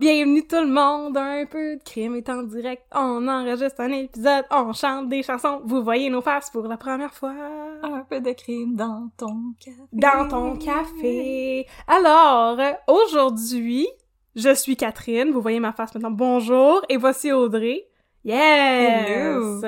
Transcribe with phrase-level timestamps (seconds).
[0.00, 4.44] Bienvenue tout le monde, un peu de crime est en direct, on enregistre un épisode,
[4.52, 7.34] on chante des chansons, vous voyez nos faces pour la première fois.
[7.82, 9.82] Un peu de crime dans ton café.
[9.92, 11.66] Dans ton café.
[11.88, 13.88] Alors, aujourd'hui,
[14.36, 17.88] je suis Catherine, vous voyez ma face maintenant, bonjour, et voici Audrey.
[18.24, 19.08] Yes!
[19.08, 19.60] Hello.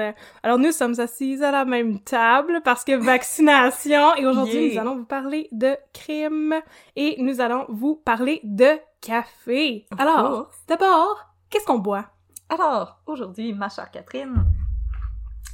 [0.44, 4.74] Alors nous sommes assises à la même table parce que vaccination et aujourd'hui Yeah.
[4.74, 6.54] nous allons vous parler de crime
[6.94, 9.86] et nous allons vous parler de café.
[9.98, 12.06] Alors, d'abord, qu'est-ce qu'on boit?
[12.48, 14.44] Alors, aujourd'hui, ma chère Catherine,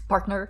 [0.09, 0.45] partner,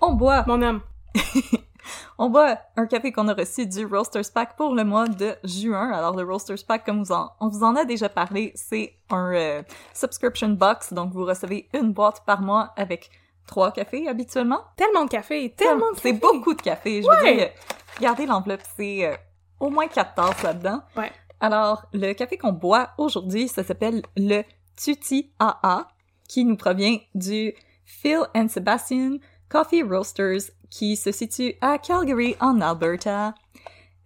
[0.00, 0.80] on boit, Mon homme.
[2.18, 5.90] on boit un café qu'on a reçu du Roasters Pack pour le mois de juin.
[5.92, 9.32] Alors, le Roasters Pack, comme vous en, on vous en a déjà parlé, c'est un
[9.32, 9.62] euh,
[9.94, 13.10] subscription box, donc vous recevez une boîte par mois avec
[13.46, 14.60] trois cafés habituellement.
[14.76, 16.20] Tellement de café, tellement de C'est café.
[16.20, 17.30] beaucoup de café, je Ouais.
[17.30, 17.50] veux dire.
[17.96, 19.14] Regardez l'enveloppe, c'est euh,
[19.60, 20.82] au moins quatre tasses là-dedans.
[20.96, 21.12] Ouais.
[21.40, 24.42] Alors, le café qu'on boit aujourd'hui, ça s'appelle le
[24.76, 25.88] Tutti AA,
[26.28, 27.52] qui nous provient du
[27.84, 29.18] Phil and Sebastian
[29.48, 33.34] Coffee Roasters, qui se situe à Calgary, en Alberta.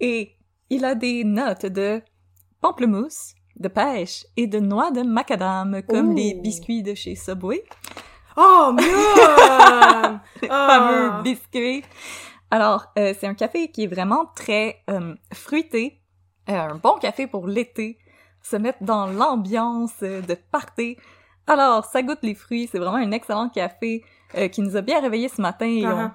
[0.00, 0.34] Et
[0.68, 2.02] il a des notes de
[2.60, 6.14] pamplemousse, de pêche et de noix de macadam, comme Ooh.
[6.14, 7.62] les biscuits de chez Subway.
[8.36, 10.20] Oh, miam!
[10.42, 10.68] Les Ah.
[10.68, 11.82] fameux biscuits.
[12.50, 15.97] Alors, euh, c'est un café qui est vraiment très euh, fruité.
[16.50, 17.98] Euh, un bon café pour l'été.
[18.42, 20.96] Se mettre dans l'ambiance euh, de party.
[21.46, 22.68] Alors, ça goûte les fruits.
[22.70, 24.04] C'est vraiment un excellent café
[24.36, 25.66] euh, qui nous a bien réveillés ce matin.
[25.66, 26.10] et on- Uh-huh.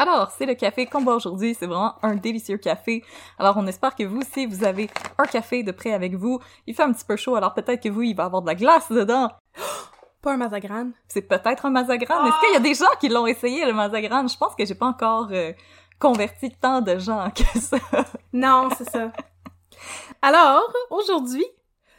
[0.00, 1.56] Alors, c'est le café qu'on boit aujourd'hui.
[1.58, 3.02] C'est vraiment un délicieux café.
[3.38, 4.88] Alors, on espère que vous, si vous avez
[5.18, 6.38] un café de près avec vous,
[6.68, 8.54] il fait un petit peu chaud, alors peut-être que vous, il va avoir de la
[8.54, 9.32] glace dedans.
[10.22, 10.90] Pas un mazagran.
[11.08, 12.26] C'est peut-être un Mazagran.
[12.26, 14.26] Est-ce qu'il y a des gens qui l'ont essayé, le Mazagran?
[14.28, 15.52] Je pense que j'ai pas encore euh,
[16.00, 17.76] converti tant de gens que ça.
[18.32, 19.12] Non, c'est ça.
[20.22, 21.44] Alors, aujourd'hui,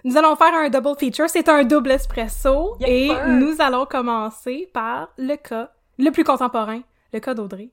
[0.03, 1.29] nous allons faire un double feature.
[1.29, 2.77] C'est un double espresso.
[2.85, 6.81] Et nous allons commencer par le cas le plus contemporain,
[7.13, 7.69] le cas d'Audrey.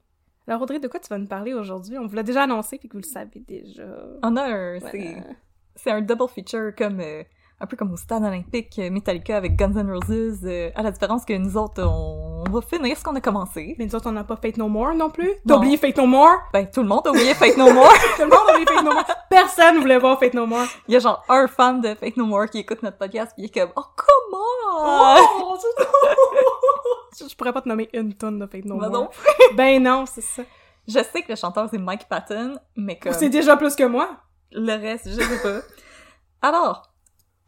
[0.49, 1.99] Alors, Audrey, de quoi tu vas nous parler aujourd'hui?
[1.99, 3.83] On vous l'a déjà annoncé, puis que vous le savez déjà.
[4.23, 4.79] On a un...
[4.79, 4.91] Voilà.
[4.93, 5.17] C'est,
[5.75, 7.01] c'est un double feature comme...
[7.01, 7.23] euh,
[7.59, 11.25] un peu comme au stade olympique Metallica avec Guns N' Roses, euh, à la différence
[11.25, 13.75] que nous autres, on, on va finir ce qu'on a commencé.
[13.79, 15.33] Mais nous autres, on n'a pas Fate No More non plus?
[15.47, 16.37] T'as oublié Fate No More?
[16.53, 17.93] Ben, tout le monde a oublié Fate No More.
[18.17, 19.05] Tout le monde a oublié Fate No More.
[19.31, 20.67] Personne voulait voir Fate No More.
[20.87, 23.43] Il y a genre un fan de Fate No More qui écoute notre podcast pis
[23.43, 24.37] il est comme «Oh, comment?
[24.79, 25.57] Oh,
[27.19, 28.91] je, pourrais pas te nommer une tonne de Fate No More.
[28.91, 29.09] non.
[29.55, 30.43] Ben non, c'est ça.
[30.87, 33.13] Je sais que le chanteur c'est Mike Patton, mais comme...
[33.13, 34.11] C'est déjà plus que moi.
[34.53, 35.61] Le reste, je sais pas.
[36.43, 36.83] Alors,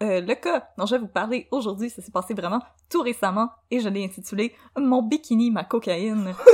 [0.02, 3.50] euh, le cas dont je vais vous parler aujourd'hui, ça s'est passé vraiment tout récemment
[3.70, 6.34] et je l'ai intitulé Mon bikini, ma cocaïne.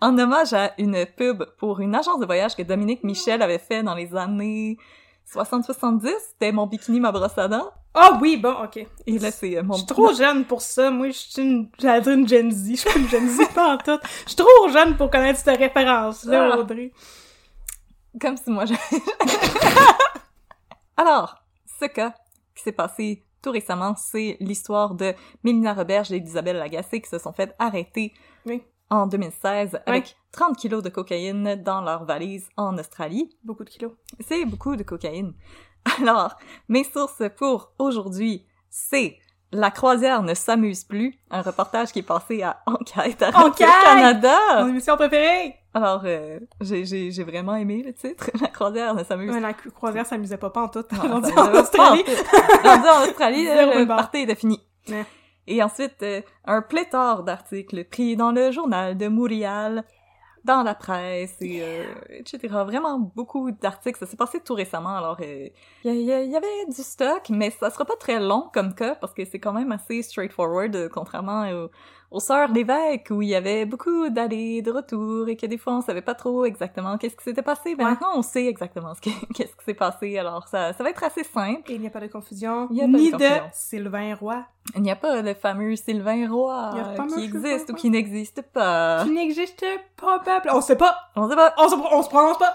[0.00, 3.82] en hommage à une pub pour une agence de voyage que Dominique Michel avait fait
[3.82, 4.78] dans les années
[5.32, 6.10] 60-70.
[6.30, 7.70] C'était Mon bikini, ma brosse à dents.
[7.96, 8.84] Ah oui, bon, ok.
[9.06, 10.90] Et là, c'est euh, mon Je suis trop jeune pour ça.
[10.90, 12.70] Moi, je suis une, dire une Gen Z.
[12.70, 13.98] Je suis une Gen Z, pas en tout.
[14.24, 16.58] Je suis trop jeune pour connaître cette référence-là, Ah.
[16.58, 16.90] Audrey.
[18.20, 18.74] Comme si moi, je...
[20.96, 21.36] Alors,
[21.80, 22.14] ce cas
[22.54, 25.12] qui s'est passé tout récemment, c'est l'histoire de
[25.42, 28.12] Mélina Roberge et Isabelle Lagacé qui se sont fait arrêter
[28.46, 28.62] Oui.
[28.90, 30.14] en 2016 avec Oui.
[30.32, 33.36] 30 kilos de cocaïne dans leur valise en Australie.
[33.44, 33.92] Beaucoup de kilos.
[34.20, 35.34] C'est beaucoup de cocaïne.
[36.00, 36.36] Alors,
[36.68, 39.18] mes sources pour aujourd'hui, c'est
[39.54, 43.68] La croisière ne s'amuse plus, un reportage qui est passé à Enquête à Enquête!
[43.68, 44.36] Radio-Canada.
[44.58, 45.54] Mon émission préférée!
[45.72, 48.32] Alors, euh, j'ai, j'ai, j'ai vraiment aimé le titre.
[48.40, 50.84] La croisière ne s'amuse Ouais, la croisière s'amusait pas pas en tout.
[50.92, 52.04] Non, Rendu en Australie.
[52.64, 53.44] Rendu en Australie,
[53.78, 54.60] le party était fini.
[54.88, 55.04] Ouais.
[55.46, 59.84] Et ensuite, euh, un pléthore d'articles pris dans le journal de Montréal,
[60.44, 62.64] dans la presse, et euh, etc.
[62.64, 63.98] Vraiment beaucoup d'articles.
[63.98, 65.50] Ça s'est passé tout récemment, alors il
[65.84, 69.14] y a- y avait du stock, mais ça sera pas très long comme cas, parce
[69.14, 71.70] que c'est quand même assez straightforward, euh, contrairement aux,
[72.10, 75.74] aux Sœurs l'évêque, où il y avait beaucoup d'allées, de retours, et que des fois
[75.74, 77.74] on savait pas trop exactement qu'est-ce qui s'était passé.
[77.74, 77.90] Ben Ouais.
[77.90, 81.02] maintenant on sait exactement ce qui- qu'est-ce qui s'est passé, alors ça, ça va être
[81.04, 81.70] assez simple.
[81.70, 82.68] Et il n'y a pas de confusion.
[82.70, 83.34] Il y a pas de ni confusion.
[83.36, 84.44] de Sylvain Roy.
[84.76, 87.74] Il n'y a pas le fameux Sylvain Roy Il y a pas qui existe ou
[87.74, 89.02] qui n'existe pas.
[89.04, 89.64] Qui n'existe
[89.96, 90.48] pas, peuple.
[90.52, 90.96] On sait pas.
[91.16, 91.54] On sait pas.
[91.58, 92.54] On se, on se prononce pas.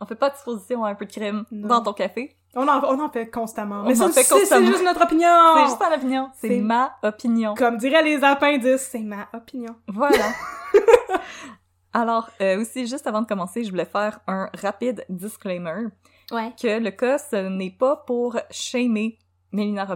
[0.00, 1.68] On fait pas de supposition à un peu de crime Non.
[1.68, 2.36] dans ton café.
[2.56, 3.80] On en, on en fait constamment.
[3.80, 5.28] On Mais en ça, fait c'est- juste notre opinion.
[5.56, 6.30] C'est juste ton opinion.
[6.34, 7.54] C'est ma opinion.
[7.54, 9.74] Comme diraient les appendices, c'est ma opinion.
[9.88, 10.24] Voilà.
[11.92, 15.86] Alors, euh, aussi, juste avant de commencer, je voulais faire un rapide disclaimer
[16.32, 16.52] Ouais.
[16.60, 19.18] que le cas, ce n'est pas pour shamer
[19.52, 19.86] Mélina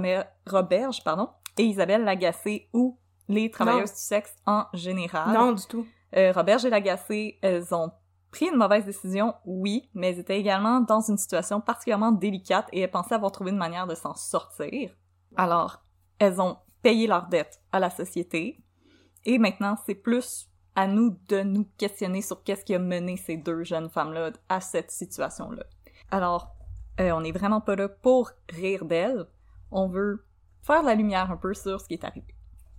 [0.47, 3.95] Roberge, pardon, et Isabelle Lagacé ou les travailleuses Non.
[3.95, 5.33] du sexe en général.
[5.33, 5.87] Non, du tout.
[6.17, 7.91] Euh, Roberge et Lagacé, elles ont
[8.31, 12.81] pris une mauvaise décision, oui, mais elles étaient également dans une situation particulièrement délicate et
[12.81, 14.91] elles pensaient avoir trouvé une manière de s'en sortir.
[15.37, 15.83] Alors,
[16.19, 18.63] elles ont payé leurs dettes à la société
[19.25, 23.37] et maintenant, c'est plus à nous de nous questionner sur qu'est-ce qui a mené ces
[23.37, 25.65] deux jeunes femmes-là à cette situation-là.
[26.11, 26.55] Alors,
[27.01, 29.27] euh, on n'est vraiment pas là pour rire d'elles,
[29.71, 30.25] on veut
[30.63, 32.35] faire la lumière un peu sur ce qui est arrivé.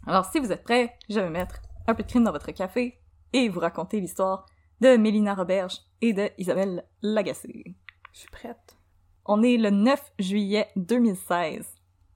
[0.08, 3.00] Alors, si vous êtes prêts, je vais mettre un peu de crime dans votre café
[3.34, 4.46] et vous raconter l'histoire
[4.82, 7.76] de Mélina Roberge et de Isabelle Lagacé.
[8.14, 8.78] Je suis prête.
[9.26, 11.66] On est le 9 juillet 2016.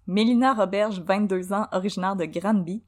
[0.08, 2.84] Mélina Roberge, 22 ans, originaire de Granby,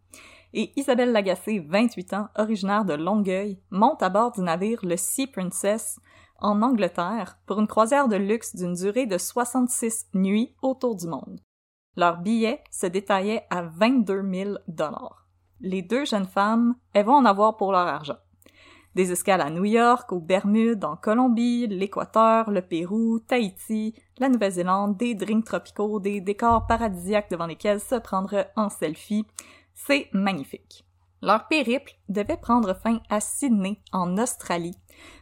[0.54, 5.27] et Isabelle Lagacé, 28 ans, originaire de Longueuil, montent à bord du navire le Sea
[5.27, 6.00] Princess
[6.39, 11.42] en Angleterre pour une croisière de luxe d'une durée de 66 nuits autour du monde.
[11.98, 15.27] Leur billet se détaillait à 22 000 dollars.
[15.60, 18.18] Les deux jeunes femmes, elles vont en avoir pour leur argent.
[18.95, 24.95] Des escales à New York, aux Bermudes, en Colombie, l'Équateur, le Pérou, Tahiti, la Nouvelle-Zélande,
[24.95, 29.25] des drinks tropicaux, des décors paradisiaques devant lesquels se prendre en selfie.
[29.74, 30.86] C'est magnifique.
[31.21, 34.77] Leur périple devait prendre fin à Sydney, en Australie,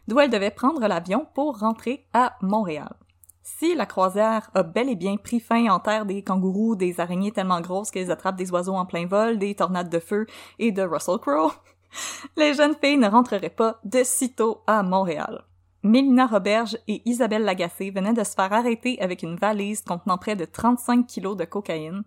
[0.06, 2.94] d'où elles devaient prendre l'avion pour rentrer à Montréal.
[3.42, 7.32] Si la croisière a bel et bien pris fin en terre des kangourous, des araignées
[7.32, 10.26] tellement grosses qu'elles attrapent des oiseaux en plein vol, des tornades de feu
[10.58, 11.52] et de Russell Crowe,
[12.36, 15.44] les jeunes filles ne rentreraient pas de sitôt à Montréal.
[15.82, 20.34] Mélina Roberge et Isabelle Lagacé venaient de se faire arrêter avec une valise contenant près
[20.34, 22.04] de 35 kilos de cocaïne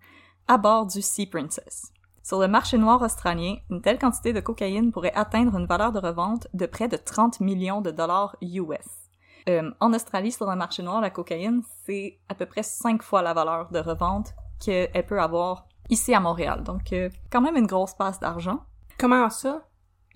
[0.48, 1.92] à bord du Sea Princess.
[2.24, 6.00] Sur le marché noir australien, une telle quantité de cocaïne pourrait atteindre une valeur de
[6.00, 9.07] revente de près de 30 millions de dollars US.
[9.48, 13.22] Euh, en Australie, sur le marché noir, la cocaïne, c'est à peu près 5 fois
[13.22, 16.63] la valeur de revente qu'elle peut avoir ici à Montréal.
[16.63, 18.60] Donc, euh, quand même une grosse passe d'argent.
[18.98, 19.67] Comment ça?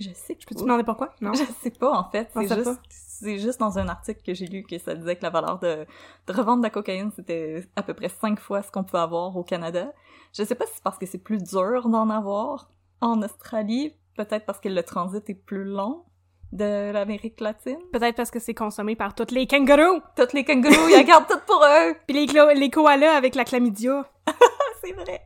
[0.02, 1.14] Je sais que Je peux te demander pourquoi?
[1.22, 1.34] Non?
[1.34, 2.30] je sais pas, en fait.
[2.34, 5.30] C'est juste, c'est juste dans un article que j'ai lu que ça disait que la
[5.30, 5.86] valeur de,
[6.28, 9.36] de revente de la cocaïne, c'était à peu près cinq fois ce qu'on peut avoir
[9.38, 9.94] au Canada.
[10.34, 12.72] Je sais pas si c'est parce que c'est plus dur d'en avoir
[13.02, 16.04] en Australie, peut-être parce que le transit est plus long
[16.52, 17.80] de l'Amérique latine.
[17.94, 20.02] Peut-être parce que c'est consommé par toutes les kangourous!
[20.18, 21.96] Toutes les kangourous, ils gardent tout pour eux!
[22.08, 24.06] Puis les, clo- les koalas avec la chlamydia.
[24.84, 25.22] c'est vrai!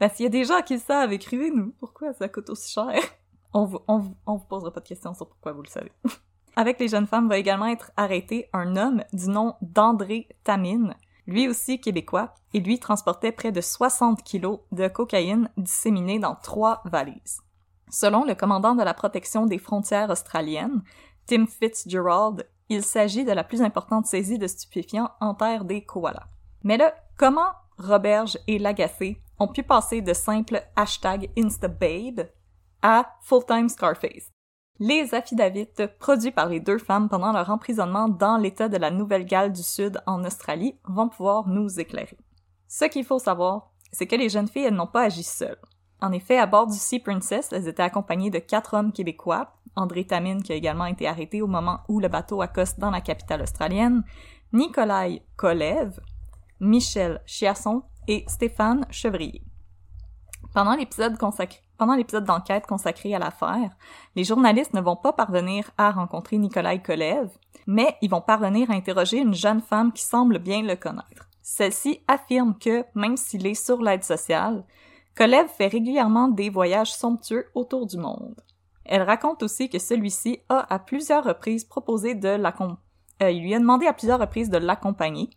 [0.00, 1.72] Ben, s'il y a des gens qui le savent, écrivez-nous.
[1.80, 3.00] Pourquoi ça coûte aussi cher?
[3.58, 5.90] On vous, posera pas de questions sur pourquoi vous le savez.
[6.56, 10.94] Avec les jeunes femmes va également être arrêté un homme du nom d'André Tamine,
[11.26, 16.82] lui aussi québécois, et lui transportait près de 60 kilos de cocaïne disséminée dans trois
[16.84, 17.40] valises.
[17.88, 20.82] Selon le commandant de la protection des frontières australiennes,
[21.26, 26.28] Tim Fitzgerald, il s'agit de la plus importante saisie de stupéfiants en terre des koalas.
[26.62, 32.28] Mais là, comment Roberge et Lagacé ont pu passer de simple hashtag InstaBabe
[32.86, 34.30] à full-time Scarface?
[34.78, 35.66] Les affidavits
[35.98, 40.00] produits par les deux femmes pendant leur emprisonnement dans l'État de la Nouvelle-Galles du Sud
[40.06, 42.16] en Australie vont pouvoir nous éclairer.
[42.68, 45.58] Ce qu'il faut savoir, c'est que les jeunes filles, n'ont pas agi seules.
[46.00, 50.04] En effet, à bord du Sea Princess, elles étaient accompagnées de quatre hommes québécois, André
[50.04, 53.42] Tamine qui a également été arrêté au moment où le bateau accoste dans la capitale
[53.42, 54.04] australienne,
[54.52, 55.98] Nikolai Kolev,
[56.60, 59.42] Michel Chiasson et Stéphane Chevrier.
[60.56, 63.76] Pendant l'épisode d'enquête consacré à l'affaire,
[64.14, 67.28] les journalistes ne vont pas parvenir à rencontrer Nikolai Kolev,
[67.66, 71.28] mais ils vont parvenir à interroger une jeune femme qui semble bien le connaître.
[71.42, 74.64] Celle-ci affirme que, même s'il est sur l'aide sociale,
[75.14, 78.40] Kolev fait régulièrement des voyages somptueux autour du monde.
[78.86, 82.78] Elle raconte aussi que celui-ci a à plusieurs reprises proposé de l'accompagner.
[83.22, 85.28] Euh, il lui a demandé à plusieurs reprises de l'accompagner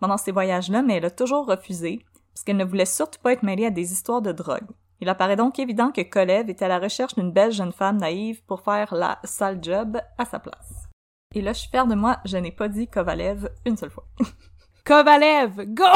[0.00, 3.44] pendant ces voyages-là, mais elle a toujours refusé, parce qu'elle ne voulait surtout pas être
[3.44, 4.66] mêlée à des histoires de drogue.
[5.00, 8.42] Il apparaît donc évident que Kolev était à la recherche d'une belle jeune femme naïve
[8.44, 10.88] pour faire la sale job à sa place.
[11.34, 14.06] Et là, je suis fière de moi, je n'ai pas dit Kovalev une seule fois.
[14.84, 15.84] Kovalev, go!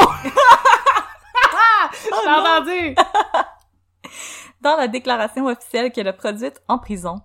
[2.11, 2.95] Oh J'ai entendu!
[4.61, 7.21] Dans la déclaration officielle qu'elle a produite en prison,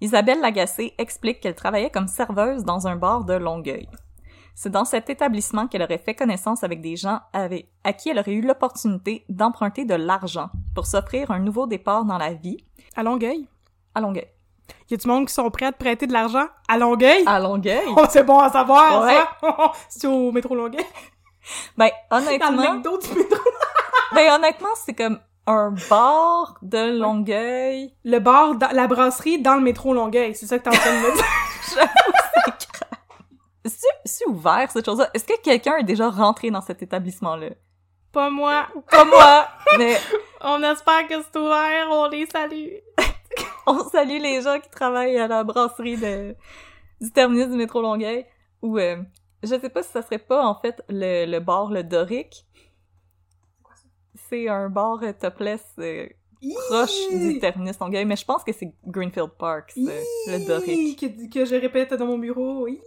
[0.00, 3.88] Isabelle Lagacé explique qu'elle travaillait comme serveuse dans un bar de Longueuil.
[4.60, 8.18] C'est dans cet établissement qu'elle aurait fait connaissance avec des gens avec, à qui elle
[8.18, 12.56] aurait eu l'opportunité d'emprunter de l'argent pour s'offrir un nouveau départ dans la vie
[12.96, 13.46] À Longueuil?
[13.94, 14.26] à Longueuil.
[14.90, 16.46] Y a du monde qui sont prêts à te prêter de l'argent?
[16.66, 17.22] À Longueuil?
[17.24, 17.84] À Longueuil?
[17.96, 19.14] Oh, c'est bon à savoir, Ouais.
[19.40, 19.72] ça!
[19.88, 20.84] C'est au métro Longueuil?
[21.76, 23.38] Ben, Dans le honnêtement, McDo du métro?
[24.16, 27.94] ben, honnêtement, c'est comme un bar de Longueuil.
[28.04, 30.90] Le bar, dans- la brasserie dans le métro Longueuil, c'est ça que t'es en train
[31.00, 31.24] de me dire?
[33.68, 35.10] C'est, c'est ouvert, cette chose-là?
[35.14, 37.50] Est-ce que quelqu'un est déjà rentré dans cet établissement-là?
[38.12, 38.66] Pas moi.
[38.90, 39.48] Pas moi,
[39.78, 39.96] mais
[40.40, 42.76] On espère que c'est ouvert, on les salue.
[43.66, 46.34] on salue les gens qui travaillent à la brasserie de,
[47.00, 48.24] du terminus du métro Longueuil.
[48.62, 48.96] Ou, euh,
[49.42, 52.44] je sais pas si ça serait pas, en fait, le, le bar Le Doric.
[54.28, 56.06] C'est un bar euh, topless euh,
[56.68, 60.98] proche du terminus Longueuil, mais je pense que c'est Greenfield Park, ça, le Doric.
[60.98, 62.80] Que, que je répète dans mon bureau, oui.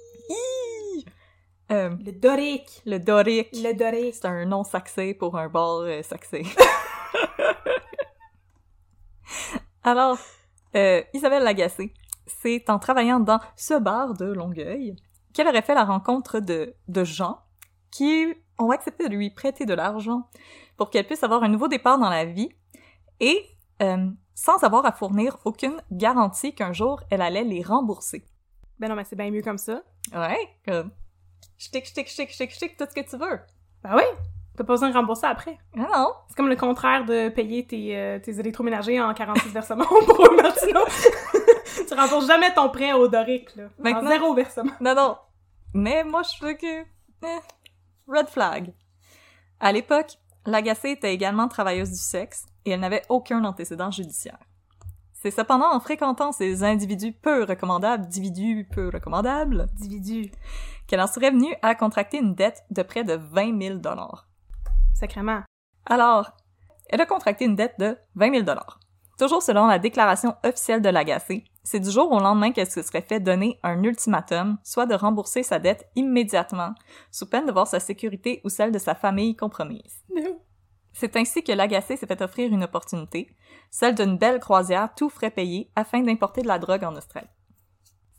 [1.72, 2.82] Euh, Le Doric.
[2.86, 3.50] le Doric.
[3.54, 4.16] Le Doric.
[4.16, 6.44] C'est un nom saxé pour un bar euh, saxé.
[9.84, 10.18] Alors,
[10.76, 11.94] euh, Isabelle Lagacé,
[12.28, 14.96] c'est en travaillant dans ce bar de Longueuil
[15.34, 17.40] qu'elle aurait fait la rencontre de, de gens
[17.90, 20.30] qui ont accepté de lui prêter de l'argent
[20.76, 22.50] pour qu'elle puisse avoir un nouveau départ dans la vie
[23.22, 23.46] et
[24.36, 28.24] sans avoir à fournir aucune garantie qu'un jour elle allait les rembourser.
[28.78, 29.82] Ben non, mais c'est bien mieux comme ça.
[30.14, 30.92] Ouais, comme
[31.58, 33.40] ch'tic, ch'tic, ch'tic, ch'tic, ch'tic, tout ce que tu veux.
[33.84, 34.04] Ben oui!
[34.58, 35.58] T'as pas besoin de rembourser après.
[35.78, 39.86] Ah non, C'est comme le contraire de payer tes, euh, tes électroménagers en 46 versements
[40.06, 40.82] pour un Martino.
[41.88, 43.64] tu rembourses jamais ton prêt au Doric, là.
[43.80, 44.72] En Maintenant- zéro versement.
[44.82, 45.18] Non, non.
[45.74, 46.82] Mais moi, je veux que...
[46.82, 47.40] eh,
[48.08, 48.74] red flag.
[49.60, 50.12] À l'époque,
[50.46, 54.38] Lagacé était également travailleuse du sexe et elle n'avait aucun antécédent judiciaire.
[55.22, 60.32] C'est cependant en fréquentant ces individus peu recommandables, individus peu recommandables, Individu.
[60.88, 64.28] qu'elle en serait venue à contracter une dette de près de 20 000 dollars.
[64.96, 65.42] Sacrément.
[65.86, 66.32] Alors,
[66.90, 68.80] elle a contracté une dette de 20 000 dollars.
[69.20, 73.04] Toujours selon la déclaration officielle de l'agacé, c'est du jour au lendemain qu'elle se serait
[73.04, 76.74] fait donner un ultimatum, soit de rembourser sa dette immédiatement,
[77.12, 80.04] sous peine de voir sa sécurité ou celle de sa famille compromise.
[80.94, 83.30] C'est ainsi que l'agacé s'est fait offrir une opportunité,
[83.70, 87.28] celle d'une belle croisière tout frais payé afin d'importer de la drogue en Australie.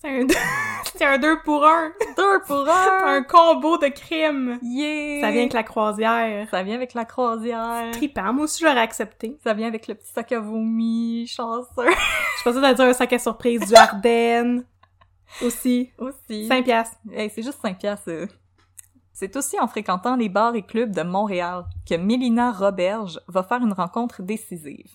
[0.00, 0.26] C'est un,
[0.96, 1.92] c'est un deux pour un.
[2.16, 3.02] Deux pour un!
[3.18, 4.58] Un combo de crimes.
[4.62, 5.20] Yeah!
[5.20, 6.48] Ça vient avec la croisière.
[6.50, 7.90] Ça vient avec la croisière.
[7.92, 8.32] Trippant.
[8.32, 9.36] Moi aussi, j'aurais accepté.
[9.44, 11.66] Ça vient avec le petit sac à vomi, chanceux.
[12.38, 14.64] Je pensais t'allais dire un sac à surprise du Ardennes.
[15.42, 15.90] Aussi.
[15.98, 16.48] Aussi.
[16.48, 16.96] 5 piastres.
[17.12, 18.08] Hey, c'est juste 5 piastres.
[18.10, 18.26] euh.
[19.12, 23.62] C'est aussi en fréquentant les bars et clubs de Montréal que Mélina Roberge va faire
[23.62, 24.88] une rencontre décisive.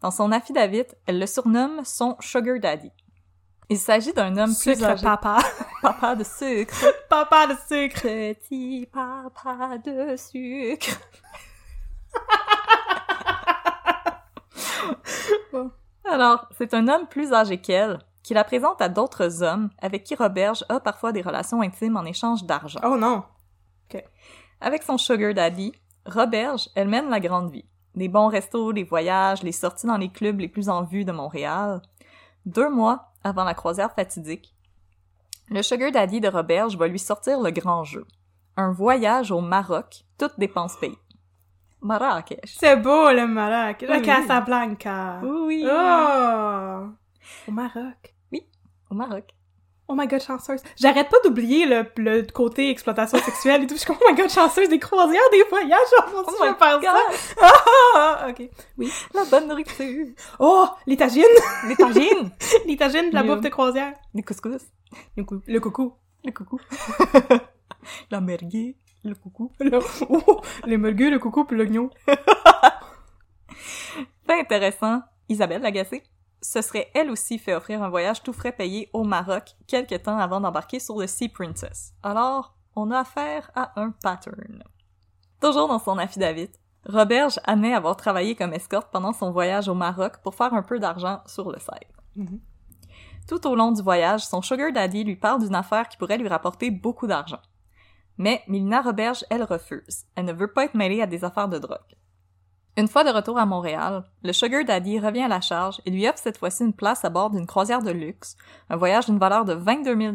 [0.00, 2.90] Dans son affidavit, elle le surnomme son Sugar Daddy.
[3.68, 5.02] Il s'agit d'un homme plus âgé.
[5.02, 5.38] papa.
[5.82, 6.72] Papa de sucre.
[7.10, 8.02] papa de sucre.
[8.02, 11.00] Petit papa de sucre.
[16.04, 20.14] Alors, c'est un homme plus âgé qu'elle, qui la présente à d'autres hommes avec qui
[20.14, 22.78] Roberge a parfois des relations intimes en échange d'argent.
[22.84, 23.24] Oh non.
[24.60, 25.72] Avec son sugar daddy,
[26.06, 27.64] Roberge, elle mène la grande vie.
[27.94, 31.12] Des bons restos, des voyages, les sorties dans les clubs les plus en vue de
[31.12, 31.82] Montréal.
[32.44, 34.54] Deux mois avant la croisière fatidique,
[35.48, 38.06] le sugar daddy de Roberge va lui sortir le grand jeu.
[38.56, 40.98] Un voyage au Maroc, toutes dépenses payées.
[41.82, 42.40] Marrakech.
[42.58, 43.82] C'est beau, le Maroc.
[43.82, 44.02] Le Oui.
[44.02, 45.20] Casablanca.
[45.22, 45.64] Oui.
[45.66, 46.88] Oh!
[47.48, 48.14] Au Maroc.
[48.90, 49.34] Au Maroc.
[49.88, 50.60] Oh my god, chanceuse.
[50.76, 53.74] J'arrête pas d'oublier le, le côté exploitation sexuelle et tout.
[53.74, 56.48] Je suis comme, oh my god, chanceuse, des croisières, des voyages, oh mon dieu, my
[56.48, 56.98] vais faire ça.
[57.40, 57.52] Ah,
[57.94, 58.50] ah, ah, ok.
[59.14, 60.06] La bonne nourriture.
[60.40, 61.22] Oh, les tagines!
[61.68, 62.30] Les tagines.
[62.66, 63.94] les tagines de la bouffe de croisière.
[64.12, 64.62] Les couscous.
[65.16, 65.94] Le, cou- le coucou.
[66.24, 66.58] Le coucou.
[68.10, 68.76] la merguez.
[69.04, 69.52] Le coucou.
[69.60, 69.78] Le,
[70.10, 71.90] oh, les mulgues, le coucou puis l'oignon.
[74.26, 76.02] Fait intéressant, Isabelle Lagacé
[76.40, 80.18] se serait elle aussi fait offrir un voyage tout frais payé au Maroc quelques temps
[80.18, 81.94] avant d'embarquer sur le Sea Princess.
[82.02, 84.62] Alors, on a affaire à un pattern.
[85.40, 86.50] Toujours dans son affidavit,
[86.86, 90.78] Roberge admet avoir travaillé comme escorte pendant son voyage au Maroc pour faire un peu
[90.78, 92.28] d'argent sur le site.
[93.28, 96.28] Tout au long du voyage, son sugar daddy lui parle d'une affaire qui pourrait lui
[96.28, 97.40] rapporter beaucoup d'argent.
[98.18, 100.04] Mais Milena Roberge, elle refuse.
[100.14, 101.96] Elle ne veut pas être mêlée à des affaires de drogue.
[102.78, 106.06] Une fois de retour à Montréal, le Sugar Daddy revient à la charge et lui
[106.06, 108.36] offre cette fois-ci une place à bord d'une croisière de luxe,
[108.68, 110.14] un voyage d'une valeur de 22 000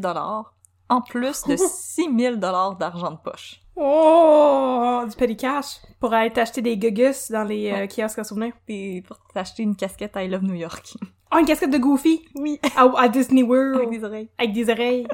[0.89, 3.61] en plus de 6 000 d'argent de poche.
[3.75, 5.03] Oh!
[5.09, 8.53] Du petty cash pour aller t'acheter des gugus dans les euh, kiosques à souvenirs.
[8.67, 10.93] Et pour t'acheter une casquette I Love New York.
[11.33, 12.21] Oh, une casquette de Goofy!
[12.35, 12.59] Oui.
[12.75, 13.77] À, à Disney World!
[13.77, 14.29] Avec des oreilles.
[14.37, 15.07] Avec des oreilles.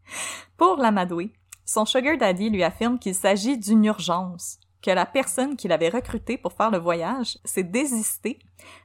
[0.58, 1.32] Pour l'amadouer,
[1.64, 6.38] son Sugar Daddy lui affirme qu'il s'agit d'une urgence, que la personne qu'il avait recrutée
[6.38, 8.38] pour faire le voyage s'est désistée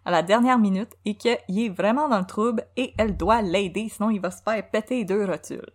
[0.03, 3.87] à la dernière minute et qu'il est vraiment dans le trouble et elle doit l'aider,
[3.89, 5.71] sinon il va se faire péter deux rotules.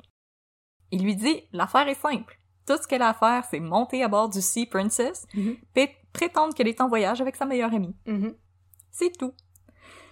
[0.91, 2.39] Il lui dit, l'affaire est simple.
[2.67, 5.27] Tout ce qu'elle a à faire, c'est monter à bord du Sea Princess,
[5.75, 7.97] puis prétendre qu'elle est en voyage avec sa meilleure amie.
[8.07, 8.35] Mhm.
[8.91, 9.33] C'est tout.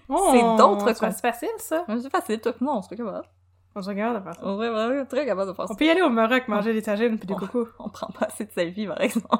[0.09, 1.85] Oh, C'est d'autres C'est facile, ça.
[1.87, 3.29] C'est facile, tout le monde, capable.
[3.75, 4.40] On se regarde de faire ça.
[4.42, 5.72] On serait vraiment très capable de faire ça.
[5.72, 7.68] On peut y aller au Maroc manger des tagines puis des coucous.
[7.78, 9.28] On prend pas assez de selfies, par exemple.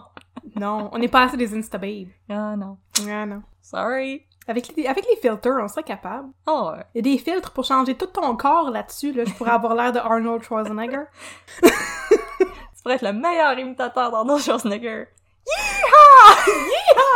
[0.57, 2.09] Non, on n'est pas assez des Insta babes.
[2.29, 2.79] Ah non.
[3.09, 3.43] Ah non.
[3.61, 4.25] Sorry.
[4.49, 6.29] Avec les, avec les filters, on serait capable.
[6.47, 6.83] Oh, ouais.
[6.95, 9.13] Il y a des filtres pour changer tout ton corps là-dessus.
[9.13, 9.25] Là.
[9.25, 11.05] Je pourrais avoir l'air de Arnold Schwarzenegger.
[11.63, 15.07] Tu pourrais être le meilleur imitateur d'Arnold Schwarzenegger.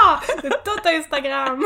[0.04, 0.21] Ah!
[0.42, 1.62] De tout Instagram!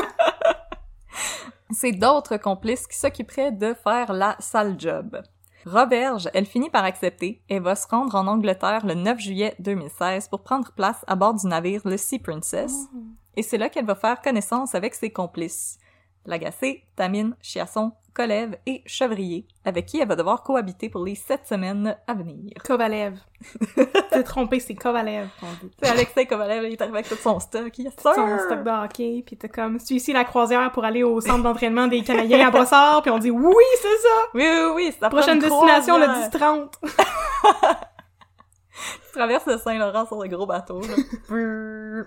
[1.71, 5.21] C'est d'autres complices qui s'occuperaient de faire la sale job.
[5.67, 10.29] Roberge, elle finit par accepter et va se rendre en Angleterre le 9 juillet 2016
[10.29, 12.73] pour prendre place à bord du navire le Sea Princess.
[13.35, 15.79] Et c'est là qu'elle va faire connaissance avec ses complices.
[16.27, 21.47] Lagacé, Tamine, Chiasson, Colève et Chevrier, avec qui elle va devoir cohabiter pour les sept
[21.47, 22.53] semaines à venir.
[22.65, 23.19] Kovalev.
[24.11, 25.71] T'es trompé, c'est Kovalev qu'on dit.
[25.83, 27.79] C'est Alexei Kovalev, il est arrivé avec tout son stock.
[27.79, 28.41] Yes, Son sir!
[28.47, 31.89] stock de hockey, pis t'es comme, c'est ici la croisière pour aller au centre d'entraînement
[31.89, 34.09] des Canadiens à Brossard, puis on dit oui, c'est ça!
[34.35, 36.31] Oui, oui, oui, c'est la Prochaine destination le croisière.
[36.31, 36.71] 10-30.
[39.13, 40.81] Tu traverses le Saint-Laurent sur le gros bateau.
[40.81, 40.95] là.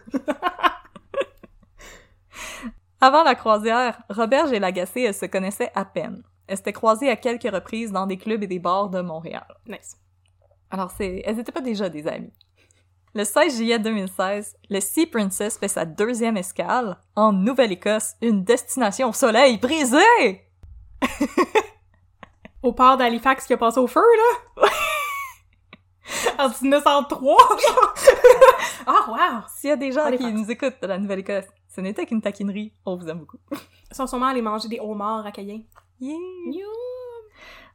[3.02, 6.22] Avant la croisière, Roberge et Lagacé elles se connaissaient à peine.
[6.48, 9.46] Elles s'étaient croisées à quelques reprises dans des clubs et des bars de Montréal.
[9.68, 9.98] Nice.
[10.72, 12.34] Alors, c'est, elles étaient pas déjà des amies.
[13.16, 19.10] Le 16 juillet 2016, le Sea Princess fait sa deuxième escale en Nouvelle-Écosse, une destination
[19.10, 19.98] au soleil brisé!
[22.62, 24.02] Au port d'Halifax qui a passé au feu,
[24.58, 24.68] là?
[26.40, 27.94] en 1903, genre!
[28.86, 29.44] Ah, wow!
[29.56, 30.30] S'il y a des gens Halifax.
[30.30, 32.74] qui nous écoutent de la Nouvelle-Écosse, ce n'était qu'une taquinerie.
[32.86, 33.38] On vous aime beaucoup.
[33.92, 35.64] Ils sont sûrement allés manger des homards à Cayenne.
[36.02, 36.18] Yeah.
[36.48, 36.68] You.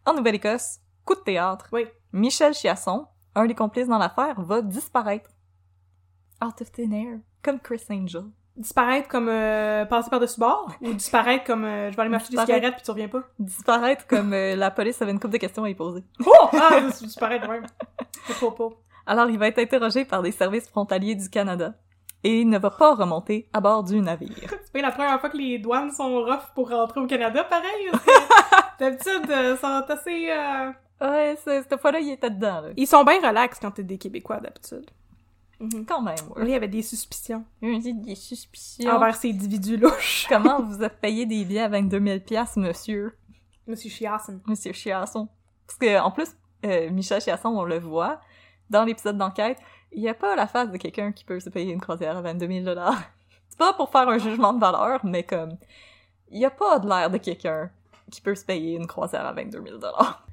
[0.05, 1.69] En Nouvelle-Écosse, coup de théâtre.
[1.73, 1.87] Oui.
[2.13, 5.31] Michel Chiasson, un des complices dans l'affaire, va disparaître.
[6.45, 8.25] Out of thin air, comme Chris Angel.
[8.57, 10.73] Disparaître comme euh, passer par-dessus bord?
[10.81, 13.23] Ou disparaître comme euh, je vais aller m'acheter des cigarettes puis tu reviens pas?
[13.39, 16.05] Disparaître comme euh, la police avait une couple de questions à y poser.
[16.25, 16.49] Oh!
[16.53, 17.67] Ah, disparaître même.
[18.27, 18.69] C'est trop pas.
[19.07, 21.75] Alors il va être interrogé par des services frontaliers du Canada
[22.25, 24.49] et il ne va pas remonter à bord du navire.
[24.65, 27.91] C'est pas la première fois que les douanes sont rough pour rentrer au Canada, pareil.
[28.81, 30.31] D'habitude, euh, sont assez...
[30.31, 32.69] euh, Ouais, cette fois-là, il était dedans, là.
[32.77, 34.89] Ils sont bien relax quand t'es des Québécois, d'habitude.
[35.61, 35.85] Mhm.
[35.87, 38.91] Quand même, Oui, il y avait des suspicions Il y a des suspicions.
[38.91, 40.27] envers ces individus louches.
[40.31, 43.17] Comment vous avez payé des billets à 22 000 piastres, monsieur?
[43.67, 44.41] Monsieur Chiasson.
[44.47, 45.29] Monsieur Chiasson.
[45.67, 46.29] Parce que, en plus,
[46.67, 48.21] euh, Michel Chiasson, on le voit
[48.71, 49.59] dans l'épisode d'enquête,
[49.95, 52.21] il n'y a pas la face de quelqu'un qui peut se payer une croisière à
[52.23, 52.77] 22 000
[53.49, 55.57] C'est pas pour faire un jugement de valeur, mais comme,
[56.31, 57.71] il n'y a pas de l'air de quelqu'un
[58.11, 59.79] qui peut se payer une croisière à 22 000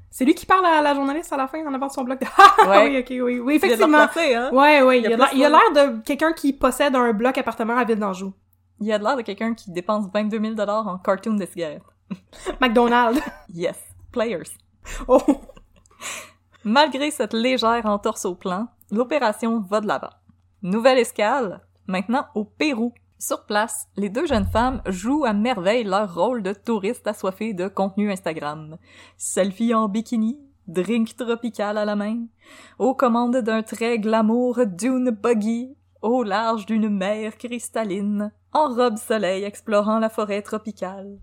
[0.10, 2.20] C'est lui qui parle à la journaliste à la fin en avant de son bloc
[2.20, 2.90] de Ah Ouais.
[2.90, 4.00] oui, ok, oui, oui, effectivement.
[4.00, 4.50] hein?
[4.52, 5.14] Ouais, ouais, il, y
[5.46, 8.34] a l'air- de- quelqu'un qui possède un bloc appartement à Ville d'Anjou.
[8.80, 11.84] Il a de l'air de quelqu'un qui dépense 22 000 en cartoon de cigarettes.
[12.60, 13.22] McDonald's.
[13.54, 13.78] Yes.
[14.12, 14.50] Players.
[15.08, 15.22] Oh!
[16.64, 20.12] Malgré cette légère entorse au plan, l'opération va de l'avant.
[20.62, 22.94] Nouvelle escale, maintenant au Pérou.
[23.18, 27.68] Sur place, les deux jeunes femmes jouent à merveille leur rôle de touristes assoiffés de
[27.68, 28.78] contenu Instagram.
[29.18, 32.26] Selfie en bikini, drink tropical à la main,
[32.80, 39.44] aux commandes d'un très glamour dune buggy, au large d'une mer cristalline, en robe soleil
[39.44, 41.20] explorant la forêt tropicale.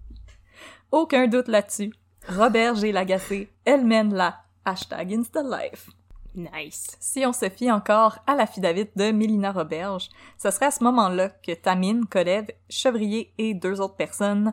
[0.90, 1.92] Aucun doute là-dessus.
[2.28, 4.36] Roberge et Lagacé, elles mènent la
[4.68, 5.90] hashtag InstaLife.
[6.34, 6.96] Nice.
[7.00, 11.30] Si on se fie encore à l'affidavit de Mélina Roberge, ce serait à ce moment-là
[11.30, 14.52] que Tamine, Kolev, Chevrier et deux autres personnes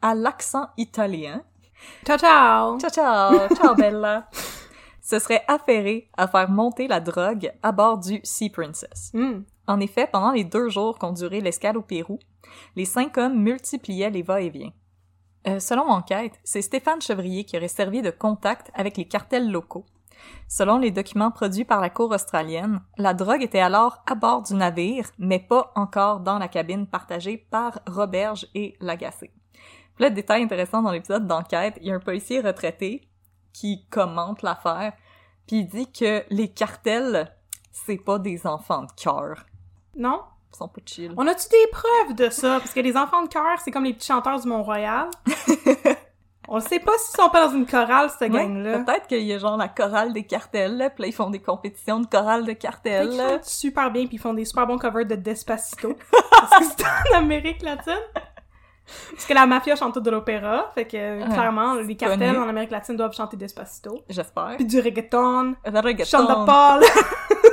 [0.00, 1.42] à l'accent italien
[2.06, 2.78] Ciao, ciao!
[2.78, 4.28] Ciao ciao, ciao Bella.
[5.02, 9.10] Se serait affairé à faire monter la drogue à bord du Sea Princess.
[9.12, 9.42] Hmm.
[9.66, 12.18] En effet, pendant les deux jours qu'ont duré l'escale au Pérou,
[12.76, 14.72] les cinq hommes multipliaient les va-et-vient.
[15.48, 19.86] Euh, selon enquête, c'est Stéphane Chevrier qui aurait servi de contact avec les cartels locaux.
[20.48, 24.54] Selon les documents produits par la cour australienne, la drogue était alors à bord du
[24.54, 29.30] navire, mais pas encore dans la cabine partagée par Roberge et Lagacé.
[29.98, 33.08] Là, détail intéressant dans l'épisode d'enquête, il y a un policier retraité
[33.52, 34.92] qui commente l'affaire,
[35.46, 37.32] puis il dit que les cartels,
[37.72, 39.46] c'est pas des enfants de cœur.
[39.96, 40.20] Non?
[40.52, 41.12] Ils sont pas chill.
[41.16, 42.58] On a-tu des preuves de ça?
[42.58, 45.08] Parce que les enfants de cœur, c'est comme les petits chanteurs du Mont-Royal.
[46.48, 48.78] On sait pas s'ils sont pas dans une chorale, cette Ouais, gang-là.
[48.78, 51.40] Peut-être qu'il y a genre la chorale des cartels, là, puis là, ils font des
[51.40, 53.10] compétitions de chorale de cartels.
[53.16, 55.96] chantent super bien puis ils font des super bons covers de Despacito.
[56.30, 57.94] parce que c'est en Amérique latine.
[59.10, 62.38] Parce que la mafia chante de l'opéra, fait que Ouais, clairement, les cartels connu.
[62.38, 64.04] en Amérique latine doivent chanter Despacito.
[64.08, 64.52] J'espère.
[64.56, 66.04] Puis du reggaeton, Le reggaeton.
[66.18, 66.84] chante de Paul.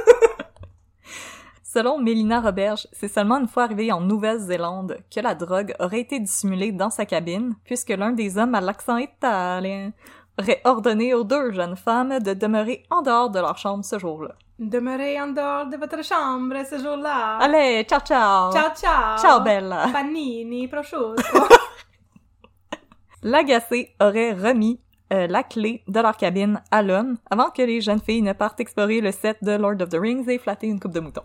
[1.74, 6.20] Selon Mélina Roberge, c'est seulement une fois arrivée en Nouvelle-Zélande que la drogue aurait été
[6.20, 9.92] dissimulée dans sa cabine, puisque l'un des hommes à l'accent italien
[10.40, 14.36] aurait ordonné aux deux jeunes femmes de demeurer en dehors de leur chambre ce jour-là.
[14.60, 17.40] Demeurez en dehors de votre chambre ce jour-là.
[17.42, 18.52] Allez, ciao ciao!
[18.52, 19.18] Ciao, ciao!
[19.18, 19.88] Ciao, Bella!
[19.92, 21.16] Panini, prosciutto.
[23.24, 24.80] L'agacé aurait remis
[25.12, 28.60] euh, la clé de leur cabine à l'homme avant que les jeunes filles ne partent
[28.60, 31.24] explorer le set de Lord of the Rings et flatter une coupe de mouton.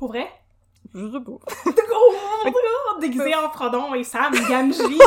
[0.00, 0.32] Pour vrai?
[0.94, 1.32] Je sais pas.
[2.42, 4.80] Oh, déguisé en Frodon et Sam, Gamgee.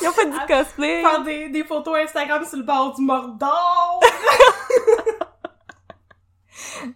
[0.00, 1.02] Ils ont fait du cosplay!
[1.02, 4.00] Faire des, des photos Instagram sur le bord du Mordor.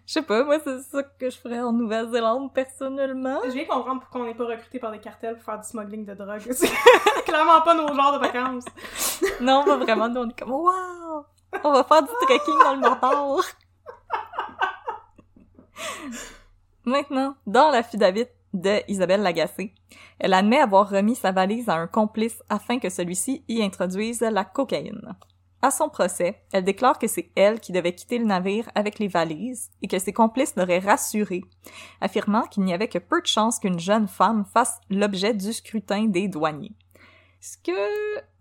[0.05, 3.39] Je sais pas, moi c'est ça que je ferais en Nouvelle-Zélande personnellement.
[3.45, 6.05] Je viens comprendre pourquoi on n'est pas recruté par des cartels pour faire du smuggling
[6.05, 6.47] de drogue.
[6.51, 6.71] C'est
[7.25, 8.65] clairement pas nos genres de vacances.
[9.41, 11.25] Non, pas vraiment, nous on est comme Waouh!
[11.63, 13.43] On va faire du trekking dans le Mordor!
[16.85, 19.73] Maintenant, dans l'affidavit de Isabelle Lagacé,
[20.19, 24.45] elle admet avoir remis sa valise à un complice afin que celui-ci y introduise la
[24.45, 25.15] cocaïne.
[25.61, 29.07] À son procès, elle déclare que c'est elle qui devait quitter le navire avec les
[29.07, 31.43] valises et que ses complices l'auraient rassurée,
[32.01, 36.05] affirmant qu'il n'y avait que peu de chances qu'une jeune femme fasse l'objet du scrutin
[36.05, 36.75] des douaniers.
[37.41, 37.71] Ce que,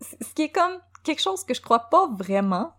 [0.01, 2.75] ce qui est comme quelque chose que je crois pas vraiment.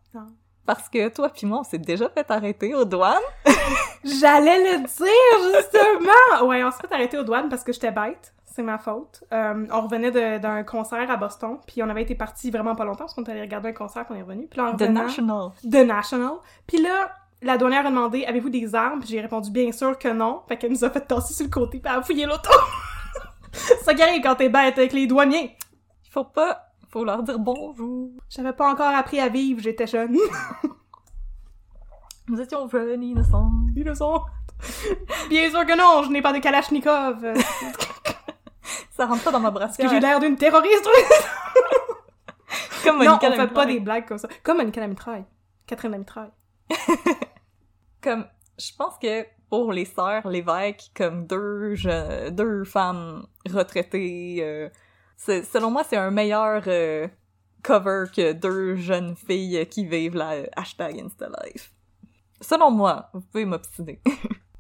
[0.66, 3.18] Parce que toi puis moi, on s'est déjà fait arrêter aux douanes.
[4.04, 6.48] J'allais le dire, justement!
[6.48, 8.34] Ouais, on s'est fait arrêter aux douanes parce que j'étais bête.
[8.46, 9.24] C'est ma faute.
[9.34, 13.00] Euh, on revenait d'un concert à Boston, puis on avait été partis vraiment pas longtemps
[13.00, 14.48] parce qu'on allé regarder un concert qu'on est revenu.
[14.48, 15.50] Puis là, en The National.
[15.62, 16.36] The National.
[16.66, 19.00] Puis là, la douanière a demandé Avez-vous des armes?
[19.02, 20.42] Puis j'ai répondu bien sûr que non.
[20.48, 22.50] Fait qu'elle nous a fait tasser sur le côté puis elle a fouillé l'auto.
[23.84, 25.58] Ça qui arrive quand t'es bête avec les douaniers.
[26.06, 28.12] Il faut pas, faut leur dire bonjour.
[28.30, 30.16] J'avais pas encore appris à vivre, j'étais jeune.
[32.30, 33.52] Nous étions jeunes, innocents.
[33.96, 34.22] Sont.
[35.30, 37.18] Bien sûr que non, je n'ai pas de Kalachnikov.
[38.92, 39.90] Ça rentre pas dans ma que brassière.
[39.90, 40.88] j'ai l'air d'une terroriste
[42.86, 44.30] Comme Non, on fait pas des blagues comme ça.
[44.42, 45.26] Comme Monica Lamitraille.
[45.68, 46.32] Catherine Lamitraille.
[48.02, 48.26] Comme,
[48.58, 54.70] je pense que pour les sœurs Lévesque, comme deux, je- deux femmes retraitées, euh,
[55.18, 57.08] selon moi, c'est un meilleur euh,
[57.64, 61.72] cover que deux jeunes filles qui vivent la euh, hashtag InstaLife.
[62.42, 64.02] Selon moi, vous pouvez m'obstiner.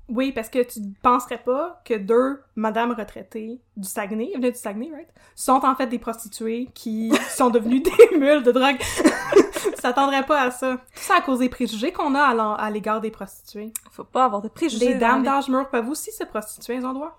[0.07, 4.59] Oui, parce que tu penserais pas que deux madames retraitées du Saguenay, elles venaient du
[4.59, 5.09] Saguenay, right?
[5.35, 8.77] Sont en fait des prostituées qui sont devenues des mules de drogue.
[9.53, 10.77] tu t'attendrais pas à ça.
[10.93, 13.73] Tout ça à cause des préjugés qu'on a à l'égard des prostituées.
[13.91, 14.89] Faut pas avoir de préjugés.
[14.89, 17.17] Les dames d'âge mûr peuvent aussi se prostituer, elles ont droit.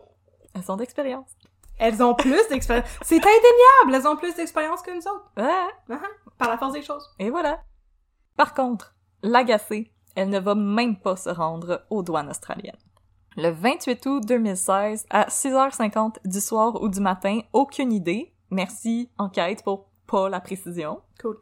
[0.55, 1.29] Elles ont d'expérience.
[1.79, 2.89] Elles ont plus d'expérience.
[3.03, 3.95] C'est indéniable!
[3.95, 5.31] Elles ont plus d'expérience que nous autres.
[5.37, 5.73] Ouais.
[5.91, 6.01] Ah,
[6.39, 7.07] Par la force des choses.
[7.19, 7.61] Et voilà.
[8.37, 12.77] Par contre, l'agacée, elle ne va même pas se rendre aux douanes australiennes.
[13.37, 18.33] Le 28 août 2016, à 6h50 du soir ou du matin, aucune idée.
[18.51, 21.03] Merci, enquête, pour pas la précision.
[21.21, 21.39] Cool.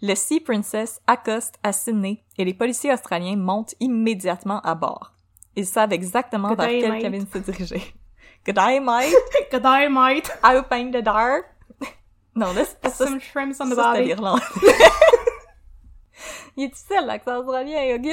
[0.00, 5.12] Le Sea Princess accoste à Sydney et les policiers australiens montent immédiatement à bord.
[5.56, 7.82] Ils savent exactement vers quelle cabine se diriger.
[8.48, 9.12] Good day, mate.
[9.50, 10.30] Good day, mate.
[10.42, 11.44] Open the door.
[12.34, 12.88] Non, là, c'est.
[12.94, 14.04] Some shrimps on the body.
[14.06, 14.40] l'Irlande.
[16.56, 18.08] Il est difficile, l'accent australien, ok?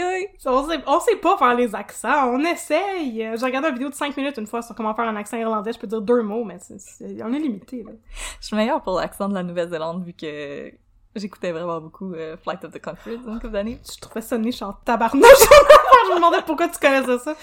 [0.46, 3.16] On sait, on sait pas faire les accents, on essaye.
[3.34, 5.72] J'ai regardé une vidéo de 5 minutes une fois sur comment faire un accent irlandais,
[5.72, 7.94] je peux dire deux mots, mais c'est, c'est- on est limité, là.
[8.42, 10.70] Je suis meilleure pour l'accent de la Nouvelle-Zélande vu que
[11.16, 13.80] J'écoutais vraiment beaucoup euh, Flight of the Conchords une couple d'années.
[13.90, 15.24] Je trouvais ça niche en tabarnouche.
[15.30, 17.36] je me demandais pourquoi tu connaissais ça.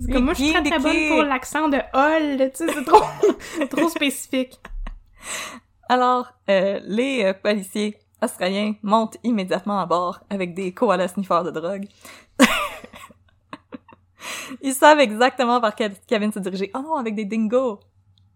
[0.00, 2.84] C'est comme moi, je suis très très bonne pour l'accent de Hall, tu sais, c'est
[2.84, 3.04] trop,
[3.70, 4.60] trop spécifique.
[5.88, 11.50] Alors, euh, les euh, policiers australiens montent immédiatement à bord avec des koalas sniffeurs de
[11.50, 11.86] drogue.
[14.62, 16.70] Ils savent exactement par quelle cabine se diriger.
[16.74, 17.80] Oh non, avec des dingos!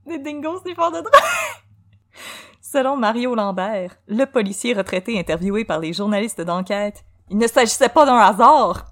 [0.07, 1.13] Des dingos sniffeurs de drogue!
[2.61, 8.07] Selon Mario Lambert, le policier retraité interviewé par les journalistes d'enquête, il ne s'agissait pas
[8.07, 8.92] d'un hasard!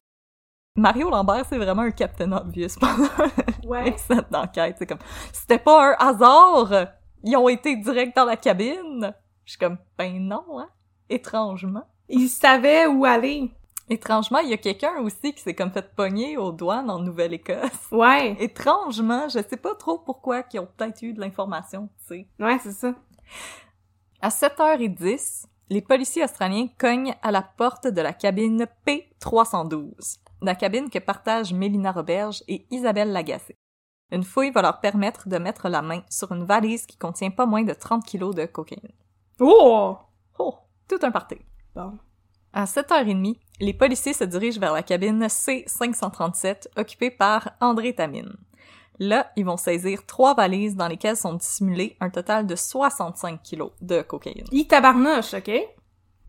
[0.76, 3.09] Mario Lambert, c'est vraiment un Captain Obvious pendant
[3.64, 3.85] Ouais.
[3.85, 4.76] l'épisode d'enquête.
[4.78, 4.98] C'est comme,
[5.33, 6.88] c'était pas un hasard!
[7.22, 9.12] Ils ont été direct dans la cabine!
[9.44, 10.68] Je suis comme, ben non, hein?
[11.09, 11.83] Étrangement.
[12.09, 13.50] Ils savaient où aller.
[13.88, 17.70] Étrangement, il y a quelqu'un aussi qui s'est comme fait pogner aux douanes en Nouvelle-Écosse.
[17.90, 18.37] Ouais.
[18.38, 22.28] Étrangement, je sais pas trop pourquoi qu'ils ont peut-être eu de l'information, tu sais.
[22.38, 22.94] Ouais, c'est ça.
[24.20, 30.90] À 7h10, les policiers australiens cognent à la porte de la cabine P312, la cabine
[30.90, 33.57] que partagent Mélina Roberge et Isabelle Lagacé.
[34.12, 37.46] Une fouille va leur permettre de mettre la main sur une valise qui contient pas
[37.46, 38.92] moins de 30 kilos de cocaïne.
[39.38, 39.96] Oh!
[40.38, 40.55] Oh,
[40.88, 41.37] tout un party.
[41.74, 41.98] Bon.
[42.53, 48.37] À 7h30, les policiers se dirigent vers la cabine C537 occupée par André Tamine.
[48.98, 53.70] Là, ils vont saisir trois valises dans lesquelles sont dissimulés un total de 65 kilos
[53.81, 54.44] de cocaïne.
[54.50, 55.50] Il tabarnouche, ok?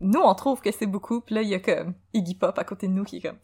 [0.00, 2.64] Nous, on trouve que c'est beaucoup, puis là, il y a comme Iggy Pop à
[2.64, 3.38] côté de nous qui est comme...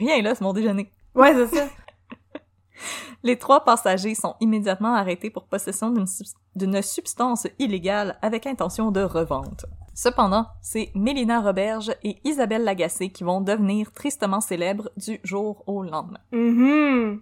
[0.00, 0.90] Rien là, c'est mon déjeuner.
[1.14, 1.68] Ouais, c'est ça.
[3.22, 8.90] Les trois passagers sont immédiatement arrêtés pour possession d'une subs- d'une substance illégale avec intention
[8.90, 9.66] de revente.
[9.94, 15.82] Cependant, c'est Mélina Roberge et Isabelle Lagacé qui vont devenir tristement célèbres du jour au
[15.82, 16.20] lendemain.
[16.32, 17.20] Mhm.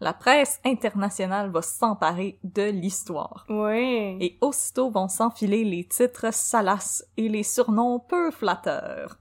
[0.00, 3.44] La presse internationale va s'emparer de l'histoire.
[3.48, 4.16] Ouais.
[4.20, 9.16] Et aussitôt vont s'enfiler les titres salaces et les surnoms peu flatteurs.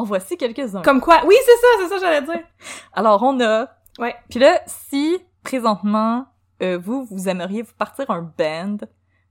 [0.00, 0.82] En voici quelques-uns.
[0.82, 1.20] Comme quoi?
[1.26, 2.44] Oui, c'est ça, c'est ça j'allais dire.
[2.92, 4.14] Alors, on a Ouais.
[4.30, 6.26] Puis là, si présentement
[6.62, 8.78] euh, vous vous aimeriez vous partir un band,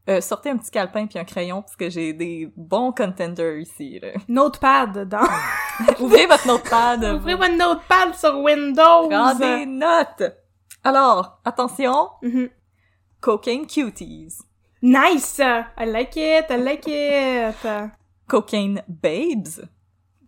[0.09, 3.99] euh, sortez un petit calepin puis un crayon parce que j'ai des bons contenders ici.
[3.99, 4.09] Là.
[4.27, 5.27] Notepad dans.
[5.99, 7.03] Ouvrez votre notepad.
[7.03, 9.09] Ouvrez votre notepad sur Windows.
[9.09, 10.23] Prenez des notes.
[10.83, 12.49] Alors, attention, Mhm.
[13.21, 14.37] cocaine cuties,
[14.81, 15.39] Nice!
[15.39, 17.55] I like it, I like it.
[18.27, 19.61] cocaine babes,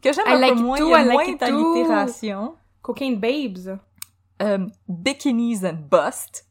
[0.02, 1.40] que j'aime un like peu it moins, too, il y a I like moins it
[1.40, 1.46] too.
[1.46, 2.56] d'allitération.
[2.82, 3.78] Cocaine babes.
[4.42, 6.46] Euh, bikinis and bust.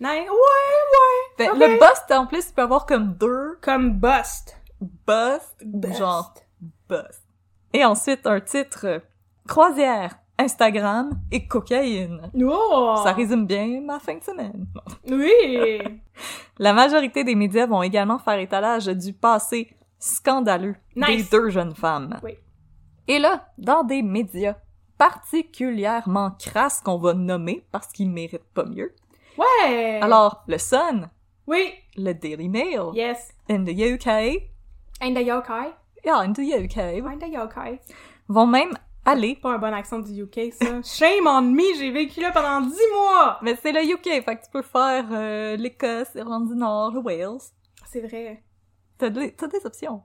[0.00, 0.10] Nice.
[0.10, 1.48] Ouais, ouais.
[1.50, 1.58] Ben.
[1.58, 4.56] Le bust, en plus, il peut avoir comme deux Comme bust.
[4.80, 5.98] bust, Bust.
[5.98, 6.34] genre
[6.88, 7.22] bust.
[7.72, 9.02] Et ensuite, un titre
[9.46, 12.30] croisière, Instagram et cocaïne.
[12.42, 12.94] Oh!
[13.04, 14.66] Ça résume bien ma fin de semaine.
[15.10, 15.78] Oui!
[16.58, 22.18] La majorité des médias vont également faire étalage du passé scandaleux des deux jeunes femmes.
[22.22, 22.36] Oui.
[23.08, 24.54] Et là, dans des médias
[24.98, 28.94] particulièrement crasses qu'on va nommer parce qu'ils méritent pas mieux.
[29.36, 29.98] Ouais!
[30.00, 31.10] Alors, le Sun,
[31.46, 31.72] Oui!
[31.96, 33.32] le Daily Mail, Yes.
[33.50, 34.06] in the UK,
[35.02, 35.72] And the yokai.
[36.04, 37.80] yeah, in the UK, And the yokai.
[38.28, 38.72] vont même
[39.04, 40.80] aller Pas un bon accent du UK, ça.
[40.82, 43.38] Shame on me, j'ai vécu là pendant 10 mois!
[43.42, 47.00] Mais c'est le UK, fait que tu peux faire euh, l'Écosse, l'Irlande du Nord, le
[47.00, 47.40] Wales.
[47.86, 48.42] C'est vrai.
[48.96, 50.02] T'as de- t'as des options.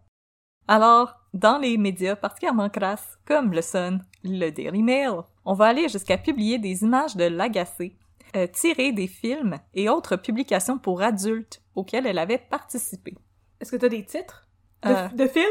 [0.68, 5.12] Alors, dans les médias particulièrement crasses, comme le Sun, le Daily Mail,
[5.46, 7.96] on va aller jusqu'à publier des images de l'agacé,
[8.36, 13.16] euh, tirées des films et autres publications pour adultes auxquelles elle avait participé.
[13.60, 14.48] Est-ce que t'as des titres?
[14.84, 15.46] De, Euh, de films?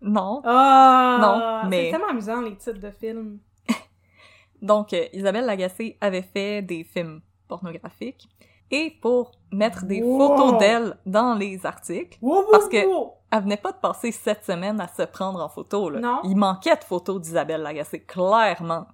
[0.00, 0.42] Non.
[0.44, 1.62] Ah!
[1.64, 3.38] Non, mais- C'est tellement amusant, les titres de films.
[4.62, 8.28] Donc, euh, Isabelle Lagacé avait fait des films pornographiques.
[8.70, 10.18] Et pour mettre des Wow.
[10.36, 12.84] photos d'elle dans les articles, Wow, wow, Parce que-.
[13.30, 16.00] Elle venait pas de passer sept semaines à se prendre en photo, là.
[16.00, 16.20] Non.
[16.24, 18.86] Il manquait de photos d'Isabelle Lagacé, clairement.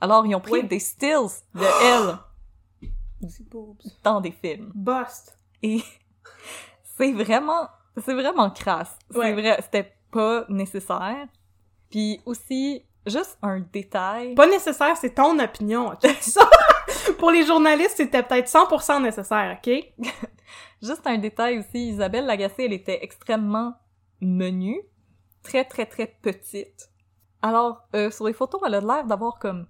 [0.00, 0.64] Alors, ils ont pris Oui.
[0.68, 1.64] des stills de
[3.20, 3.28] elle
[4.04, 4.70] dans des films.
[4.74, 5.36] Bust.
[5.62, 5.82] Et
[6.96, 7.68] c'est vraiment,
[8.04, 8.96] c'est vraiment crasse.
[9.14, 9.26] Ouais.
[9.26, 11.26] C'est vrai, c'était pas nécessaire.
[11.90, 14.34] Puis aussi, juste un détail.
[14.34, 16.02] Pas nécessaire, c'est ton opinion, ok?
[17.20, 19.92] Pour les journalistes, c'était peut-être 100% nécessaire, ok?
[20.82, 23.74] Juste un détail aussi, Isabelle Lagacé, elle était extrêmement
[24.22, 24.80] menue,
[25.42, 26.88] très très très petite.
[27.42, 29.66] Alors, euh, sur les photos, elle a l'air d'avoir comme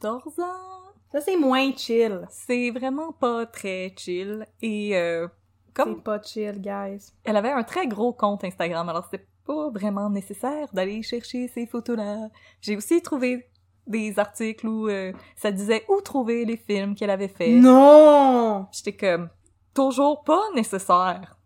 [0.00, 0.94] 14 ans.
[1.12, 2.26] Ça, c'est moins chill.
[2.30, 4.46] C'est vraiment pas très chill.
[4.62, 5.28] Et euh,
[5.66, 7.12] C'est comme pas chill, guys.
[7.24, 11.66] elle avait un très gros compte Instagram, alors c'était pas vraiment nécessaire d'aller chercher ces
[11.66, 12.28] photos-là.
[12.62, 13.49] J'ai aussi trouvé
[13.90, 17.50] des articles où euh, ça disait où trouver les films qu'elle avait fait.
[17.50, 18.66] Non!
[18.72, 19.28] J'étais comme
[19.74, 21.36] toujours pas nécessaire.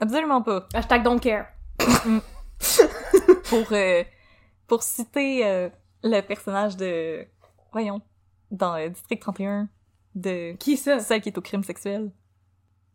[0.00, 0.66] Absolument pas.
[0.74, 1.46] Hashtag don't care.
[3.48, 4.02] pour euh,
[4.66, 5.68] pour citer euh,
[6.02, 7.26] le personnage de
[7.72, 8.00] voyons
[8.50, 9.68] dans euh, District 31
[10.14, 11.00] de Qui ça?
[11.00, 12.12] celle qui est au crime sexuel.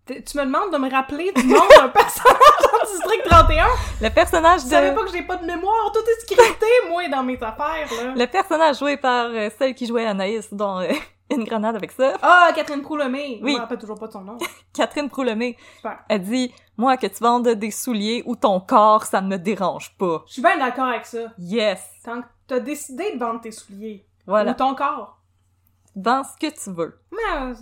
[0.06, 3.66] T- Tu me demandes de me rappeler du nom d'un personnage dans District 31?
[4.02, 5.92] Le personnage Tu savais de pas que j'ai pas de mémoire?
[5.94, 8.14] Tout est scripté, moi, dans mes affaires, là.
[8.16, 10.92] le personnage joué par euh, celle qui jouait Anaïs dans euh,
[11.30, 13.40] Une grenade avec ça, Ah, Catherine Proulemé!
[13.44, 13.52] Oui.
[13.52, 14.38] Je me rappelle toujours pas de son nom.
[14.74, 15.58] Catherine Proulemé.
[15.76, 16.00] Super.
[16.08, 19.94] Elle dit Moi, que tu vendes des souliers ou ton corps, ça ne me dérange
[19.98, 20.24] pas.
[20.28, 21.18] Je suis bien d'accord avec ça.
[21.38, 21.84] Yes.
[22.06, 24.06] Tant que t'as décidé de vendre tes souliers.
[24.26, 24.52] Voilà.
[24.52, 25.18] Ou ton corps.
[25.98, 26.98] Dans ce que tu veux.
[27.12, 27.54] Mais, euh,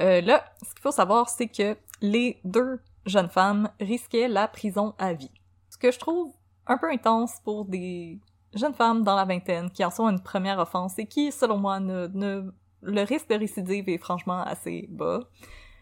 [0.00, 4.94] Euh, là, ce qu'il faut savoir, c'est que les deux jeunes femmes risquaient la prison
[4.98, 5.30] à vie.
[5.70, 6.32] Ce que je trouve
[6.66, 8.18] un peu intense pour des
[8.54, 11.58] jeunes femmes dans la vingtaine qui en sont à une première offense et qui, selon
[11.58, 12.50] moi, ne, ne-
[12.82, 15.20] le risque de récidive est franchement assez bas.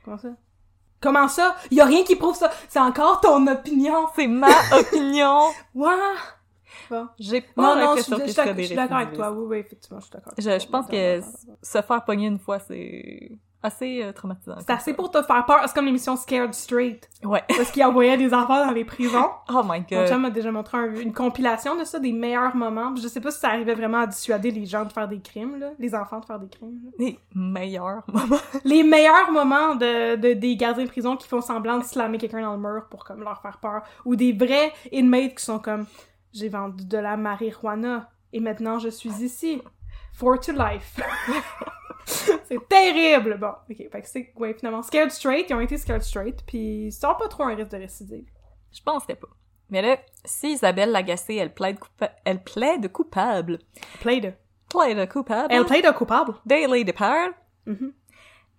[0.05, 0.29] Comment ça?
[1.01, 1.57] Comment ça?
[1.71, 2.51] Y a rien qui prouve ça.
[2.69, 4.07] C'est encore ton opinion.
[4.15, 5.41] C'est ma opinion.
[5.75, 5.91] Ouais.
[7.19, 9.33] J'ai Non, pas non, je que je je des je suis d'accord avec toi.
[9.33, 10.33] Oui, oui, effectivement, je suis d'accord.
[10.39, 11.21] Je, je pense que
[11.63, 14.57] se faire pogner une fois, c'est assez euh, traumatisant.
[14.59, 15.61] C'est assez pour te faire peur.
[15.67, 17.09] C'est comme l'émission Scared Straight.
[17.25, 17.43] Ouais.
[17.49, 19.31] Parce qu'ils envoyaient des enfants dans les prisons.
[19.49, 20.09] Oh my Mon god.
[20.09, 22.95] chum m'a déjà montré un- une compilation de ça, des meilleurs moments.
[22.97, 25.59] Je sais pas si ça arrivait vraiment à dissuader les gens de faire des crimes,
[25.59, 25.71] là.
[25.79, 26.91] Les enfants de faire des crimes, là.
[26.99, 28.37] Les meilleurs moments.
[28.65, 32.41] Les meilleurs moments de, de- des gardiens de prison qui font semblant de slammer quelqu'un
[32.43, 33.83] dans le mur pour comme leur faire peur.
[34.05, 35.87] Ou des vrais inmates qui sont comme
[36.33, 39.61] j'ai vendu de la marijuana et maintenant je suis ici.
[40.15, 40.99] For to life.
[42.07, 43.39] c'est terrible!
[43.39, 46.87] Bon, ok, fait que c'est, ouais, finalement, scared straight, ils ont été scared straight, puis
[46.87, 48.27] ils sont pas trop un risque de récidive.
[48.73, 49.29] Je penserais pas.
[49.71, 53.59] Mais là, si Isabelle Lagacé, elle plaide, coupa- elle plaide coupable.
[54.01, 54.37] Played.
[54.69, 55.49] Plaide coupable.
[55.53, 56.35] Elle plaide coupable.
[56.45, 57.31] Daily Depart.
[57.67, 57.93] Mhm.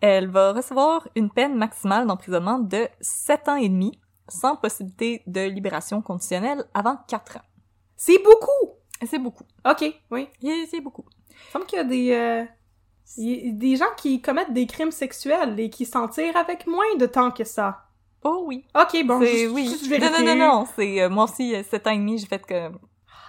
[0.01, 5.41] Elle va recevoir une peine maximale d'emprisonnement de 7 ans et demi, sans possibilité de
[5.41, 7.45] libération conditionnelle avant 4 ans.
[7.95, 8.77] C'est beaucoup!
[9.06, 9.45] C'est beaucoup.
[9.65, 10.29] Ok, oui.
[10.69, 11.06] C'est beaucoup.
[11.29, 12.43] Il semble qu'il y a des, euh,
[13.17, 16.95] y a des gens qui commettent des crimes sexuels et qui s'en tirent avec moins
[16.97, 17.86] de temps que ça.
[18.23, 18.65] Oh oui.
[18.76, 19.65] Ok, bon, juste- oui.
[19.67, 20.67] juste Non, non, non, non.
[20.76, 22.69] C'est, euh, moi aussi, euh, 7 ans et demi, j'ai fait que,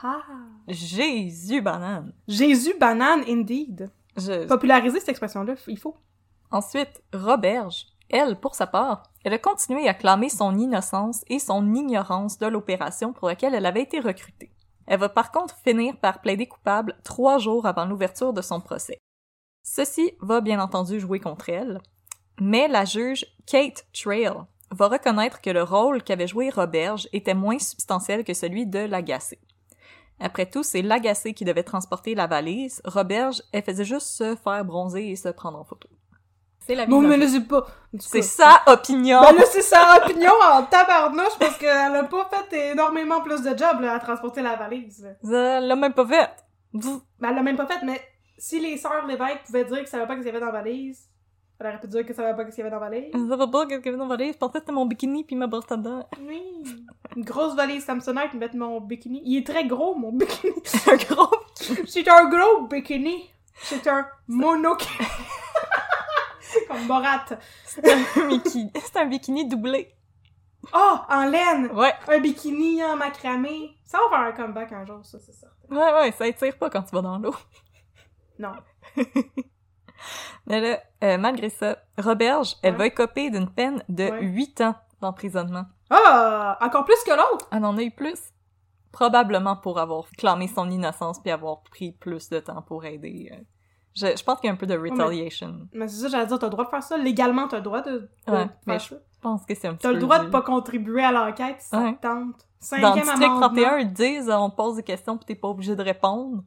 [0.02, 0.20] Ah.
[0.68, 2.12] Jésus banane.
[2.28, 3.90] Jésus banane, indeed.
[4.16, 5.96] Je, Populariser cette expression-là, il faut.
[6.50, 11.74] Ensuite, Roberge, elle, pour sa part, elle a continué à clamer son innocence et son
[11.74, 14.50] ignorance de l'opération pour laquelle elle avait été recrutée.
[14.86, 18.98] Elle va par contre finir par plaider coupable trois jours avant l'ouverture de son procès.
[19.66, 21.80] Ceci va bien entendu jouer contre elle,
[22.38, 24.30] mais la juge Kate Trail
[24.70, 29.38] va reconnaître que le rôle qu'avait joué Roberge était moins substantiel que celui de Lagacé.
[30.20, 32.82] Après tout, c'est Lagacé qui devait transporter la valise.
[32.84, 35.88] Roberge, elle faisait juste se faire bronzer et se prendre en photo.
[36.60, 37.66] C'est la vie Bon, d'un mais là, c'est pas...
[37.98, 39.20] C'est sa opinion!
[39.22, 43.50] Ben là, c'est sa opinion en tabarnouche parce qu'elle a pas fait énormément plus de
[43.56, 45.06] job, là, à transporter la valise.
[45.24, 46.30] Elle l'a même pas fait!
[46.74, 48.00] Vous- Ben, elle l'a même pas fait, mais
[48.38, 50.46] si les sœurs Lévesque pouvaient dire que ça va pas ce qu'il y avait dans
[50.46, 51.08] la valise,
[51.60, 53.10] elle aurait pu dire que ça va pas ce qu'il y avait dans la valise.
[53.14, 54.34] Je savais pas qu'est-ce qu'il y avait dans la valise.
[54.34, 56.08] Je pensais que c'était mon bikini puis ma brosse à dents.
[56.20, 56.42] Oui.
[57.16, 59.22] Une grosse valise Samsonite, mettre mon bikini.
[59.24, 60.52] Il est très gros, mon bikini.
[60.90, 61.30] Un gros...
[61.86, 63.30] C'est un gros bikini.
[63.54, 64.76] C'est un mono...
[66.68, 67.24] Comme Borat.
[67.64, 68.70] C'est un bikini.
[68.74, 69.94] C'est un bikini doublé.
[70.72, 71.70] Oh, en laine.
[71.72, 71.92] Ouais.
[72.08, 73.76] Un bikini en macramé.
[73.84, 75.54] Ça va faire un comeback un jour, ça, c'est certain.
[75.70, 77.34] Ouais, ouais, ça étire pas quand tu vas dans l'eau.
[78.38, 78.52] Non.
[80.46, 82.78] Mais là, euh, malgré ça, Roberge, elle Ouais.
[82.78, 84.22] va écoper d'une peine de Ouais.
[84.22, 85.64] 8 ans d'emprisonnement.
[85.90, 86.58] Ah!
[86.60, 87.46] Encore plus que l'autre!
[87.52, 88.18] Elle en a eu plus?
[88.92, 93.30] Probablement pour avoir clamé son innocence puis avoir pris plus de temps pour aider.
[93.32, 93.42] euh.
[93.94, 95.68] Je, je pense qu'il y a un peu de retaliation.
[95.72, 96.98] Mais c'est ça, j'allais dire, t'as le droit de faire ça.
[96.98, 98.96] Légalement, t'as le droit de, de faire mais ça.
[98.96, 101.68] Je pense que c'est un petit T'as le droit de pas contribuer à l'enquête si
[101.68, 102.34] ça te tente.
[102.34, 103.48] Dans Cinquième District amendement.
[103.48, 106.42] 31, ils disent, on te pose des questions pis t'es pas obligé de répondre.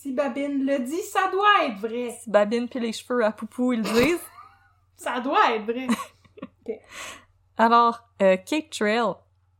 [0.00, 2.16] Si Babine le dit, ça doit être vrai.
[2.22, 4.20] Si Babine puis les cheveux à Poupou, ils le disent.
[4.96, 5.88] Ça doit être vrai.
[7.56, 9.14] Alors, euh, Kate Trail,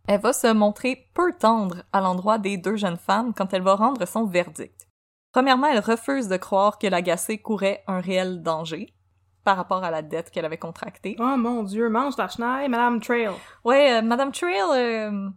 [0.06, 3.74] elle va se montrer peu tendre à l'endroit des deux jeunes femmes quand elle va
[3.74, 4.86] rendre son verdict.
[5.32, 8.94] Premièrement, elle refuse de croire que l'agacé courait un réel danger
[9.42, 11.16] par rapport à la dette qu'elle avait contractée.
[11.18, 13.30] oh mon dieu, mange la chenille, Madame Trail.
[13.64, 15.30] Ouais, euh, Madame Trail, euh,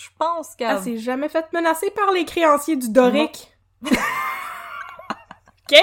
[0.00, 0.76] je pense qu'elle...
[0.76, 3.51] Elle s'est jamais fait menacer par les créanciers du Doric.
[5.70, 5.78] OK?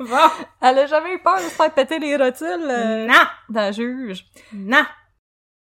[0.00, 0.30] Va.
[0.62, 3.14] elle a jamais eu peur de se faire péter les rotules euh, Non.
[3.48, 4.26] d'un juge.
[4.52, 4.84] Non.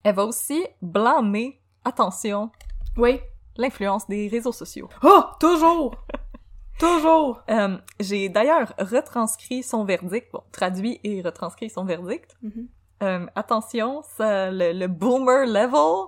[0.03, 2.51] Elle va aussi blâmer, attention,
[2.97, 3.19] Oui.
[3.57, 4.87] l'influence des réseaux sociaux.
[5.03, 5.95] Oh, toujours.
[6.79, 7.41] toujours.
[7.49, 12.37] Euh, J'ai d'ailleurs retranscrit son verdict, bon, traduit et retranscrit son verdict.
[12.41, 12.67] Mhm.
[13.01, 16.07] Euh, attention, ça, le, le boomer level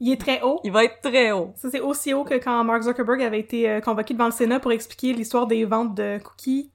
[0.00, 0.60] Il est très haut.
[0.64, 1.52] Il va être très haut.
[1.56, 4.60] Ça, c'est aussi haut que quand Mark Zuckerberg avait été euh, convoqué devant le Sénat
[4.60, 6.70] pour expliquer l'histoire des ventes de cookies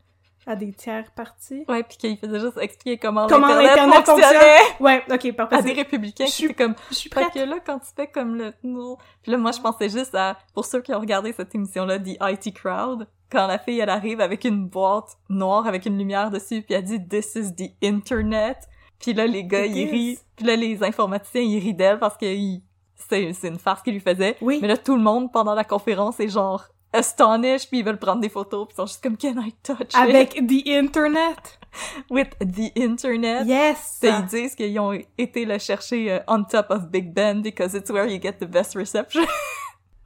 [0.46, 1.64] à des tiers parties.
[1.70, 5.56] Ouais, puis qu'il faisait juste expliquer comment, Comment l'Internet l'Internet fonctionnait Ouais, ok, parfait.
[5.56, 7.34] à des républicains Je qui suis- étaient comme Je suis Fait prête.
[7.34, 8.54] que là, quand tu fais comme le...
[8.62, 8.98] non.
[9.22, 10.38] Puis là, moi, je pensais juste à...
[10.54, 14.20] Pour ceux qui ont regardé cette émission-là, The IT Crowd, quand la fille, elle arrive
[14.20, 18.58] avec une boîte noire avec une lumière dessus, puis elle dit «This is the Internet».
[19.00, 20.20] Puis là, les gars, ils rient.
[20.36, 22.62] Puis là, les informaticiens, ils rient d'elle parce que ils-
[22.96, 24.38] c'est une farce qu'ils lui faisaient.
[24.42, 24.60] Oui.
[24.62, 28.22] Mais là, tout le monde, pendant la conférence, est genre astonished, puis ils veulent prendre
[28.22, 29.96] des photos, puis ils sont juste comme «Can I touch it?
[29.96, 31.60] Avec The Internet.
[32.10, 33.46] with the Internet».
[33.48, 33.98] Yes!
[34.00, 37.74] Puis ils disent qu'ils ont été le chercher euh, on top of Big Ben because
[37.74, 39.24] it's where you get the best reception.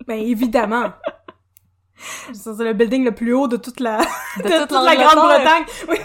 [0.05, 0.93] Ben, évidemment.
[2.31, 3.97] C'est le building le plus haut de toute la,
[4.37, 4.95] de toute toute la.
[4.95, 5.65] Grande-Bretagne.
[5.89, 5.97] Oui.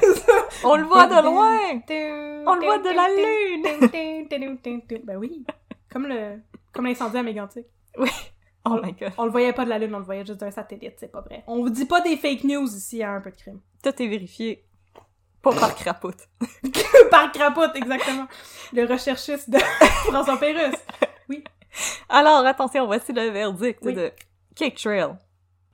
[0.65, 1.59] On le voit de loin!
[2.47, 5.05] On le voit de la lune.
[5.05, 5.45] ben oui.
[5.93, 6.41] Comme le,
[6.73, 7.67] comme l'incendie à Mégantic.
[8.65, 9.13] Oh my god.
[9.19, 11.21] On le voyait pas de la lune, on le voyait juste d'un satellite, c'est pas
[11.21, 11.43] vrai.
[11.47, 13.61] On vous dit pas des fake news ici à un peu de crime.
[13.83, 14.65] Tout est vérifié.
[15.43, 16.29] Pas par crapoute.
[17.11, 18.29] Par crapote, exactement.
[18.73, 19.59] Le recherchiste de
[20.09, 20.77] François Pérusse.
[22.09, 23.95] Alors, attention, voici le verdict Oui.
[23.95, 24.13] de
[24.55, 25.09] Cake Trail.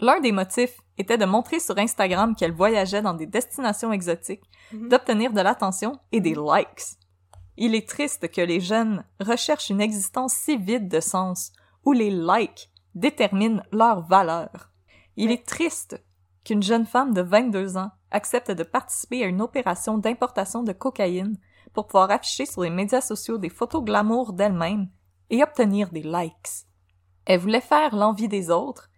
[0.00, 4.42] L'un des motifs était de montrer sur Instagram qu'elle voyageait dans des destinations exotiques,
[4.72, 4.88] Mhm.
[4.88, 6.97] d'obtenir de l'attention et des likes.
[7.60, 11.50] Il est triste que les jeunes recherchent une existence si vide de sens,
[11.84, 14.70] où les likes déterminent leur valeur.
[15.16, 16.00] Il est triste
[16.44, 21.36] qu'une jeune femme de 22 ans accepte de participer à une opération d'importation de cocaïne
[21.74, 24.88] pour pouvoir afficher sur les médias sociaux des photos glamour d'elle-même
[25.28, 26.64] et obtenir des likes.
[27.26, 28.88] Elle voulait faire l'envie des autres,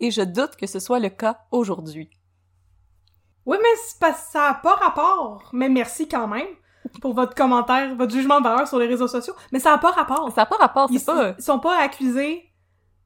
[0.00, 2.08] et je doute que ce soit le cas aujourd'hui.
[3.44, 5.50] Oui, mais pas, ça a pas rapport.
[5.52, 6.48] Mais merci quand même
[7.00, 9.34] pour votre commentaire, votre jugement de valeur sur les réseaux sociaux.
[9.52, 10.30] Mais ça a pas rapport.
[10.32, 11.34] Ça n'a pas rapport, Ils, c'est pas...
[11.38, 12.50] ils sont pas accusés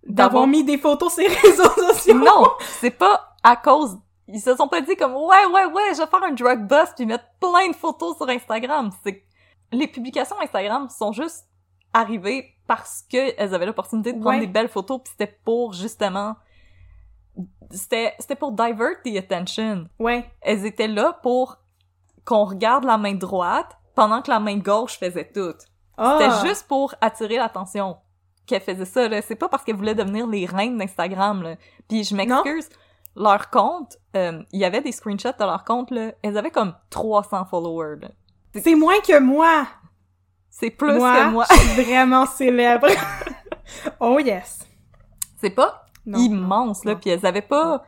[0.07, 2.15] D'avoir- mis des photos sur les réseaux sociaux.
[2.15, 2.45] Non,
[2.81, 3.99] c'est pas à cause...
[4.33, 6.93] Ils se sont pas dit comme «Ouais, ouais, ouais, je vais faire un drug bust
[6.97, 9.25] puis mettre plein de photos sur Instagram.» C'est...
[9.73, 11.47] Les publications Instagram sont juste
[11.93, 14.47] arrivées parce que elles avaient l'opportunité de prendre Ouais.
[14.47, 16.37] des belles photos puis c'était pour, justement...
[17.73, 19.87] C'était, c'était pour divert the attention.
[19.99, 20.29] Ouais.
[20.41, 21.57] elles étaient là pour
[22.25, 25.55] qu'on regarde la main droite pendant que la main gauche faisait tout.
[25.97, 26.19] Ah.
[26.19, 27.97] C'était juste pour attirer l'attention
[28.47, 29.09] qu'elles faisaient ça.
[29.09, 29.23] Là.
[29.23, 31.43] C'est pas parce qu'elles voulaient devenir les reines d'Instagram.
[31.43, 31.57] Là.
[31.89, 32.69] Puis je m'excuse,
[33.17, 36.13] leur compte, euh, il y avait des screenshots de leur compte, là.
[36.23, 37.97] elles avaient comme 300 followers.
[38.01, 38.09] là.
[38.55, 39.67] C'est moins que moi.
[40.51, 41.45] C'est plus moi, que moi.
[41.51, 42.89] je suis vraiment célèbre.
[44.01, 44.67] oh yes.
[45.41, 46.99] C'est pas Non, immense, non, là.
[46.99, 47.85] Puis elles avaient pas...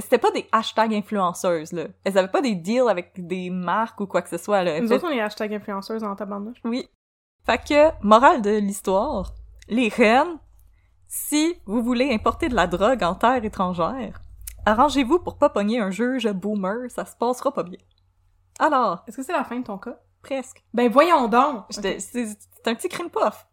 [0.00, 1.84] C'était pas des hashtags influenceuses, là.
[2.04, 4.72] Elles avaient pas des deals avec des marques ou quoi que ce soit, là.
[4.72, 6.58] Elles Nous faisaient- autres, on est hashtag influenceuses en tabarnouche.
[6.64, 6.88] Oui.
[7.46, 9.32] Fait que, morale de l'histoire,
[9.68, 10.38] les reines,
[11.06, 14.20] si vous voulez importer de la drogue en terre étrangère,
[14.66, 17.78] arrangez-vous pour pas pogner un juge boomer, ça se passera pas bien.
[18.58, 19.98] Alors, Est-ce que c'est la fin de ton cas?
[20.20, 20.62] presque.
[20.74, 21.64] Ben voyons donc!
[21.70, 21.96] C'est
[22.66, 23.46] un petit crime puff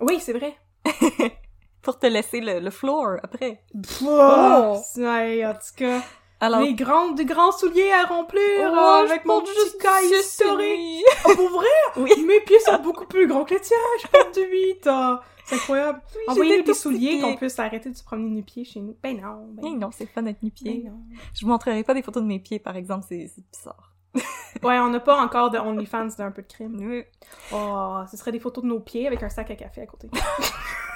[0.00, 0.56] Oui, c'est vrai.
[1.82, 3.62] pour te laisser le, le floor après.
[4.04, 4.76] Oh!
[4.96, 6.00] Ouais, en tout cas.
[6.42, 8.40] Alors, Les grands, des grands souliers à remplir
[8.72, 11.04] Oh, avec je mon et historique.
[11.26, 11.66] Oh, pour vrai?
[11.98, 12.24] Oui.
[12.26, 14.86] Mes pieds sont beaucoup plus grands que les tiens, je porte du 8.
[14.86, 15.20] ah.
[15.44, 16.00] C'est incroyable.
[16.12, 18.96] j'ai Envoyez-nous des souliers qu'on puisse arrêter de se promener nu-pieds chez nous.
[19.02, 20.82] Ben non, ben Eh non, c'est fun d'être nu-pied.
[20.84, 21.00] ben non.
[21.34, 23.92] Je vous montrerai pas des photos de mes pieds, par exemple, c'est c'est bizarre.
[24.64, 26.76] Ouais, on n'a pas encore de OnlyFans d'un peu de crime.
[26.80, 27.04] Oui.
[27.52, 30.08] Oh, ce serait des photos de nos pieds avec un sac à café à côté.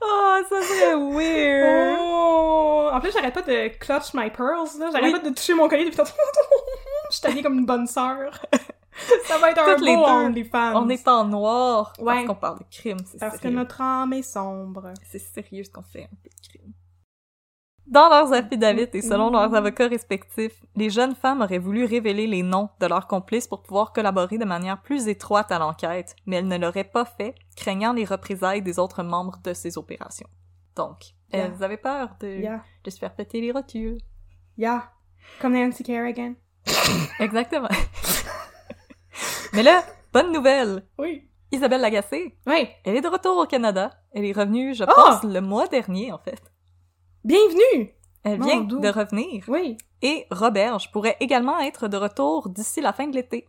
[0.00, 1.98] Oh, ça serait weird!
[2.00, 2.90] Oh!
[2.92, 4.88] En plus, j'arrête pas de clutch my pearls, là.
[4.92, 5.20] J'arrête Oui.
[5.20, 6.10] pas de toucher mon collier depuis tantôt.
[7.10, 8.40] Je suis habillée comme une bonne sœur.
[9.26, 10.04] Ça va être un Toutes les beau.
[10.04, 10.72] OnlyFans.
[10.82, 12.24] On est en noir parce Ouais.
[12.24, 14.92] qu'on parle de crime, c'est Parce que notre âme est sombre.
[15.04, 16.72] C'est sérieux ce qu'on fait, un peu de crime.
[17.88, 22.42] Dans leurs affidavits et selon leurs avocats respectifs, les jeunes femmes auraient voulu révéler les
[22.42, 26.48] noms de leurs complices pour pouvoir collaborer de manière plus étroite à l'enquête, mais elles
[26.48, 30.28] ne l'auraient pas fait, craignant les représailles des autres membres de ces opérations.
[30.74, 31.46] Donc, Yeah.
[31.46, 32.62] elles avaient peur de, Yeah.
[32.84, 33.98] de se faire péter les rotules.
[34.58, 34.90] Yeah.
[35.40, 36.34] Comme Nancy Kerrigan.
[37.20, 37.68] Exactement.
[39.52, 39.82] mais là,
[40.12, 40.84] bonne nouvelle!
[40.98, 41.28] Oui.
[41.52, 42.68] Isabelle Lagacé, Oui.
[42.84, 43.92] elle est de retour au Canada.
[44.12, 44.92] Elle est revenue, je Ah!
[44.94, 46.40] pense, le mois dernier, en fait.
[47.26, 47.90] Bienvenue!
[48.22, 49.42] Elle vient de revenir.
[49.48, 49.76] Oui.
[50.00, 53.48] Et Roberge pourrait également être de retour d'ici la fin de l'été.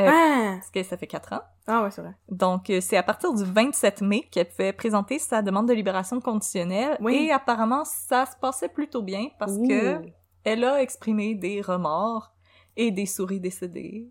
[0.00, 0.54] Euh, Ah!
[0.54, 1.42] Parce que ça fait quatre ans.
[1.66, 2.14] Ah ouais, c'est vrai.
[2.30, 6.22] Donc, euh, c'est à partir du 27 mai qu'elle pouvait présenter sa demande de libération
[6.22, 6.96] conditionnelle.
[7.00, 7.26] Oui.
[7.26, 9.68] Et apparemment, ça se passait plutôt bien parce Ouh.
[9.68, 10.00] que
[10.44, 12.32] elle a exprimé des remords
[12.78, 14.08] et des souris décédées.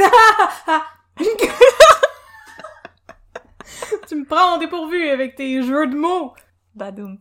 [4.29, 6.33] prends au dépourvu avec tes jeux de mots.
[6.75, 7.19] Badoum.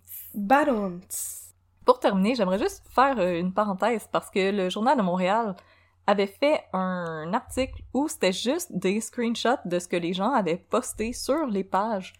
[1.85, 5.55] Pour terminer, j'aimerais juste faire euh, une parenthèse parce que le Journal de Montréal
[6.07, 10.57] avait fait un article où c'était juste des screenshots de ce que les gens avaient
[10.57, 12.13] posté sur les pages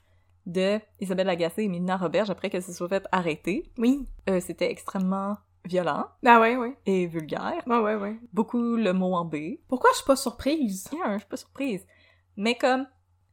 [0.46, 3.72] de Isabelle Lagacé et Mélina Roberge après qu'elles se soient fait arrêter.
[3.78, 4.08] Oui.
[4.30, 6.76] Euh, c'était extrêmement violent Ah ouais, ouais.
[6.88, 7.62] et vulgaire.
[7.68, 8.20] Ouais, ouais, ouais.
[8.34, 9.36] Beaucoup le mot en B.
[9.68, 10.90] Pourquoi je suis pas surprise?
[10.92, 11.86] Yeah, je suis pas surprise.
[12.36, 12.88] Mais comme,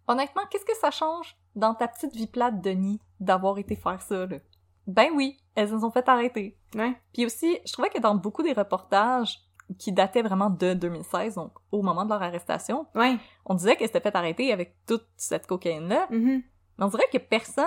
[0.07, 4.27] honnêtement, qu'est-ce que ça change dans ta petite vie plate, Denis, d'avoir été faire ça,
[4.27, 4.37] là?
[4.89, 6.59] Ben oui, elles se sont fait arrêter.
[6.75, 7.01] Ouais.
[7.13, 9.39] Puis aussi, je trouvais que dans beaucoup des reportages
[9.79, 13.17] qui dataient vraiment de 2016, donc au moment de leur arrestation, Ouais.
[13.45, 16.43] on disait qu'elles s'étaient fait arrêter avec toute cette cocaïne-là, Mhm.
[16.79, 17.67] mais on dirait que personne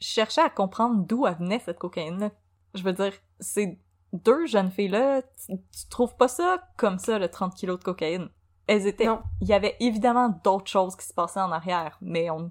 [0.00, 2.30] cherchait à comprendre d'où venait cette cocaïne-là.
[2.74, 3.78] Je veux dire, ces
[4.14, 8.30] deux jeunes filles-là, tu, tu trouves pas ça comme ça, le 30 kilos de cocaïne?
[8.66, 9.06] Elles étaient...
[9.06, 9.20] Non.
[9.42, 12.50] Il y avait évidemment d'autres choses qui se passaient en arrière, mais on...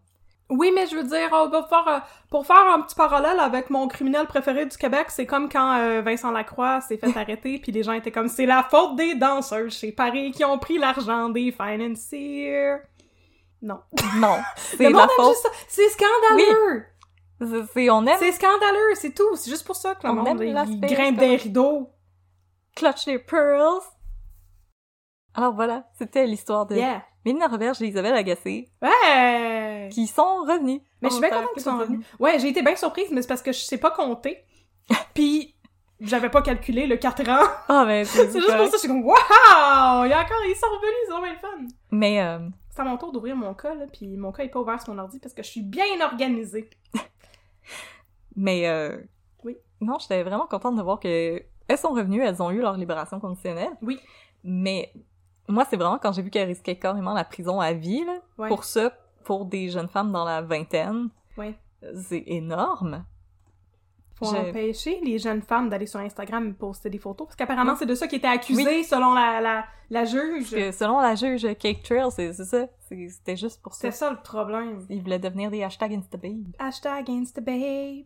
[0.50, 3.70] Oui, mais je veux dire, on va faire, euh, pour faire un petit parallèle avec
[3.70, 7.72] mon criminel préféré du Québec, c'est comme quand euh, Vincent Lacroix s'est fait arrêter, puis
[7.74, 11.28] les gens étaient comme, c'est la faute des danseurs chez Paris qui ont pris l'argent
[11.30, 12.78] des financiers.
[13.62, 13.82] Non.
[14.18, 15.28] Non, c'est la faute...
[15.30, 15.50] juste ça.
[15.68, 16.86] C'est scandaleux!
[17.42, 19.36] C'est- c'est- On aime C'est scandaleux, c'est tout.
[19.36, 21.90] C'est juste pour ça que le On monde, aime il, grimpe des rideaux.
[22.76, 23.82] Clutch les pearls.
[25.36, 27.04] Alors voilà, c'était l'histoire de Yeah.
[27.28, 29.90] Mélina Roberge et Isabelle Agacé, Ouais!
[29.92, 30.80] qui sont revenus.
[31.02, 32.06] Mais je suis bien contente qu'ils sont revenus.
[32.20, 34.46] Ouais, j'ai été bien surprise, mais c'est parce que je sais pas compter.
[35.14, 35.54] Puis,
[36.00, 37.46] j'avais pas calculé le 4 ans.
[37.68, 40.06] Ah, mais c'est C'est juste pour ça que je suis comme, waouh!
[40.06, 41.76] Il y a encore, ils sont revenus, ils ont bien le fun.
[41.92, 44.62] Mais, euh, C'est à mon tour d'ouvrir mon cas, là, puis mon cas est pas
[44.62, 46.70] ouvert sur mon ordi parce que je suis bien organisée.
[48.38, 48.98] mais, euh,
[49.44, 49.58] Oui.
[49.82, 53.20] Non, j'étais vraiment contente de voir que elles sont revenues, elles ont eu leur libération
[53.20, 53.74] conditionnelle.
[53.82, 54.00] Oui.
[54.46, 54.94] Mais,
[55.48, 58.18] moi, c'est vraiment quand j'ai vu qu'elles risquaient carrément la prison à vie, là.
[58.38, 58.48] Ouais.
[58.50, 58.92] Pour ça,
[59.24, 61.56] pour des jeunes femmes dans la vingtaine, Ouais.
[62.10, 63.06] c'est énorme.
[64.16, 67.76] Faut Je- empêcher les jeunes femmes d'aller sur Instagram et poster des photos, parce qu'apparemment,
[67.76, 68.84] c'est de ça qu'ils étaient accusés Oui.
[68.84, 70.50] selon la, la, la juge.
[70.50, 72.66] Que selon la juge Cake Trail, c'est ça.
[72.90, 73.82] C'était juste pour ça.
[73.92, 74.84] C'est ça le problème.
[74.90, 76.48] Ils voulaient devenir des hashtags InstaBabe.
[76.58, 78.06] Hashtag InstaBabe.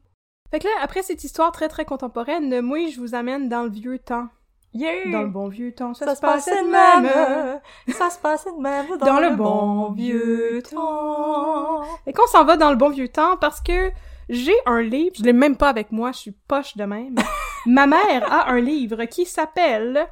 [0.49, 3.69] Fait que là, après cette histoire très très contemporaine, moi, je vous amène dans le
[3.69, 4.27] vieux temps.
[4.73, 5.11] Yeah!
[5.11, 7.59] Dans le bon vieux temps, ça, Ça se passait de même.
[7.89, 11.83] Ça se passait de même dans, Dans le, le bon vieux temps.
[12.07, 13.91] Et qu'on s'en va dans le bon vieux temps parce que
[14.29, 17.15] j'ai un livre, je l'ai même pas avec moi, je suis poche de même.
[17.65, 20.07] Ma mère a un livre qui s'appelle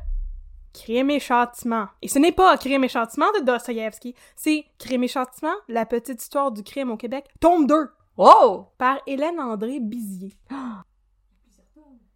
[0.73, 1.87] Crime et châtiment.
[2.01, 6.21] Et ce n'est pas Crime et châtiment de Dostoïevski, c'est Crime et châtiment, la petite
[6.21, 8.67] histoire du crime au Québec, tome 2, Wow!
[8.77, 10.33] par Hélène André Bizier.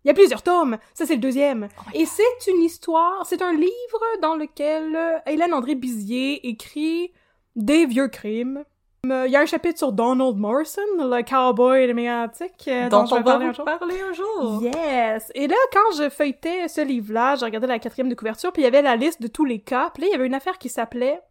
[0.03, 1.69] Il y a plusieurs tomes, ça c'est le deuxième.
[1.93, 7.11] Et c'est une histoire, c'est un livre dans lequel euh, Hélène André Bizier écrit
[7.55, 8.63] des vieux crimes.
[9.09, 13.01] Euh, Il y a un chapitre sur Donald Morrison, le cowboy de mégantique, euh, dont,
[13.01, 14.63] dont je on va vous parler un jour.
[14.63, 15.31] Yes!
[15.35, 18.65] Et là, quand je feuilletais ce livre-là, j'ai regardé la quatrième de couverture, puis il
[18.65, 19.89] y avait la liste de tous les cas.
[19.93, 21.21] Puis là, il y avait une affaire qui s'appelait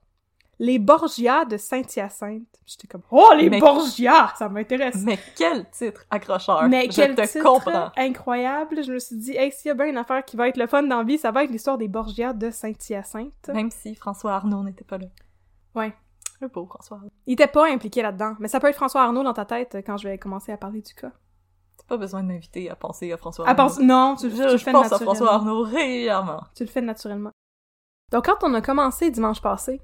[0.59, 2.47] Les Borgia de Saint-Hyacinthe.
[2.67, 4.33] J'étais comme, oh, les Mais- Borgia!
[4.39, 4.97] Ça m'intéresse.
[5.05, 6.69] Mais quel titre accrocheur!
[6.69, 7.91] Mais Je quel te titre comprends.
[7.97, 8.85] incroyable!
[8.85, 10.67] Je me suis dit, hey, s'il y a bien une affaire qui va être le
[10.67, 13.49] fun dans la vie, ça va être l'histoire des Borgia de Saint-Hyacinthe.
[13.53, 15.07] Même si François Arnaud n'était pas là.
[15.75, 15.93] Ouais.
[16.41, 17.11] Le beau François Arnaud.
[17.27, 19.97] Il était pas impliqué là-dedans, mais ça peut être François Arnaud dans ta tête quand
[19.97, 21.11] je vais commencer à parler du cas.
[21.79, 23.83] T'as pas besoin de m'inviter à penser à François À Arnaud.
[23.83, 25.15] non, tu, tu Je, le fais pense à naturellement.
[25.15, 26.43] François Arnaud régulièrement.
[26.55, 27.31] Tu le fais naturellement.
[28.13, 29.81] Donc, quand on a commencé dimanche passé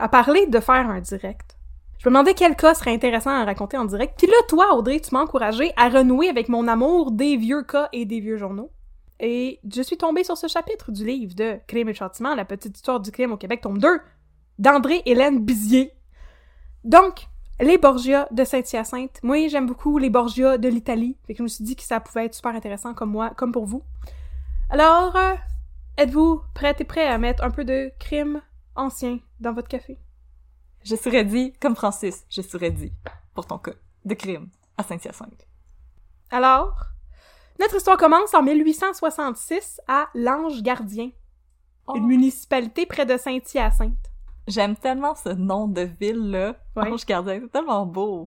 [0.00, 1.56] à parler de faire un direct,
[1.98, 4.14] je me demandais quel cas serait intéressant à raconter en direct.
[4.16, 7.90] Puis là, toi, Audrey, tu m'as encouragé à renouer avec mon amour des vieux cas
[7.92, 8.70] et des vieux journaux.
[9.20, 12.74] Et je suis tombée sur ce chapitre du livre de Crime et châtiment, la petite
[12.74, 14.00] histoire du crime au Québec, tome 2,
[14.58, 15.92] d'André-Hélène Bizier.
[16.84, 17.26] Donc,
[17.60, 19.22] les Borgia de Saint-Hyacinthe.
[19.22, 21.18] Moi, j'aime beaucoup les Borgia de l'Italie.
[21.26, 23.66] Fait je me suis dit que ça pouvait être super intéressant comme moi, comme pour
[23.66, 23.82] vous.
[24.70, 25.34] Alors, euh,
[25.98, 28.40] êtes-vous prêts et prêts à mettre un peu de crime
[28.76, 29.98] ancien dans votre café?
[30.84, 32.92] Je serais dit, comme Francis, je serais dit,
[33.34, 33.72] pour ton cas,
[34.04, 34.48] de crime
[34.78, 35.46] à Saint-Hyacinthe.
[36.30, 36.74] Alors,
[37.58, 41.10] notre histoire commence en 1866 à Lange Gardien,
[41.86, 41.96] Oh.
[41.96, 43.96] une municipalité près de Saint-Hyacinthe.
[44.46, 46.54] J'aime tellement ce nom de ville-là.
[46.76, 46.88] Ouais.
[46.88, 48.26] Ange Gardien, c'est tellement beau.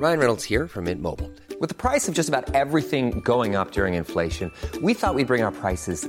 [0.00, 1.30] Ryan Reynolds here from Mint Mobile.
[1.60, 5.42] With the price of just about everything going up during inflation, we thought we'd bring
[5.42, 6.08] our prices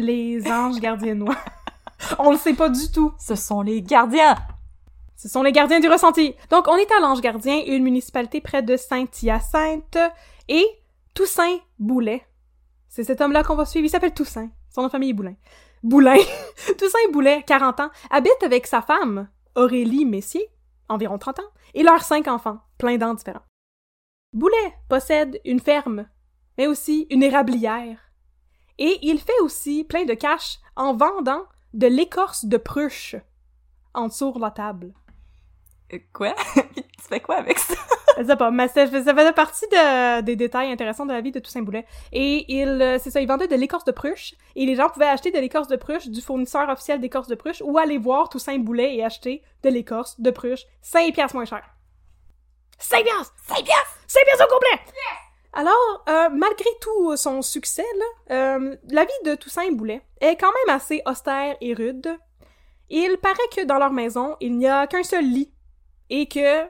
[0.00, 1.44] Les anges gardiens noirs.
[2.18, 3.12] On le sait pas du tout.
[3.18, 4.34] Ce sont les gardiens!
[5.14, 6.34] Ce sont les gardiens du ressenti.
[6.48, 9.98] Donc, on est à l'Ange Gardien, une municipalité près de Saint-Hyacinthe,
[10.48, 10.64] et
[11.12, 12.24] Toussaint Boulet.
[12.88, 13.84] C'est cet homme-là qu'on va suivre.
[13.84, 14.48] Il s'appelle Toussaint.
[14.70, 15.34] Son nom de famille est Boulin.
[15.82, 16.16] Boulin.
[16.78, 20.48] Toussaint Boulet, 40 ans, habite avec sa femme, Aurélie Messier,
[20.88, 23.44] environ 30 ans, et leurs cinq enfants, plein d'ans différents.
[24.32, 26.06] Boulet possède une ferme,
[26.56, 28.09] mais aussi une érablière.
[28.80, 33.14] Et il fait aussi plein de cash en vendant de l'écorce de pruche
[33.94, 34.92] en dessous de la table.
[35.92, 36.34] Euh, quoi?
[36.54, 37.74] tu fais quoi avec ça?
[38.18, 41.30] Je sais pas, mais ça, ça faisait partie de- des détails intéressants de la vie
[41.30, 41.86] de Toussaint Boulet.
[42.12, 45.06] Et il, euh, c'est ça, il vendait de l'écorce de pruche, et les gens pouvaient
[45.06, 48.58] acheter de l'écorce de pruche du fournisseur officiel d'écorce de pruche, ou aller voir Toussaint
[48.58, 51.62] Boulet et acheter de l'écorce de pruche 5 piastres moins cher.
[52.78, 53.34] 5 piastres!
[53.46, 53.98] 5 piastres!
[54.06, 54.92] 5 piastres au complet!
[55.52, 60.52] Alors, euh, malgré tout son succès, là, euh, la vie de Toussaint Boulet est quand
[60.66, 62.16] même assez austère et rude.
[62.88, 65.52] Il paraît que dans leur maison, il n'y a qu'un seul lit,
[66.08, 66.66] et que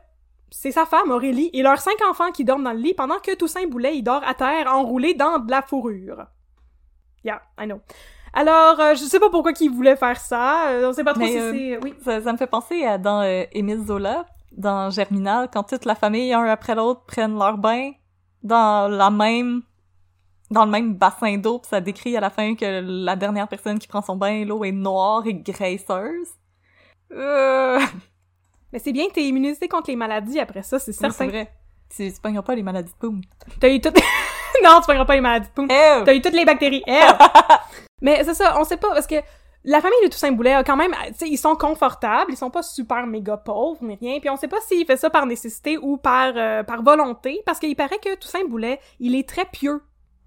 [0.51, 3.35] c'est sa femme, Aurélie, et leurs cinq enfants qui dorment dans le lit pendant que
[3.35, 6.26] Toussaint Boulet, il dort à terre enroulé dans de la fourrure.
[7.24, 7.81] Yeah, I know.
[8.33, 11.22] Alors, euh, je sais pas pourquoi qu'il voulait faire ça, euh, on sait pas trop
[11.22, 11.85] Mais, si euh, c'est...
[11.85, 11.95] Oui.
[12.03, 15.95] Ça, ça me fait penser à dans euh, Émile Zola, dans Germinal, quand toute la
[15.95, 17.93] famille, un après l'autre, prennent leur bain
[18.43, 19.62] dans la même
[20.51, 23.78] dans le même bassin d'eau, puis ça décrit à la fin que la dernière personne
[23.78, 26.28] qui prend son bain, l'eau est noire et graisseuse.
[27.12, 27.80] Euh...
[28.72, 31.28] Mais c'est bien que t'es immunisé contre les maladies après ça, c'est Oui, c'est certain.
[31.28, 31.53] vrai.
[31.95, 33.20] Tu, pogneras pas les maladies de poum.
[33.61, 33.97] T'as eu toutes...
[34.64, 35.68] non, tu prendras pas les maladies de poum.
[35.68, 36.82] T'as eu toutes les bactéries.
[38.03, 39.16] Mais c'est ça, on sait pas, parce que
[39.65, 43.07] la famille de Toussaint Boulet a quand même, ils sont confortables, ils sont pas super
[43.07, 46.33] méga pauvres ni rien, puis on sait pas s'il fait ça par nécessité ou par
[46.37, 49.83] euh, par volonté, parce qu'il paraît que Toussaint Boulet, il est très pieux.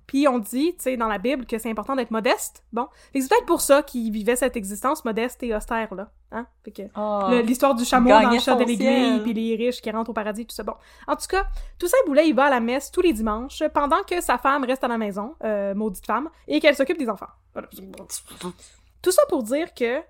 [0.05, 2.63] Puis on dit, tu sais, dans la Bible, que c'est important d'être modeste.
[2.73, 6.45] Bon, c'est peut-être pour ça qu'il vivait cette existence modeste et austère là, hein.
[6.63, 7.29] Fait que Oh.
[7.43, 10.53] l'histoire du chameau dans le chat de puis les riches qui rentrent au paradis, tout
[10.53, 10.63] ça.
[10.63, 10.75] Bon,
[11.07, 11.45] en tout cas,
[11.79, 14.83] Toussaint Boulet, il va à la messe tous les dimanches pendant que sa femme reste
[14.83, 17.29] à la maison, euh, maudite femme, et qu'elle s'occupe des enfants.
[17.53, 17.69] Voilà.
[19.03, 20.01] Tout ça pour dire que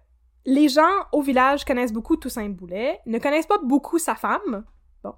[0.45, 4.63] les gens au village connaissent beaucoup Toussaint Boulet, ne connaissent pas beaucoup sa femme.
[5.03, 5.15] Bon.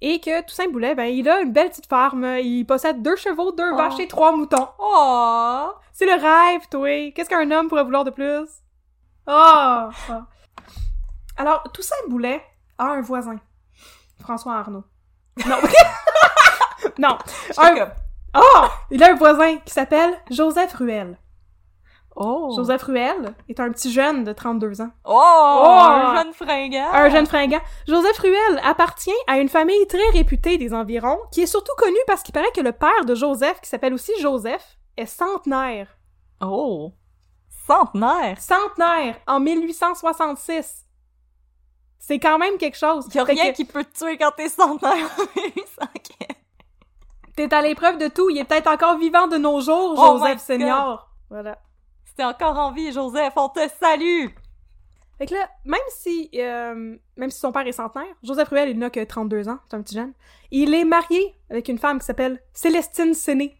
[0.00, 2.24] Et que Toussaint Boulet, ben, il a une belle petite farm.
[2.40, 3.76] Il possède deux chevaux, deux Oh.
[3.76, 4.68] vaches et trois moutons.
[4.78, 5.72] Oh!
[5.92, 7.10] C'est le rêve, toi.
[7.12, 8.46] Qu'est-ce qu'un homme pourrait vouloir de plus?
[9.26, 9.88] Oh!
[10.10, 10.12] oh.
[11.36, 12.40] Alors, Toussaint Boulet
[12.78, 13.40] a un voisin.
[14.20, 14.84] François Arnaud.
[15.46, 15.56] Non.
[16.98, 17.18] non.
[17.56, 17.88] Un...
[18.36, 18.66] Oh!
[18.90, 21.18] Il a un voisin qui s'appelle Joseph Ruel.
[22.20, 22.52] Oh!
[22.56, 24.90] Joseph Ruel est un petit jeune de 32 ans.
[25.04, 25.12] Oh!
[25.14, 25.68] Oh!
[25.68, 26.90] Un jeune fringant!
[26.92, 27.60] Un jeune fringant.
[27.86, 32.24] Joseph Ruel appartient à une famille très réputée des environs, qui est surtout connue parce
[32.24, 35.96] qu'il paraît que le père de Joseph, qui s'appelle aussi Joseph, est centenaire.
[36.40, 36.90] Oh!
[37.68, 38.40] Centenaire!
[38.40, 40.86] Centenaire en 1866.
[42.00, 43.06] C'est quand même quelque chose.
[43.14, 46.28] Y'a Fait rien que qui peut te tuer quand t'es centenaire en 1815.
[47.36, 48.28] T'es à l'épreuve de tout.
[48.30, 50.40] Il est peut-être encore vivant de nos jours, Oh Joseph.
[50.40, 51.08] Senior.
[51.30, 51.58] Voilà.
[52.18, 54.26] T'es encore en vie, Joseph, on te salue!
[55.18, 58.78] Fait que là, même si, euh, même si son père est centenaire, Joseph Ruel, il
[58.80, 60.12] n'a que 32 ans, c'est un petit jeune,
[60.50, 63.56] il est marié avec une femme qui s'appelle Célestine Séné.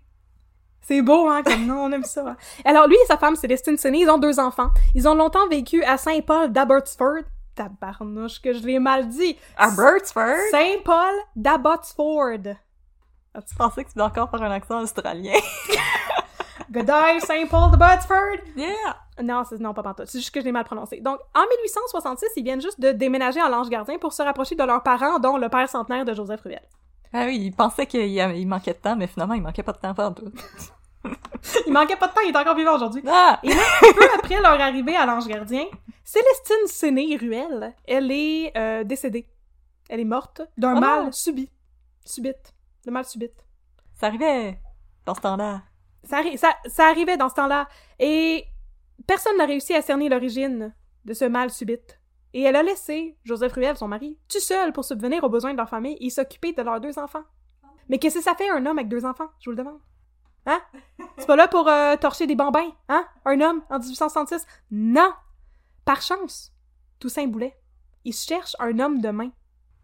[0.81, 2.31] C'est beau, hein, comme nom, on aime ça.
[2.31, 2.37] hein.
[2.65, 4.71] Alors, lui et sa femme, Célestine Séné, ils ont deux enfants.
[4.97, 7.23] Ils ont longtemps vécu à Saint-Paul d'Abbotsford.
[7.55, 9.37] Tabarnouche, que je l'ai mal dit.
[9.57, 10.35] À Birdsford?
[10.51, 12.57] Saint-Paul d'Abbotsford.
[13.49, 15.39] Tu pensais que tu devais encore faire un accent australien?
[16.71, 18.39] Good day, Saint-Paul d'Abbotsford.
[18.57, 18.97] yeah!
[19.23, 20.07] Non, c'est, non, pas pantoute.
[20.07, 21.01] C'est juste que je l'ai mal prononcé.
[21.01, 24.63] Donc, en 1866, ils viennent juste de déménager en Lange Gardien pour se rapprocher de
[24.65, 26.63] leurs parents, dont le père centenaire de Joseph Ruel.
[27.13, 29.95] Ah oui, il pensait qu'il manquait de temps, mais finalement, il manquait pas de temps
[29.95, 30.31] pour tout.
[31.67, 33.03] Il manquait pas de temps, il est encore vivant aujourd'hui.
[33.07, 33.39] Ah!
[33.45, 35.65] Et là, peu après leur arrivée à l'Ange Gardien,
[36.05, 39.27] Célestine Séné Ruel, elle est euh, décédée.
[39.89, 41.13] Elle est morte d'un Oh mal non.
[41.13, 41.49] subit.
[42.05, 42.53] Subite.
[42.85, 43.47] Le mal subite.
[43.95, 44.59] Ça arrivait
[45.07, 45.63] dans ce temps-là.
[46.05, 47.69] Ça, arri- ça, ça arrivait dans ce temps-là.
[47.99, 48.45] Et
[49.07, 50.75] personne n'a réussi à cerner l'origine
[51.05, 51.99] de ce mal subite.
[52.35, 55.57] Et elle a laissé Joseph Ruel, son mari, tout seul pour subvenir aux besoins de
[55.57, 57.25] leur famille et s'occuper de leurs deux enfants.
[57.89, 59.81] Mais qu'est-ce que ça fait un homme avec deux enfants, je vous le demande?
[60.47, 60.61] Hein?
[61.17, 63.07] C'est pas là pour euh, torcher des bambins, hein?
[63.25, 64.47] Un homme en 1866?
[64.71, 65.11] Non!
[65.85, 66.53] Par chance,
[67.01, 67.57] Toussaint Boulet,
[68.05, 69.31] il cherche un homme de main.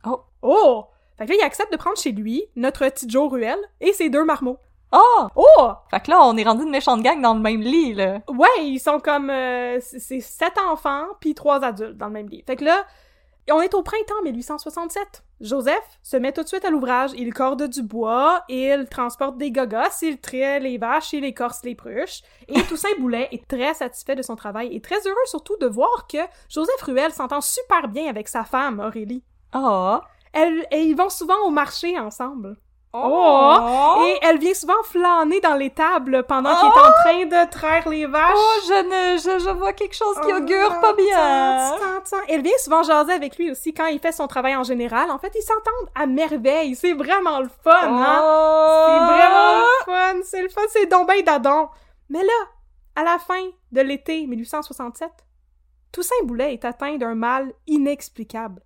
[0.05, 0.21] Oh.
[0.43, 0.85] Oh!
[1.17, 4.11] Fait que là, il accepte de prendre chez lui notre petit Joe Ruel et ses
[4.11, 4.59] deux marmots.
[4.95, 5.27] Oh!
[5.35, 5.71] Oh!
[5.91, 8.21] Fait que là, on est rendu une méchante gang dans le même lit, là.
[8.29, 9.29] Ouais, ils sont comme...
[9.29, 12.45] euh, c'est sept enfants puis trois adultes dans le même lit.
[12.47, 12.85] Fait que là,
[13.51, 15.23] on est au printemps 1867.
[15.41, 17.11] Joseph se met tout de suite à l'ouvrage.
[17.17, 21.75] Il corde du bois, il transporte des gogos, il traite les vaches, il écorce les
[21.75, 22.23] pruches.
[22.49, 26.07] Et Toussaint Boulet est très satisfait de son travail et très heureux surtout de voir
[26.07, 26.19] que
[26.49, 29.25] Joseph Ruel s'entend super bien avec sa femme, Aurélie.
[29.55, 29.99] Oh!
[30.33, 32.57] Elle, et ils vont souvent au marché ensemble.
[32.97, 34.05] Oh!
[34.07, 37.89] Et elle vient souvent flâner dans les tables pendant qu'il est en train de traire
[37.89, 38.33] les vaches.
[38.37, 41.75] Oh, je ne, je, je vois quelque chose qui Oh, augure pas bien.
[42.29, 45.11] Elle vient souvent jaser avec lui aussi quand il fait son travail en général.
[45.11, 46.77] En fait, ils s'entendent à merveille.
[46.77, 48.23] C'est vraiment le fun, hein?
[48.87, 49.07] C'est Oh!
[49.07, 50.21] vraiment le fun.
[50.25, 50.61] C'est le fun.
[50.71, 51.69] C'est donc ben dadon.
[52.11, 52.33] Mais là,
[52.97, 53.43] à la fin
[53.73, 55.11] de l'été 1867,
[55.91, 58.63] Toussaint Boulet est atteint d'un mal inexplicable.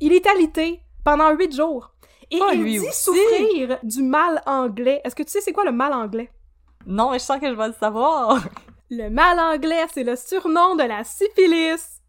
[0.00, 1.91] Il est alité pendant huit jours.
[2.32, 3.02] Et Oh, il lui dit aussi.
[3.04, 5.00] souffrir du mal anglais.
[5.04, 6.30] Est-ce que tu sais c'est quoi le mal anglais?
[6.86, 8.42] Non, mais je sens que je vais le savoir.
[8.90, 12.00] Le mal anglais, c'est le surnom de la syphilis.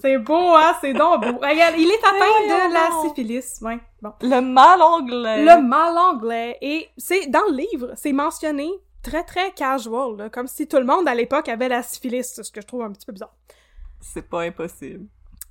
[0.00, 0.74] C'est beau, hein?
[0.80, 1.38] C'est donc beau.
[1.46, 3.58] Regarde, il est atteint de la syphilis.
[3.62, 4.12] Ouais, bon.
[4.22, 5.44] Le mal anglais.
[5.44, 6.56] Le mal anglais.
[6.60, 8.70] Et c'est, dans le livre, c'est mentionné
[9.02, 12.42] très, très casual, là, comme si tout le monde à l'époque avait la syphilis, c'est
[12.42, 13.34] ce que je trouve un petit peu bizarre.
[14.00, 15.06] C'est pas impossible.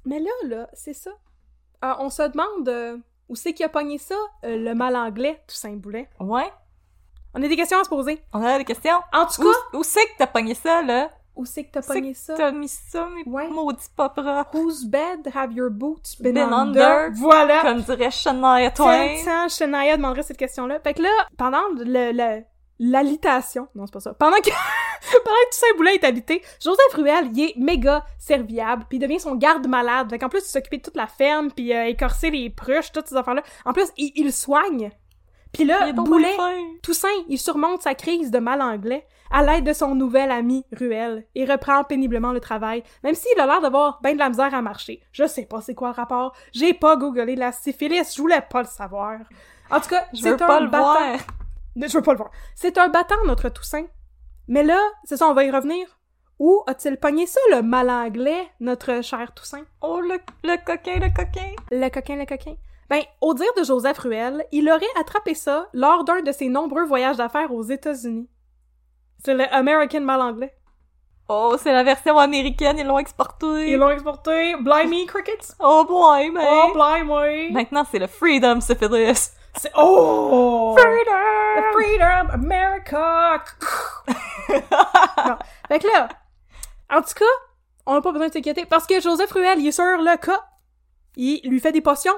[0.05, 1.11] Mais là, là, c'est ça.
[1.83, 2.97] Euh, on se demande euh,
[3.29, 4.15] où c'est qui a pogné ça,
[4.45, 6.09] euh, le mal anglais, Toussaint Boulet.
[6.19, 6.51] Ouais?
[7.33, 8.21] On a des questions à se poser.
[8.33, 8.99] On a des questions?
[9.13, 11.09] En tout cas, où c'est que t'as pogné ça, là?
[11.35, 12.33] où c'est que t'as pogné ça?
[12.35, 13.47] T'as mis ça, mes Ouais.
[13.47, 14.55] maudits pas propres.
[14.57, 16.81] Whose bed have your boots been, Been under?
[16.81, 17.11] under?
[17.13, 17.61] Voilà!
[17.61, 19.17] Comme dirait Shania Twain.
[19.21, 20.79] Tiens, Shania demanderait cette question-là.
[20.79, 22.43] Fait que là, pendant le, le-
[22.79, 24.49] l'alitation, non, c'est pas ça, pendant que,
[25.23, 29.19] pendant que Toussaint Boulet est alité, Joseph Ruel, il est méga serviable, puis il devient
[29.19, 30.09] son garde-malade.
[30.09, 33.07] Fait qu'en plus, il s'occupait de toute la ferme, puis euh, écorcer les pruches, toutes
[33.07, 33.43] ces affaires-là.
[33.65, 34.91] En plus, il, il soigne.
[35.53, 36.35] Puis là, Boulet.
[36.83, 41.25] Toussaint, il surmonte sa crise de mal anglais à l'aide de son nouvel ami Ruel
[41.35, 44.61] et reprend péniblement le travail, même s'il a l'air d'avoir ben de la misère à
[44.61, 45.01] marcher.
[45.11, 46.33] Je sais pas c'est quoi le rapport.
[46.53, 49.19] J'ai pas googlé la syphilis, je voulais pas le savoir.
[49.69, 50.93] En tout cas, c'est un pas le battant.
[50.93, 51.17] voir.
[51.79, 52.31] Je veux pas le voir.
[52.55, 53.85] C'est un battant, notre Toussaint.
[54.47, 55.87] Mais là, c'est ça, on va y revenir.
[56.39, 59.65] Où a-t-il pogné ça, le mal anglais, notre cher Toussaint?
[59.81, 61.53] Oh, le, le coquin, le coquin.
[61.71, 62.55] Le coquin, le coquin.
[62.89, 66.85] Ben, au dire de Joseph Ruel, il aurait attrapé ça lors d'un de ses nombreux
[66.85, 68.29] voyages d'affaires aux États-Unis.
[69.23, 70.55] C'est le American mal anglais.
[71.27, 73.71] Oh, c'est la version américaine, ils l'ont exporté.
[73.71, 74.55] Ils l'ont exporté.
[74.61, 75.55] Blimey Crickets.
[75.59, 75.85] Oh,
[76.33, 76.47] mais...
[76.49, 77.51] Oh, blimey.
[77.51, 79.31] Maintenant, c'est le Freedom Syphilis.
[79.59, 79.71] C'est...
[79.75, 80.75] Oh!
[80.77, 81.71] Freedom!
[81.73, 83.43] Freedom, America!
[84.49, 85.37] bon.
[85.67, 86.07] Fait que là,
[86.91, 87.25] en tout cas,
[87.85, 90.43] on n'a pas besoin de s'inquiéter parce que Joseph Ruel, il est sur le cas.
[91.15, 92.13] Il lui fait des potions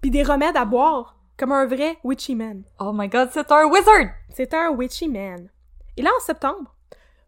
[0.00, 2.64] puis des remèdes à boire comme un vrai witchy man.
[2.78, 4.10] Oh my god, c'est un wizard!
[4.30, 5.48] C'est un witchy man.
[5.96, 6.74] Et là, en septembre,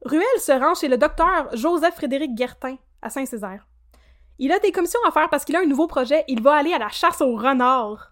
[0.04, 3.66] Ruel se rend chez le docteur Joseph-Frédéric Guertin à Saint-Césaire.
[4.38, 6.24] Il a des commissions à faire parce qu'il a un nouveau projet.
[6.28, 8.11] Il va aller à la chasse aux renards.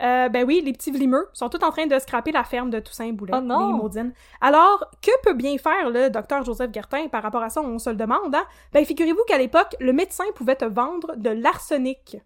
[0.00, 2.80] Euh, ben oui, les petits vlimeux sont tous en train de scraper la ferme de
[2.80, 3.68] Toussaint Boulet, Oh non!
[3.68, 4.12] les maudines.
[4.40, 7.90] Alors, que peut bien faire le docteur Joseph Guertin par rapport à ça, on se
[7.90, 8.44] le demande, hein?
[8.72, 12.16] Ben, figurez-vous qu'à l'époque, le médecin pouvait te vendre de l'arsenic.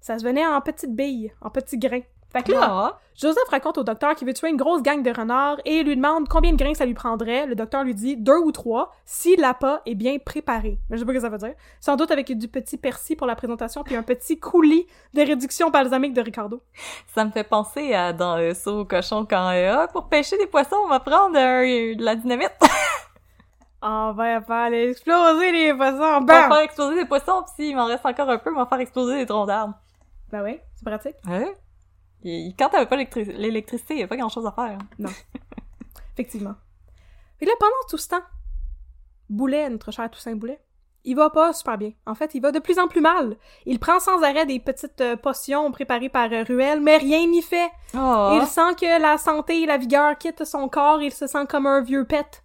[0.00, 2.02] Ça se venait en petites billes, en petits grains.
[2.32, 2.98] Fait que là, Ah.
[3.16, 6.28] Joseph raconte au docteur qu'il veut tuer une grosse gang de renards et lui demande
[6.28, 7.46] combien de grains ça lui prendrait.
[7.46, 10.78] Le docteur lui dit deux ou trois si l'appât est bien préparé.
[10.88, 11.54] Mais je sais pas ce que ça veut dire.
[11.80, 15.70] Sans doute avec du petit persil pour la présentation puis un petit coulis de réduction
[15.70, 16.62] balsamique de Ricardo.
[17.14, 20.38] Ça me fait penser à dans euh, Saut au cochon quand euh, Ah, pour pêcher
[20.38, 22.52] des poissons, on va prendre euh, de la dynamite.
[23.82, 26.18] On va faire aller exploser les poissons.
[26.20, 28.66] on va faire exploser des poissons, pis s'il m'en reste encore un peu, on va
[28.66, 29.72] faire exploser des troncs d'arbres.
[30.30, 31.16] Ben oui, c'est pratique.
[31.26, 31.46] Hein?
[32.24, 34.78] Et quand t'avais pas l'électri- l'électricité, y a pas grand chose à faire.
[36.14, 36.54] Effectivement.
[37.40, 38.22] Et là, pendant tout ce temps,
[39.28, 40.60] Boulet, notre cher Toussaint Boulet,
[41.04, 41.92] il va pas super bien.
[42.04, 43.36] En fait, il va de plus en plus mal.
[43.64, 47.40] Il prend sans arrêt des petites euh, potions préparées par euh, Ruel, mais rien n'y
[47.40, 47.70] fait.
[47.94, 48.32] Oh.
[48.34, 51.66] Il sent que la santé et la vigueur quittent son corps, il se sent comme
[51.66, 52.42] un vieux pet.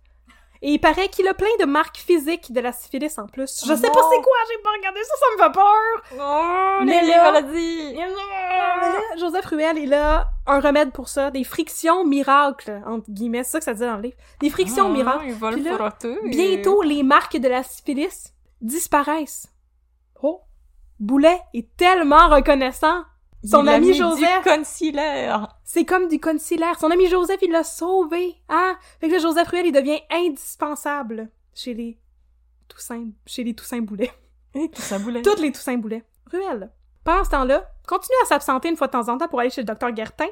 [0.67, 3.63] Et il paraît qu'il a plein de marques physiques de la syphilis en plus.
[3.67, 3.93] Je Oh sais non.
[3.93, 6.19] pas c'est quoi, j'ai pas regardé ça, ça me fait peur!
[6.19, 7.93] Oh, Mais les là- maladies!
[7.95, 13.43] Mais là, Joseph Ruel, il a un remède pour ça, des frictions miracles, entre guillemets,
[13.43, 14.17] c'est ça que ça dit dans le livre.
[14.39, 15.35] Des frictions Ah, miracles.
[15.51, 15.77] Puis là.
[16.23, 19.47] Bientôt, les marques de la syphilis disparaissent.
[20.23, 20.41] Oh!
[20.99, 23.03] Boulet est tellement reconnaissant.
[23.45, 24.43] Son ami Joseph.
[24.43, 25.47] du concealer.
[25.63, 26.73] C'est comme du concealer.
[26.79, 28.35] Son ami Joseph, il l'a sauvé.
[28.49, 28.77] Hein?
[28.99, 31.99] Fait que là, Joseph Ruel, il devient indispensable chez les
[32.67, 34.11] Toussaint, chez les Toussaint Boulet.
[34.53, 35.21] Et tout ça boulait.
[35.21, 36.03] Toutes les Toussaint Boulet.
[36.31, 36.71] Ruel.
[37.03, 39.61] Pendant ce temps-là, continue à s'absenter une fois de temps en temps pour aller chez
[39.61, 40.27] le docteur Guertin.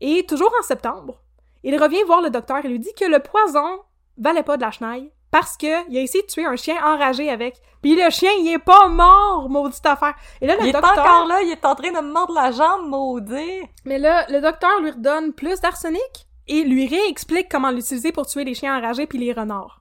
[0.00, 1.22] Et toujours en septembre,
[1.62, 3.80] il revient voir le docteur et lui dit que le poison
[4.18, 7.30] valait pas de la chenaille parce que il a essayé de tuer un chien enragé
[7.30, 7.60] avec.
[7.80, 10.14] Puis le chien, il est pas mort, maudite affaire.
[10.40, 12.52] Et là, le Il est encore là, il est en train de me mordre la
[12.52, 13.62] jambe, maudit.
[13.86, 18.44] Mais là, le docteur lui redonne plus d'arsenic et lui réexplique comment l'utiliser pour tuer
[18.44, 19.80] les chiens enragés puis les renards.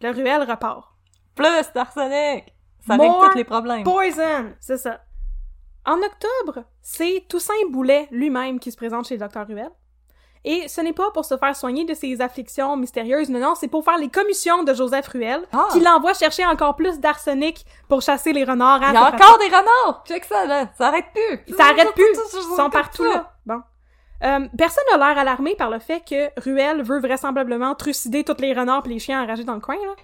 [0.00, 0.94] Le ruelle repart.
[1.34, 2.54] Plus d'arsenic.
[2.86, 3.82] Ça More règle tous les problèmes.
[3.82, 4.54] Poison!
[4.60, 5.00] C'est ça.
[5.84, 9.70] En octobre, c'est Toussaint Boulet lui-même qui se présente chez le docteur Ruel.
[10.44, 13.68] Et ce n'est pas pour se faire soigner de ses afflictions mystérieuses, non, non, c'est
[13.68, 15.68] pour faire les commissions de Joseph Ruel, Ah.
[15.72, 18.80] qui l'envoie chercher encore plus d'arsenic pour chasser les renards.
[18.88, 20.02] Il y a encore des renards!
[20.06, 20.68] Check ça, là.
[20.76, 21.54] Ça arrête plus.
[21.56, 22.04] Ça arrête plus.
[22.34, 23.32] Ils sont partout là.
[23.46, 23.60] Bon.
[24.24, 28.52] Euh, personne n'a l'air alarmé par le fait que Ruel veut vraisemblablement trucider tous les
[28.52, 29.94] renards et les chiens enragés dans le coin, là.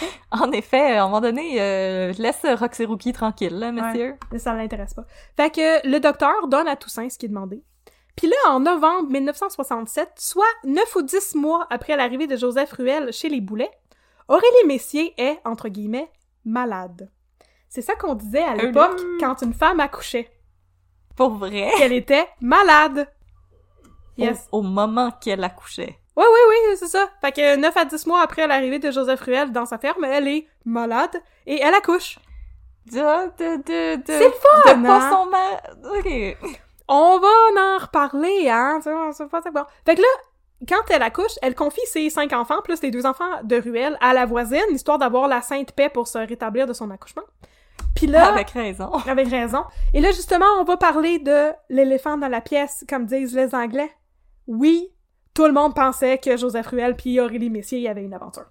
[0.32, 4.16] En effet, à un moment donné, euh, laisse Roxy Rookie tranquille, là, monsieur.
[4.32, 5.04] Mais ça l'intéresse pas.
[5.36, 7.62] Fait que le docteur donne à Toussaint ce qui est demandé.
[8.16, 13.12] Puis là, en novembre 1967, soit 9 ou 10 mois après l'arrivée de Joseph Ruel
[13.12, 13.70] chez les Boulets,
[14.28, 16.10] Aurélie Messier est, entre guillemets,
[16.44, 17.10] malade.
[17.68, 20.30] C'est ça qu'on disait à l'époque quand une femme accouchait,
[21.16, 21.72] Pour vrai?
[21.76, 23.08] qu'elle était malade.
[24.16, 24.46] Yes.
[24.52, 25.98] Au, au moment qu'elle accouchait.
[26.16, 26.40] Oui, oui,
[26.70, 27.08] oui, c'est ça.
[27.20, 30.28] Fait que 9 à 10 mois après l'arrivée de Joseph Ruel dans sa ferme, elle
[30.28, 32.20] est malade et elle accouche.
[32.86, 35.10] De, de, de, de, C'est le fun, de pas hein?
[35.10, 36.36] son ma- Ok.
[36.88, 37.28] On va
[37.60, 38.80] en reparler, hein?
[38.82, 39.64] C'est pas bon.
[39.86, 40.08] Fait que là,
[40.68, 44.14] quand elle accouche, elle confie ses cinq enfants, plus les deux enfants de Ruel, à
[44.14, 47.24] la voisine, histoire d'avoir la sainte paix pour se rétablir de son accouchement.
[47.94, 48.90] Puis là, Avec raison.
[49.06, 49.64] avec raison.
[49.92, 53.90] Et là, justement, on va parler de l'éléphant dans la pièce, comme disent les Anglais.
[54.46, 54.90] Oui,
[55.32, 58.46] tout le monde pensait que Joseph Ruel puis Aurélie Messier y avaient une aventure.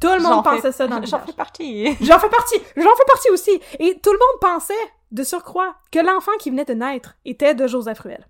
[0.00, 1.96] Tout le monde pensait ça dans le J'en fais partie.
[2.00, 2.56] J'en fais partie!
[2.76, 3.60] J'en fais partie aussi!
[3.78, 4.74] Et tout le monde pensait,
[5.12, 8.26] de surcroît, que l'enfant qui venait de naître était de Joseph Ruel.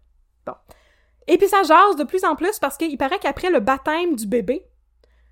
[0.47, 0.55] Bon.
[1.29, 4.27] Et puis ça jase de plus en plus parce qu'il paraît qu'après le baptême du
[4.27, 4.67] bébé,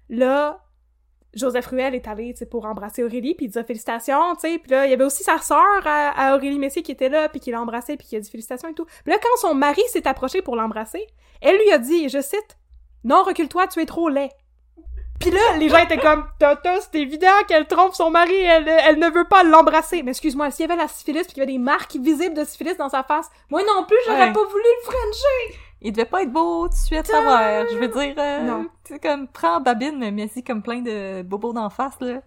[0.08, 0.64] là,
[1.34, 4.86] Joseph Ruel est allé, pour embrasser Aurélie, puis il dit félicitations, tu sais, puis là,
[4.86, 7.60] il y avait aussi sa sœur à, Aurélie Messier qui était là, puis qui l'a
[7.60, 8.84] embrassé, puis qui a dit félicitations et tout.
[8.84, 11.06] Puis là, quand son mari s'est approché pour l'embrasser,
[11.40, 12.58] elle lui a dit, je cite,
[13.04, 14.30] «Non, recule-toi, tu es trop laid.»
[15.20, 18.98] Puis là, les gens étaient comme Tata, c'est évident qu'elle trompe son mari, elle, elle
[18.98, 20.02] ne veut pas l'embrasser.
[20.02, 22.44] Mais excuse-moi, s'il y avait la syphilis puis qu'il y avait des marques visibles de
[22.44, 24.32] syphilis dans sa face, moi non plus, j'aurais Ouais.
[24.32, 25.60] pas voulu le frencher.
[25.82, 27.66] Il devait pas être beau tout de suite savoir.
[27.70, 28.66] Je veux dire, euh, Non.
[28.84, 32.20] tu sais, comme, prends babine, mais mets-y comme plein de bobos d'en face, là.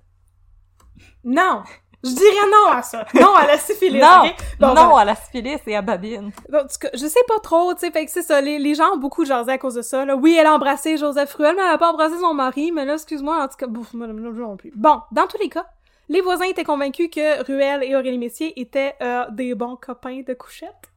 [1.23, 1.63] Non,
[2.03, 3.05] je dirais non à ça.
[3.13, 4.25] Non à la syphilis, non!
[4.25, 4.35] ok?
[4.59, 4.97] Bon, non voilà.
[4.97, 6.31] à la syphilis et à babine.
[6.53, 8.75] En tout cas, je sais pas trop, tu sais, fait que c'est ça, les, les
[8.75, 10.15] gens ont beaucoup jasé à cause de ça, là.
[10.15, 12.95] Oui, elle a embrassé Joseph Ruel, mais elle a pas embrassé son mari, mais là,
[12.95, 14.73] excuse-moi, en tout cas, bouf, moi, moi, non plus.
[14.75, 15.65] Bon, dans tous les cas,
[16.09, 20.33] les voisins étaient convaincus que Ruel et Aurélie Messier étaient euh, des bons copains de
[20.33, 20.91] couchette.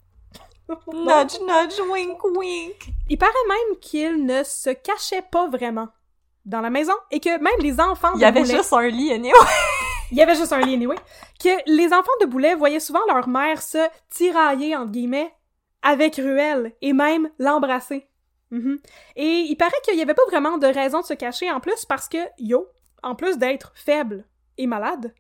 [0.69, 2.89] Nudge, nudge, wink, wink.
[3.09, 5.89] Il paraît même qu'ils ne se cachaient pas vraiment
[6.45, 9.33] dans la maison et que même les enfants Il y avait juste un lit, anyway.
[10.11, 10.97] Il y avait juste un lit anyway.
[11.43, 13.79] Que les enfants de Boulet voyaient souvent leur mère se
[14.11, 15.33] tirailler, entre guillemets,
[15.83, 18.07] avec Ruel et même l'embrasser.
[18.51, 18.79] Mhm.
[19.17, 21.85] Et il paraît qu'il y avait pas vraiment de raison de se cacher en plus
[21.85, 22.69] parce que, yo,
[23.03, 24.25] en plus d'être faible
[24.59, 25.15] et malade,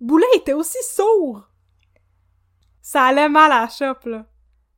[0.00, 1.42] Boulet était aussi sourd.
[2.80, 4.26] Ça allait mal à la shop, là.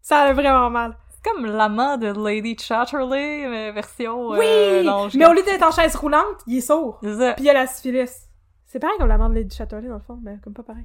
[0.02, 0.98] Ça allait vraiment mal.
[1.08, 4.28] C'est comme l'amant de Lady Chatterley, mais version...
[4.32, 4.44] Oui!
[4.44, 6.98] euh, mais au lieu d'être en chaise roulante, il est sourd.
[7.02, 7.32] C'est ça.
[7.32, 8.28] Puis il y a la syphilis.
[8.74, 10.82] C'est pareil comme la mort de Lady Chatterley, dans le fond, mais comme pas pareil.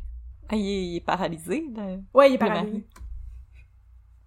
[0.48, 1.98] Ah, il, est, il est paralysé, là.
[2.14, 2.88] Ouais, il est Le paralysé.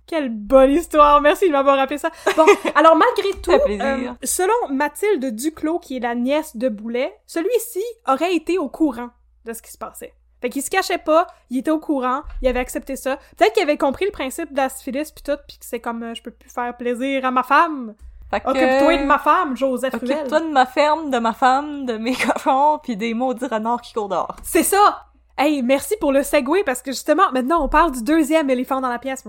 [0.05, 1.21] Quelle bonne histoire!
[1.21, 2.11] Merci de m'avoir rappelé ça.
[2.37, 2.45] Bon,
[2.75, 8.35] alors malgré tout, euh, selon Mathilde Duclos, qui est la nièce de Boulet, celui-ci aurait
[8.35, 9.11] été au courant
[9.45, 10.13] de ce qui se passait.
[10.41, 13.17] Fait qu'il se cachait pas, il était au courant, il avait accepté ça.
[13.37, 16.03] Peut-être qu'il avait compris le principe de la syphilis pis tout, pis que c'est comme
[16.03, 17.95] euh, je peux plus faire plaisir à ma femme.
[18.33, 18.49] Fait que...
[18.49, 20.13] Occupe-toi de ma femme, Joseph Ruel.
[20.13, 23.93] Occupe-toi de ma ferme, de ma femme, de mes cochons, puis des maudits renards qui
[23.93, 24.37] courent dehors.
[24.43, 25.07] C'est ça!
[25.37, 28.89] Hey, merci pour le segue parce que justement, maintenant, on parle du deuxième éléphant dans
[28.91, 29.25] la pièce.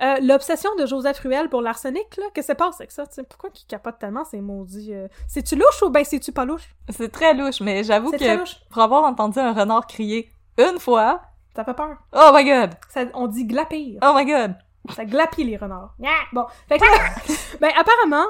[0.00, 3.04] Euh, L'obsession de Joseph Ruel pour l'arsenic, là, qu'est-ce qui se passe avec ça?
[3.28, 4.92] Pourquoi qu'il capote tellement ces maudits...
[4.94, 6.74] euh, C'est-tu louche ou ben c'est-tu pas louche?
[6.88, 8.56] C'est très louche, mais j'avoue que louche.
[8.70, 11.20] pour avoir entendu un renard crier une fois,
[11.54, 11.96] Ça fait peur?
[12.14, 14.00] oh my god, Ça, on dit glapir.
[14.02, 14.54] oh my god,
[14.90, 15.94] Ça glapit les renards.
[16.32, 17.10] Bon, fait que là,
[17.60, 18.26] ben apparemment,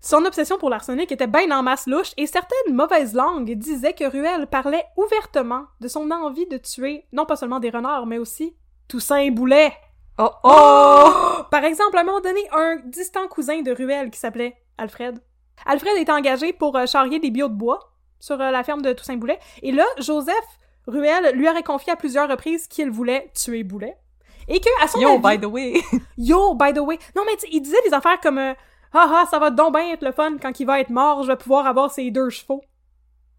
[0.00, 4.10] son obsession pour l'arsenic était bien en masse louche et certaines mauvaises langues disaient que
[4.10, 8.56] Ruel parlait ouvertement de son envie de tuer non pas seulement des renards, mais aussi
[8.88, 9.72] Toussaint Boulet.
[10.18, 11.42] Oh oh!
[11.50, 15.22] Par exemple, à un moment donné, un distant cousin de Ruel qui s'appelait Alfred.
[15.64, 18.92] Alfred est engagé pour euh, charrier des bio de bois sur euh, la ferme de
[18.92, 19.38] Toussaint Boulet.
[19.62, 20.34] Et là, Joseph
[20.86, 23.96] Ruel lui aurait confié à plusieurs reprises qu'il voulait tuer Boulet.
[24.48, 25.38] Et que, à son Yo, avis...
[25.38, 25.82] by the way!
[26.18, 26.98] Yo, by the way.
[27.16, 28.54] Non, mais il disait des affaires comme euh,
[28.92, 31.28] Ah ah, ça va donc bien être le fun quand il va être mort, je
[31.28, 32.62] vais pouvoir avoir ses deux chevaux.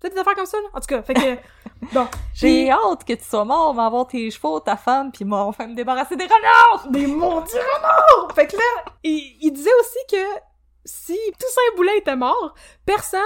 [0.01, 0.68] Tu des affaires comme ça, là?
[0.74, 1.38] En tout cas, fait que.
[1.93, 2.08] bon.
[2.34, 5.68] J'ai hâte que tu sois mort, mais avoir tes chevaux, ta femme, puis moi, enfin
[5.68, 6.88] me débarrasser des renards!
[6.89, 8.36] Des maudits renards!
[8.36, 10.41] Fait que là, il, il disait aussi que
[10.86, 12.54] si Toussaint Boulet était mort,
[12.86, 13.22] personne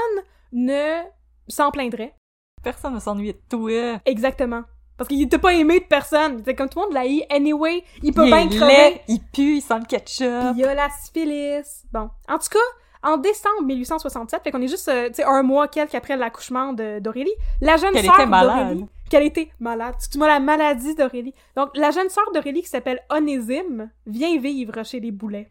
[0.51, 1.01] ne
[1.47, 2.15] s'en plaindrait.
[2.63, 3.99] Personne ne s'ennuie de toi.
[4.05, 4.63] Exactement.
[4.97, 6.35] Parce qu'il était pas aimé de personne.
[6.35, 7.83] Il était comme tout le monde l'a anyway.
[8.01, 8.65] Il peut il bien crever.
[8.65, 10.55] laid, il pue, il sent le ketchup.
[10.57, 11.83] Il a la syphilis.
[11.91, 12.09] Bon.
[12.27, 12.59] En tout cas,
[13.03, 16.73] en décembre 1867, fait qu'on est juste, euh, tu sais, un mois quelques après l'accouchement
[16.73, 17.31] d'Aurélie,
[17.61, 18.67] la jeune Qu'elle sœur était malade.
[18.69, 21.33] d'Aurélie, qu'elle était malade, tu moi la maladie d'Aurélie.
[21.55, 25.47] Donc, la jeune sœur d'Aurélie qui s'appelle Onésime vient vivre chez les Boulets.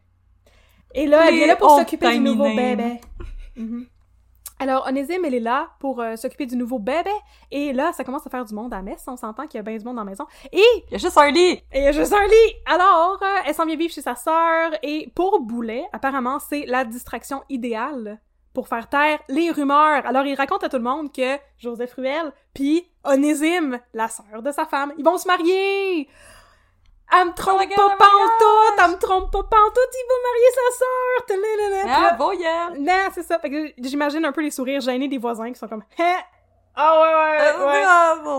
[0.94, 2.99] Et là, elle est là pour s'occuper du nouveau timey names.
[3.57, 3.86] bébé.
[4.59, 7.11] Alors, Onésime, elle est là pour euh, s'occuper du nouveau bébé.
[7.51, 9.05] Et là, ça commence à faire du monde à messe.
[9.07, 10.27] On s'entend qu'il y a bien du monde dans la maison.
[10.51, 11.63] Et Il y a juste un lit!
[11.73, 12.55] et il y a juste un lit!
[12.65, 16.85] Alors, euh, elle s'en vient vivre chez sa sœur, et pour Boulet, apparemment, c'est la
[16.85, 18.19] distraction idéale
[18.55, 20.07] pour faire taire les rumeurs.
[20.07, 24.51] Alors, il raconte à tout le monde que Joseph Ruel puis Onésime, la sœur de
[24.51, 26.09] sa femme, ils vont se marier!
[27.13, 28.85] Elle me trompe Oh pas pantoute!
[28.85, 29.95] Elle me trompe pas pantoute!
[29.95, 31.07] Il va marier sa sœur!
[31.89, 32.83] Ah, voyelle!
[32.83, 33.39] Non, c'est ça.
[33.39, 36.17] Fait que j'imagine un peu les sourires gênés des voisins qui sont comme «Hein?
[36.75, 37.75] Ah ouais, ouais, ouais!»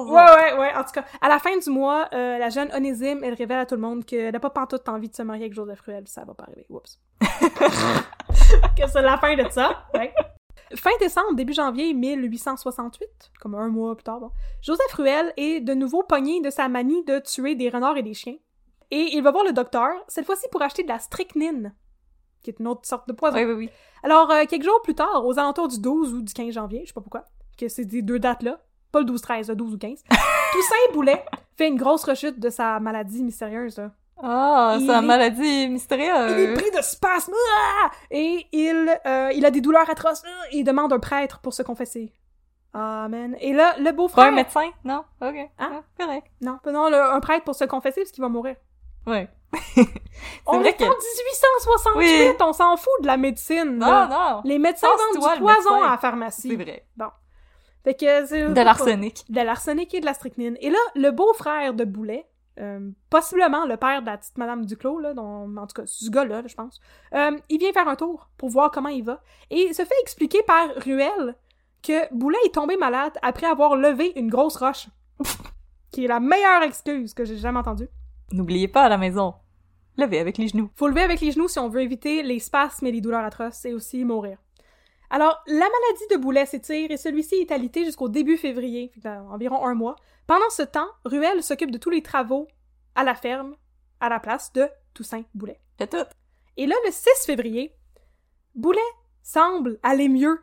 [0.05, 0.11] ouais.
[0.11, 0.75] Ouais, ouais, ouais.
[0.75, 3.65] En tout cas, à la fin du mois, euh, la jeune Onésime, elle révèle à
[3.65, 6.03] tout le monde qu'elle n'a pas pantoute envie de se marier avec Joseph Ruel.
[6.07, 6.65] Ça va pas arriver.
[6.69, 6.99] Oups.
[7.21, 9.85] que c'est la fin de ça.
[9.93, 10.13] Ouais.
[10.75, 13.07] Fin décembre, début janvier 1868,
[13.39, 17.05] comme un mois plus tard, bon, Joseph Ruel est de nouveau pogné de sa manie
[17.05, 18.35] de tuer des renards et des chiens.
[18.91, 21.73] Et il va voir le docteur, cette fois-ci pour acheter de la strychnine,
[22.43, 23.35] qui est une autre sorte de poison.
[23.37, 23.69] Oui, oui, oui.
[24.03, 26.87] Alors, euh, quelques jours plus tard, aux alentours du 12 ou du 15 janvier, je
[26.87, 27.25] sais pas pourquoi,
[27.57, 28.61] que c'est ces deux dates-là,
[28.91, 30.03] pas le 12-13, le 12 ou 15,
[30.53, 31.25] Toussaint Boulet
[31.57, 33.77] fait une grosse rechute de sa maladie mystérieuse.
[33.77, 33.91] là.
[34.23, 36.57] Ah, une maladie Il est mystérieuse.
[36.57, 37.33] pris de spasmes
[37.83, 37.91] ah!
[38.09, 40.45] et il, euh, il a des douleurs atroces ah!
[40.51, 42.13] et il demande un prêtre pour se confesser.
[42.73, 43.35] Amen.
[43.41, 44.25] Et là, le Pas beau-frère...
[44.27, 44.69] un médecin?
[44.83, 45.03] Non?
[45.21, 45.35] Ok.
[45.35, 45.49] Hein?
[45.59, 46.27] Ah, correct.
[46.41, 48.55] Non, non, le- un prêtre pour se confesser parce qu'il va mourir.
[49.07, 49.29] Ouais.
[50.45, 52.35] On vrai est que- en 1868, Oui.
[52.41, 53.77] on s'en fout de la médecine.
[53.77, 54.07] Non, là.
[54.09, 54.41] non.
[54.43, 56.49] Les médecins vendent du poison à la pharmacie.
[56.49, 56.85] C'est vrai.
[57.83, 58.49] Fait que c'est...
[58.49, 59.23] De l'arsenic.
[59.29, 60.57] de l'arsenic et de la strychnine.
[60.59, 62.27] Et là, le beau-frère de Boulet,
[62.59, 66.09] euh, possiblement le père de la petite Madame Duclos, là, dont, en tout cas, ce
[66.09, 66.81] gars-là, là, je pense,
[67.13, 69.21] euh, il vient faire un tour pour voir comment il va.
[69.49, 71.35] Et il se fait expliquer par Ruel
[71.81, 74.87] que Boulet est tombé malade après avoir levé une grosse roche.
[75.91, 77.87] qui est la meilleure excuse que j'ai jamais entendue.
[78.31, 79.35] N'oubliez pas à la maison.
[79.97, 80.69] Levez avec les genoux.
[80.75, 83.65] Faut lever avec les genoux si on veut éviter les spasmes et les douleurs atroces
[83.65, 84.37] et aussi mourir.
[85.09, 88.91] Alors, la maladie de Boulet s'étire et celui-ci est alité jusqu'au début février,
[89.29, 89.95] environ un mois.
[90.27, 92.47] Pendant ce temps, Ruel s'occupe de tous les travaux
[92.95, 93.55] à la ferme,
[94.01, 95.61] à la place de Toussaint Boulet.
[95.79, 96.05] C'est tout.
[96.57, 97.73] Et là, le 6 février,
[98.53, 98.79] Boulet
[99.23, 100.41] semble aller mieux.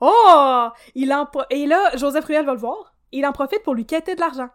[0.00, 0.68] Oh!
[0.94, 2.94] Il en Et là, Joseph Ruel va le voir.
[3.12, 4.50] et Il en profite pour lui quêter de l'argent.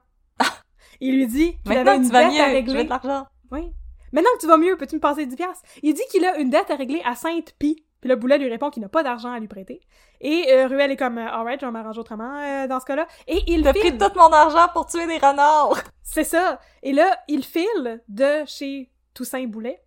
[1.01, 2.55] Il lui dit qu'il avait Maintenant que une tu vas dette mieux, à je veux
[2.55, 2.83] régler.
[2.83, 3.27] de l'argent.
[3.51, 3.71] Oui.
[4.11, 5.63] Maintenant que tu vas mieux, peux-tu me passer 10 piastres?
[5.83, 7.85] Il dit qu'il a une dette à régler à Sainte-Pie.
[8.01, 9.81] Puis le Boulet lui répond qu'il n'a pas d'argent à lui prêter.
[10.21, 13.05] Et euh, Ruel est comme, euh, alright, je vais m'arranger autrement euh, dans ce cas-là.
[13.27, 15.81] Et il T'as pris tout mon argent pour tuer des renards!
[16.01, 16.59] C'est ça.
[16.81, 19.81] Et là, il file de chez Toussaint Boulet.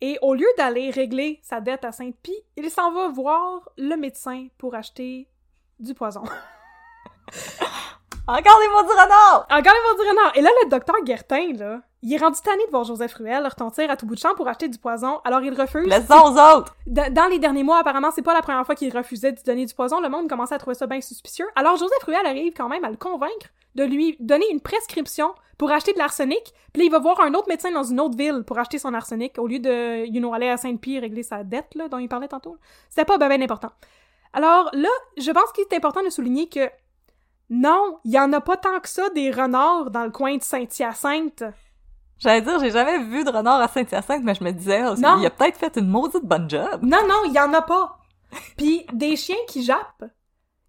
[0.00, 4.48] Et au lieu d'aller régler sa dette à Sainte-Pie, il s'en va voir le médecin
[4.58, 5.28] pour acheter
[5.78, 6.24] du poison.
[8.28, 9.46] Encore des maudits renards!
[9.48, 10.30] Regardez-moi dire non.
[10.34, 13.88] Et là, le docteur Guertin, là, il est rendu tanné de voir Joseph Ruel retentir
[13.88, 15.86] à tout bout de champ pour acheter du poison, alors il refuse.
[15.86, 16.74] Laisse-en aux autres!
[16.86, 19.72] Dans les derniers mois, apparemment, c'est pas la première fois qu'il refusait de donner du
[19.72, 20.00] poison.
[20.00, 21.46] Le monde commençait à trouver ça bien suspicieux.
[21.54, 23.46] Alors Joseph Ruel arrive quand même à le convaincre
[23.76, 26.52] de lui donner une prescription pour acheter de l'arsenic.
[26.72, 28.92] Puis là, il va voir un autre médecin dans une autre ville pour acheter son
[28.92, 32.08] arsenic au lieu de, you know, aller à Sainte-Pie régler sa dette, là, dont il
[32.08, 32.56] parlait tantôt.
[32.90, 33.70] C'était pas ben, ben important.
[34.32, 36.68] Alors là, je pense qu'il est important de souligner que
[37.50, 40.42] non, il y en a pas tant que ça des renards dans le coin de
[40.42, 41.44] Saint-Hyacinthe.
[42.18, 45.18] J'allais dire, j'ai jamais vu de renard à Saint-Hyacinthe, mais je me disais, oh, Non.
[45.18, 46.80] il a peut-être fait une maudite bonne job.
[46.82, 47.98] Non, non, il y en a pas.
[48.56, 50.04] Puis des chiens qui jappent,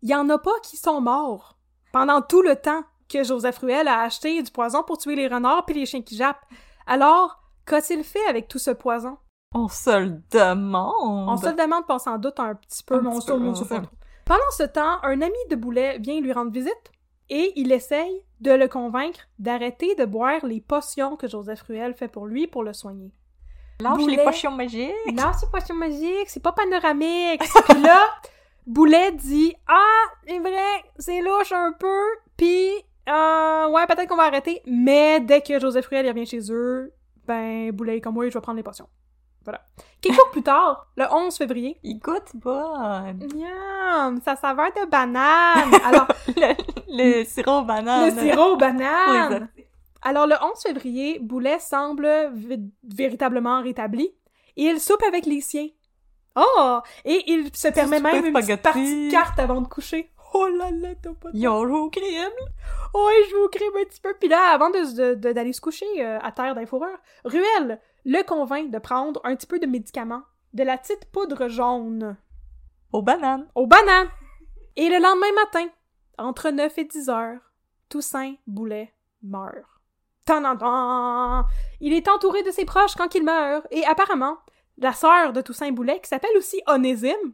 [0.01, 1.57] il y en a pas qui sont morts
[1.91, 5.65] pendant tout le temps que Joseph Ruel a acheté du poison pour tuer les renards
[5.65, 6.45] puis les chiens qui jappent.
[6.85, 9.17] Alors, qu'a-t-il fait avec tout ce poison?
[9.55, 11.29] On se le demande.
[11.29, 13.33] On se le demande, on s'en doute un petit peu, Un mais on petit peu,
[13.33, 13.81] on on.
[14.27, 16.91] Pendant ce temps, un ami de Boulet vient lui rendre visite
[17.29, 22.09] et il essaye de le convaincre d'arrêter de boire les potions que Joseph Ruel fait
[22.09, 23.13] pour lui pour le soigner.
[23.79, 24.17] Lâche Boulet.
[24.17, 24.91] les potions magiques.
[25.13, 27.41] Non, c'est potion magique, c'est pas panoramique.
[27.69, 28.01] Puis là,
[28.67, 32.03] Boulet dit Ah, c'est vrai, c'est louche un peu,
[32.35, 32.69] puis
[33.07, 36.93] euh, ouais, peut-être qu'on va arrêter, mais dès que Joseph Ruel revient chez eux,
[37.25, 38.89] ben Boulet est comme moi, je vais prendre les potions.
[39.47, 39.61] Voilà.
[40.01, 43.29] Quelques jours plus tard, le 11 février, Il goûte bonne.
[43.33, 45.73] Yum, ça saveur de banane.
[45.85, 46.53] Alors, Le,
[47.19, 48.13] le sirop banane.
[48.13, 49.47] le sirop Oui, banane.
[50.01, 52.07] Alors, le 11 février, Boulet semble
[52.83, 54.11] véritablement rétabli
[54.57, 55.67] et il soupe avec les siens.
[56.35, 56.79] Oh!
[57.05, 60.11] Et il se permet même une petite partie de carte avant de coucher.
[60.33, 61.37] Oh là là, t'as pas de...
[61.37, 62.29] Ils ont joué au crime.
[62.93, 64.13] Oh, je vous crime un petit peu.
[64.19, 67.79] Puis là, avant de, de- de- d'aller se coucher euh, à terre d'un fourreur, Ruel
[68.07, 72.15] le convainc de prendre un petit peu de médicaments, de la petite poudre jaune
[72.93, 73.45] Aux bananes.
[73.53, 74.07] aux bananes.
[74.77, 75.67] Et le lendemain matin,
[76.17, 77.41] entre 9 et 10 heures,
[77.89, 79.67] Toussaint Boulet meurt.
[81.81, 84.37] Il est entouré de ses proches quand il meurt, et apparemment,
[84.77, 87.33] la sœur de Toussaint Boulet, qui s'appelle aussi Onésime,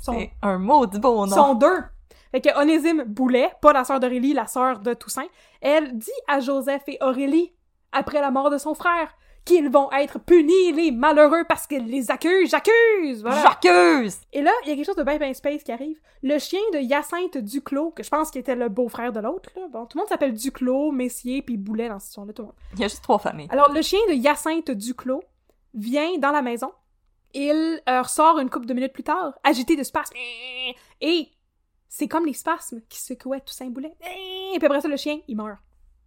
[0.00, 1.34] son, C'est un maudit beau nom.
[1.34, 1.82] sont deux.
[2.30, 5.28] Fait que Onésime Boulet, pas la sœur d'Aurélie, la sœur de Toussaint,
[5.60, 7.52] elle dit à Joseph et Aurélie,
[7.92, 9.14] après la mort de son frère,
[9.44, 13.22] qu'ils vont être punis, les malheureux, parce qu'ils les accusent, j'accuse!
[13.22, 13.42] Voilà.
[13.42, 14.18] Jacqueuse!
[14.32, 15.98] Et là, il y a quelque chose de bien bien space qui arrive.
[16.22, 19.62] Le chien de Hyacinthe Duclos, que je pense qu'il était le beau-frère de l'autre, là.
[19.68, 22.56] Bon, tout le monde s'appelle Duclos, Messier, puis Boulet dans cette histoire-là, tout le monde.
[22.74, 23.48] Il y a juste trois familles.
[23.50, 25.22] Alors, le chien de Hyacinthe Duclos
[25.74, 26.72] vient dans la maison.
[27.34, 30.14] Il euh, ressort une couple de minutes plus tard, agité de spasmes.
[31.00, 31.30] Et
[31.88, 33.94] c'est comme les spasmes qui secouaient Toussaint Boulet.
[34.54, 35.58] Et puis après ça, le chien, il meurt.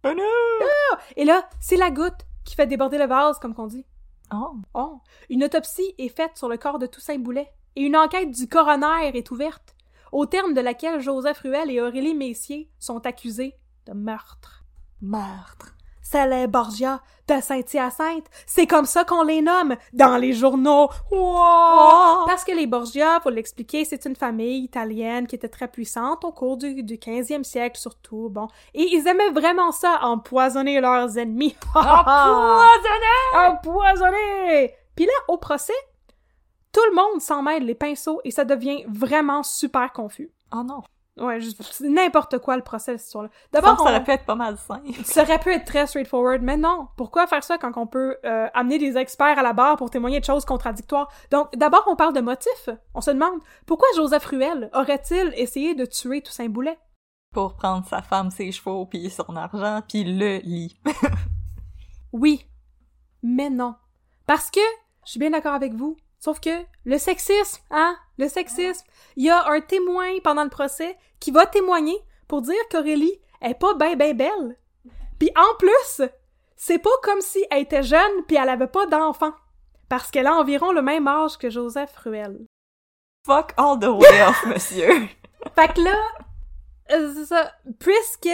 [0.04, 0.98] Oh non!
[1.16, 3.84] Et là, c'est la goutte qui fait déborder le vase, comme qu'on dit.
[4.32, 4.56] Oh.
[4.72, 8.48] Oh, une autopsie est faite sur le corps de Toussaint Boulet et une enquête du
[8.48, 9.76] coroner est ouverte,
[10.12, 13.54] au terme de laquelle Joseph Ruel et Aurélie Messier sont accusés
[13.86, 14.64] de meurtre.
[15.02, 15.74] Meurtre.
[16.08, 18.26] C'est les Borgia de Saint-Hyacinthe.
[18.46, 20.88] C'est comme ça qu'on les nomme dans les journaux.
[21.10, 22.26] Wow!
[22.26, 26.30] Parce que les Borgia, faut l'expliquer, c'est une famille italienne qui était très puissante au
[26.30, 28.46] cours du, du 15e siècle surtout, bon.
[28.72, 31.56] Et ils aimaient vraiment ça, empoisonner leurs ennemis.
[33.34, 34.74] Empoisonner!
[34.94, 35.72] Puis là, au procès,
[36.70, 40.30] tout le monde s'en mêle les pinceaux et ça devient vraiment super confus.
[40.54, 40.82] Oh non.
[41.18, 43.30] Ouais, juste- c'est n'importe quoi le procès, cette histoire-là.
[43.50, 44.92] D'abord, ça on- aurait pu être pas mal simple.
[45.04, 46.88] ça aurait pu être très straightforward, mais non.
[46.96, 50.20] Pourquoi faire ça quand on peut euh, amener des experts à la barre pour témoigner
[50.20, 51.08] de choses contradictoires?
[51.30, 52.68] Donc, d'abord, on parle de motifs.
[52.94, 56.78] On se demande, pourquoi Joseph Ruel aurait-il essayé de tuer Toussaint Boulet?
[57.32, 60.78] Pour prendre sa femme, ses chevaux, puis son argent, puis le lit.
[62.12, 62.46] Oui.
[63.22, 63.74] Mais non.
[64.26, 64.60] Parce que,
[65.04, 67.96] je suis bien d'accord avec vous, sauf que le sexisme, hein?
[68.18, 68.84] Le sexisme.
[69.16, 71.96] Il y a un témoin pendant le procès qui va témoigner
[72.28, 74.56] pour dire qu'Aurélie est pas ben ben belle.
[75.18, 76.08] Puis en plus,
[76.56, 79.32] c'est pas comme si elle était jeune puis elle avait pas d'enfant.
[79.88, 82.46] Parce qu'elle a environ le même âge que Joseph Ruel.
[83.24, 85.08] Fuck all the way off, monsieur.
[85.54, 85.96] Fait que là,
[86.92, 87.52] euh, c'est ça.
[87.78, 88.28] Puisque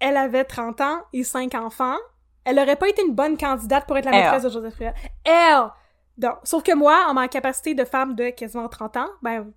[0.00, 1.96] elle avait 30 ans et 5 enfants,
[2.44, 4.22] elle aurait pas été une bonne candidate pour être la Elle.
[4.22, 4.94] maîtresse de Joseph Ruel.
[5.24, 5.70] Elle!
[6.18, 9.52] Donc, sauf que moi, en ma capacité de femme de quasiment 30 ans, ben,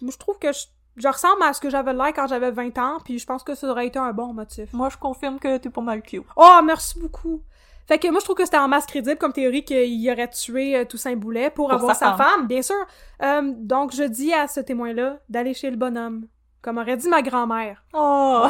[0.00, 0.60] je trouve que je,
[0.96, 3.54] je ressemble à ce que j'avais l'air quand j'avais 20 ans, puis je pense que
[3.54, 4.72] ça aurait été un bon motif.
[4.72, 6.24] Moi, je confirme que t'es pas mal cute.
[6.36, 7.42] Oh, merci beaucoup!
[7.86, 10.76] Fait que moi, je trouve que c'était en masse crédible comme théorie qu'il aurait tué
[10.76, 12.74] euh, Toussaint Boulet pour, Pour avoir sa sa femme, bien sûr.
[13.22, 16.26] Euh, donc, je dis à ce témoin-là d'aller chez le bonhomme,
[16.62, 17.84] comme aurait dit ma grand-mère.
[17.94, 18.46] Oh!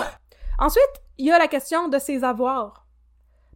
[0.58, 2.85] Ensuite, il y a la question de ses avoirs.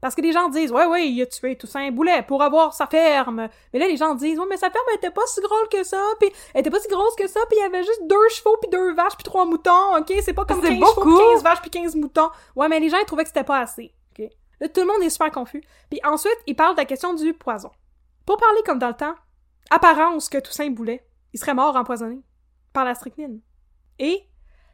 [0.00, 2.86] Parce que les gens disent, ouais, ouais, il a tué Toussaint Boulet pour avoir sa
[2.86, 3.48] ferme.
[3.72, 5.84] Mais là, les gens disent, ouais, mais sa ferme elle était pas si grosse que
[5.84, 8.28] ça, puis elle était pas si grosse que ça, puis il y avait juste deux
[8.30, 10.12] chevaux, puis deux vaches, puis trois moutons, ok?
[10.22, 11.32] C'est pas comme C'est 15 chevaux, puis beaucoup.
[11.32, 12.30] 15 vaches, puis 15 moutons.
[12.56, 14.26] Ouais, mais les gens, ils trouvaient que c'était pas assez, ok?
[14.60, 15.62] Là, tout le monde est super confus.
[15.90, 17.70] Puis ensuite, ils parlent de la question du poison.
[18.24, 19.14] Pour parler comme dans le temps,
[19.70, 22.20] apparence que Toussaint Boulet, il serait mort empoisonné
[22.72, 23.40] par la strychnine.
[23.98, 24.22] Et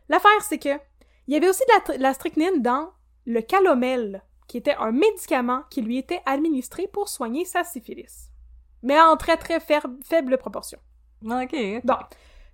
[0.09, 0.79] l'affaire, c'est que
[1.27, 2.93] il y avait aussi de la, la strychnine dans
[3.25, 8.31] le calomel, qui était un médicament qui lui était administré pour soigner sa syphilis.
[8.83, 10.79] Mais en très très faible proportion.
[11.25, 11.57] Ok.
[11.85, 11.97] Bon.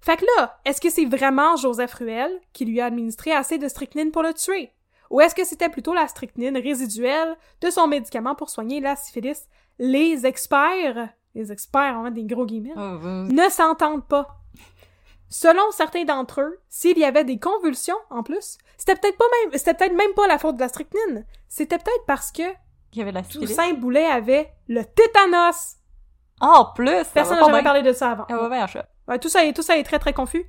[0.00, 3.68] Fait que là, est-ce que c'est vraiment Joseph Ruel qui lui a administré assez de
[3.68, 4.72] strychnine pour le tuer?
[5.10, 9.48] Ou est-ce que c'était plutôt la strychnine résiduelle de son médicament pour soigner la syphilis?
[9.78, 14.41] Les experts, les experts, on des gros guillemets, Oh, ne s'entendent pas.
[15.34, 19.52] Selon certains d'entre eux, s'il y avait des convulsions en plus, c'était peut-être pas même,
[19.58, 21.24] c'était peut-être même pas la faute de la strychnine.
[21.48, 22.42] C'était peut-être parce que
[22.92, 23.22] Il y avait la.
[23.22, 25.76] Toussaint Boulet avait le tétanos.
[26.38, 27.04] Ah, en plus!
[27.14, 27.62] Personne n'a jamais bien.
[27.62, 28.26] parlé de ça avant.
[28.28, 28.86] Va bien, chat.
[29.08, 30.44] Ouais, tout ça, est, tout ça est très très confus.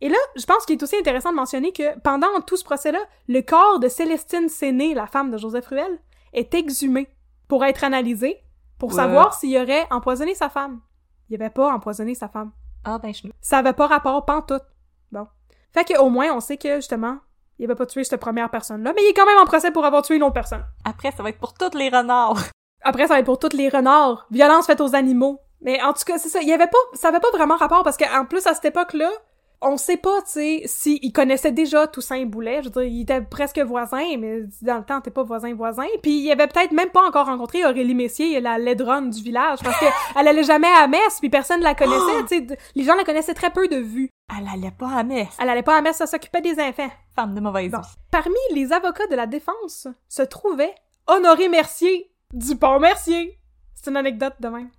[0.00, 2.98] Et là, je pense qu'il est aussi intéressant de mentionner que pendant tout ce procès-là,
[3.28, 6.00] le corps de Célestine Séné, la femme de Joseph Ruel,
[6.32, 7.08] est exhumé
[7.46, 8.40] pour être analysé,
[8.80, 8.96] pour Ouais.
[8.96, 10.80] savoir s'il aurait empoisonné sa femme.
[11.30, 12.50] Il avait pas empoisonné sa femme.
[12.84, 13.28] Ah ben, je...
[13.40, 14.62] Ça avait pas rapport pantoute.
[15.12, 15.26] Bon.
[15.72, 17.18] Fait que au moins, on sait que, justement,
[17.58, 19.84] il avait pas tué cette première personne-là, mais il est quand même en procès pour
[19.84, 20.64] avoir tué une autre personne.
[20.84, 22.42] Après, ça va être pour toutes les renards.
[22.82, 24.26] Après, ça va être pour tous les renards.
[24.30, 25.40] Violence faite aux animaux.
[25.60, 26.40] Mais en tout cas, c'est ça.
[26.42, 29.10] Il y avait pas, ça avait pas vraiment rapport parce qu'en plus, à cette époque-là,
[29.64, 32.62] on sait pas, tu sais, s'il connaissait déjà Toussaint Boulet.
[32.62, 35.86] Je veux dire, il était presque voisin, mais dans le temps, t'es pas voisin-voisin.
[36.02, 39.78] Puis il avait peut-être même pas encore rencontré Aurélie Messier, la laidronne du village, parce
[39.80, 39.86] que
[40.18, 42.58] elle allait jamais à messe, puis personne la connaissait, tu sais.
[42.74, 44.10] Les gens la connaissaient très peu de vue.
[44.38, 45.36] Elle allait pas à messe.
[45.40, 46.90] Elle allait pas à messe, ça s'occupait des enfants.
[47.16, 47.78] Femme de mauvaise Bon.
[47.78, 47.86] vie.
[48.10, 50.74] Parmi les avocats de la défense se trouvait
[51.06, 53.38] Honoré Mercier, Dupont-Mercier.
[53.84, 54.70] C'est une anecdote de même.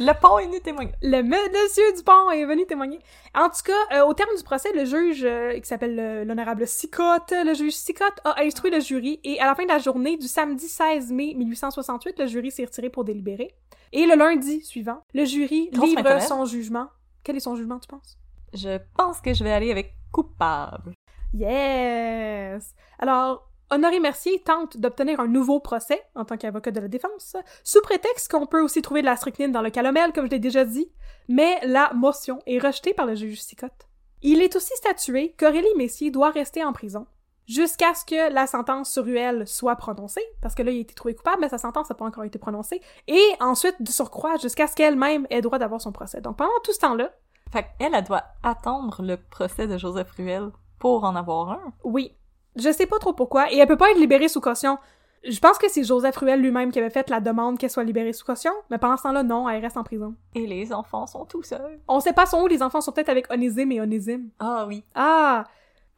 [0.00, 0.90] Le pont est venu témoigner.
[1.02, 2.98] Le monsieur Dupont est venu témoigner.
[3.32, 6.66] En tout cas, euh, au terme du procès, le juge, euh, qui s'appelle euh, l'honorable
[6.66, 10.16] Sicotte, le juge Sicotte a instruit le jury et à la fin de la journée
[10.16, 13.54] du samedi 16 mai 1868, le jury s'est retiré pour délibérer.
[13.92, 16.88] Et le lundi suivant, le jury Grosse livre son jugement.
[17.22, 18.18] Quel est son jugement, tu penses?
[18.52, 20.94] Je pense que je vais aller avec coupable.
[21.32, 22.74] Yes!
[22.98, 27.80] Alors, Honoré Mercier tente d'obtenir un nouveau procès en tant qu'avocat de la défense, sous
[27.82, 30.64] prétexte qu'on peut aussi trouver de la strychnine dans le calomel, comme je l'ai déjà
[30.64, 30.90] dit,
[31.28, 33.88] mais la motion est rejetée par le juge Sicotte.
[34.22, 37.06] Il est aussi statué qu'Aurélie Messier doit rester en prison
[37.46, 40.94] jusqu'à ce que la sentence sur Ruel soit prononcée, parce que là, il a été
[40.94, 44.66] trouvé coupable, mais sa sentence n'a pas encore été prononcée, et ensuite, de surcroît, jusqu'à
[44.66, 46.20] ce qu'elle-même ait droit d'avoir son procès.
[46.20, 47.12] Donc, pendant tout ce temps-là,
[47.52, 51.72] Fait qu'elle, elle doit attendre le procès de Joseph Ruel pour en avoir un?
[51.82, 52.16] Oui.
[52.56, 54.78] Je sais pas trop pourquoi, et elle peut pas être libérée sous caution.
[55.22, 58.14] Je pense que c'est Joseph Ruel lui-même qui avait fait la demande qu'elle soit libérée
[58.14, 60.14] sous caution, mais pendant ce temps-là, non, elle reste en prison.
[60.34, 61.78] Et les enfants sont tout seuls.
[61.88, 64.30] On sait pas son où, les enfants sont peut-être avec Onésime et Onésime.
[64.38, 64.82] Ah oui.
[64.94, 65.44] Ah!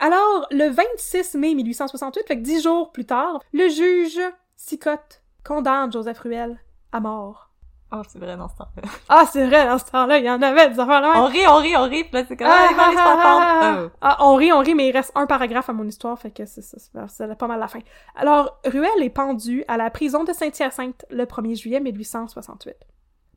[0.01, 4.21] Alors, le 26 mai 1868, fait que dix jours plus tard, le juge
[4.57, 6.59] Sicotte condamne Joseph Ruel
[6.91, 7.52] à mort.
[7.95, 8.83] Oh, c'est vrai dans ce temps-là.
[9.09, 11.47] Ah, c'est vrai, dans ce temps-là, il y en avait des affaires là On rit,
[11.47, 13.79] on rit, on rit, pis là, c'est comme, Ah, ah, faire pendre.
[13.85, 16.31] Euh, Ah, on rit, on rit, mais il reste un paragraphe à mon histoire, fait
[16.31, 16.79] que c'est ça,
[17.09, 17.81] c'est- pas mal la fin.
[18.17, 22.77] Alors, Ruel est pendu à la prison de Saint-Hyacinthe le 1er juillet 1868.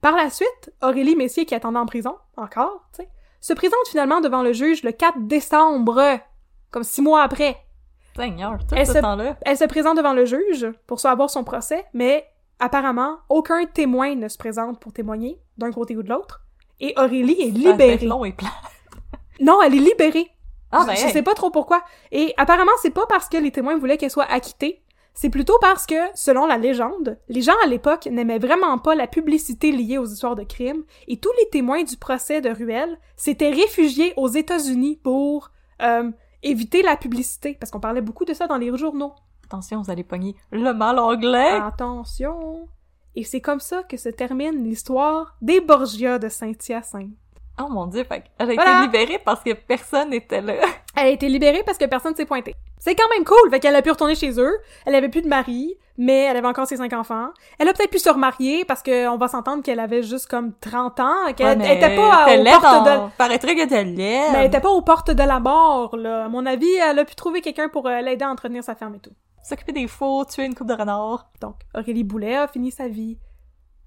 [0.01, 3.09] Par la suite, Aurélie Messier, qui attendait en prison, encore, tu sais,
[3.41, 6.19] se présente finalement devant le juge le 4 décembre,
[6.71, 7.57] comme six mois après.
[8.15, 9.35] Seigneur, tout Elle ce temps-là.
[9.41, 12.25] Elle se présente devant le juge pour savoir son procès, mais
[12.59, 16.41] apparemment, aucun témoin ne se présente pour témoigner, d'un côté ou de l'autre,
[16.79, 18.05] et Aurélie est Ça libérée.
[18.05, 18.49] long et plat.
[19.41, 20.29] Non, elle est libérée.
[20.71, 21.11] Ah, Je- ben, je hey.
[21.11, 21.83] sais pas trop pourquoi.
[22.11, 24.81] Et apparemment, c'est pas parce que les témoins voulaient qu'elle soit acquittée.
[25.13, 29.07] C'est plutôt parce que, selon la légende, les gens à l'époque n'aimaient vraiment pas la
[29.07, 33.49] publicité liée aux histoires de crimes, et tous les témoins du procès de Ruel s'étaient
[33.51, 35.51] réfugiés aux États-Unis pour
[35.81, 36.11] euh,
[36.43, 39.13] éviter la publicité, parce qu'on parlait beaucoup de ça dans les journaux.
[39.45, 41.51] Attention, vous allez pogner le mal anglais.
[41.51, 42.67] Attention!
[43.15, 47.11] Et c'est comme ça que se termine l'histoire des Borgia de Saint-Hyacinthe.
[47.57, 48.71] Oh mon dieu, fait elle a Voilà.
[48.71, 50.55] été libérée parce que personne n'était là.
[50.97, 52.53] Elle a été libérée parce que personne s'est pointé.
[52.79, 54.57] C'est quand même cool, fait qu'elle a pu retourner chez eux.
[54.85, 57.29] Elle avait plus de mari, mais elle avait encore ses cinq enfants.
[57.59, 60.51] Elle a peut-être pu se remarier parce que on va s'entendre qu'elle avait juste comme
[60.59, 63.95] 30 ans, qu'elle Ouais, était pas aux portes de Paraîtrait que t'es laide.
[63.97, 66.25] mais elle était pas aux portes de la mort là.
[66.25, 68.95] À mon avis, elle a pu trouver quelqu'un pour euh, l'aider à entretenir sa ferme
[68.95, 69.11] et tout.
[69.47, 71.29] S'occuper des faux, tuer une coupe de renard.
[71.39, 73.19] Donc, Aurélie Boulet a fini sa vie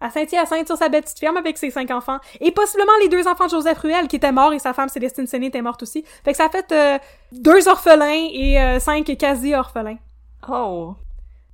[0.00, 3.26] à Saint-Hyacinthe sur sa belle petite ferme avec ses cinq enfants et possiblement les deux
[3.26, 6.04] enfants de Joseph Ruel qui étaient morts et sa femme Célestine Séné était morte aussi.
[6.24, 6.98] Fait que ça a fait euh,
[7.32, 9.98] deux orphelins et euh, cinq quasi-orphelins.
[10.48, 10.94] Oh.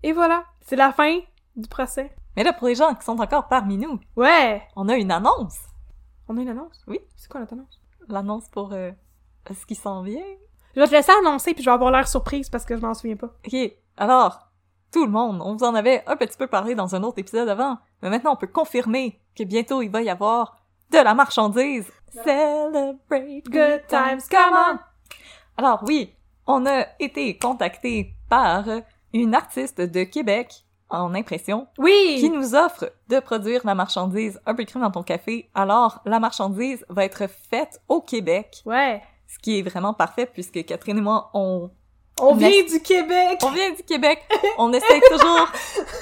[0.02, 1.20] Et voilà, c'est la fin
[1.56, 2.14] du procès.
[2.36, 4.62] Mais là, pour les gens qui sont encore parmi nous, Ouais!
[4.76, 5.56] on a une annonce.
[6.28, 6.84] On a une annonce?
[6.86, 7.00] Oui.
[7.16, 7.80] C'est quoi notre annonce?
[8.08, 8.90] L'annonce pour euh,
[9.50, 10.20] ce qui s'en vient.
[10.74, 12.92] Je vais te laisser annoncer puis je vais avoir l'air surprise parce que je m'en
[12.92, 13.30] souviens pas.
[13.46, 13.56] Ok,
[13.96, 14.48] alors,
[14.92, 17.48] tout le monde, on vous en avait un petit peu parlé dans un autre épisode
[17.48, 20.56] avant, mais maintenant on peut confirmer que bientôt il va y avoir
[20.90, 21.90] de la marchandise.
[22.12, 24.78] Celebrate Good times, come on!
[25.56, 26.14] Alors oui,
[26.46, 28.64] on a été contacté par
[29.12, 32.16] une artiste de Québec en impression Oui!
[32.20, 35.50] qui nous offre de produire la marchandise Un peu de dans ton café.
[35.54, 39.02] Alors, la marchandise va être faite au Québec, Ouais.
[39.26, 41.70] ce qui est vraiment parfait puisque Catherine et moi, on
[42.20, 43.40] On vient du Québec!
[43.42, 44.20] on vient du Québec.
[44.58, 45.48] On essaie toujours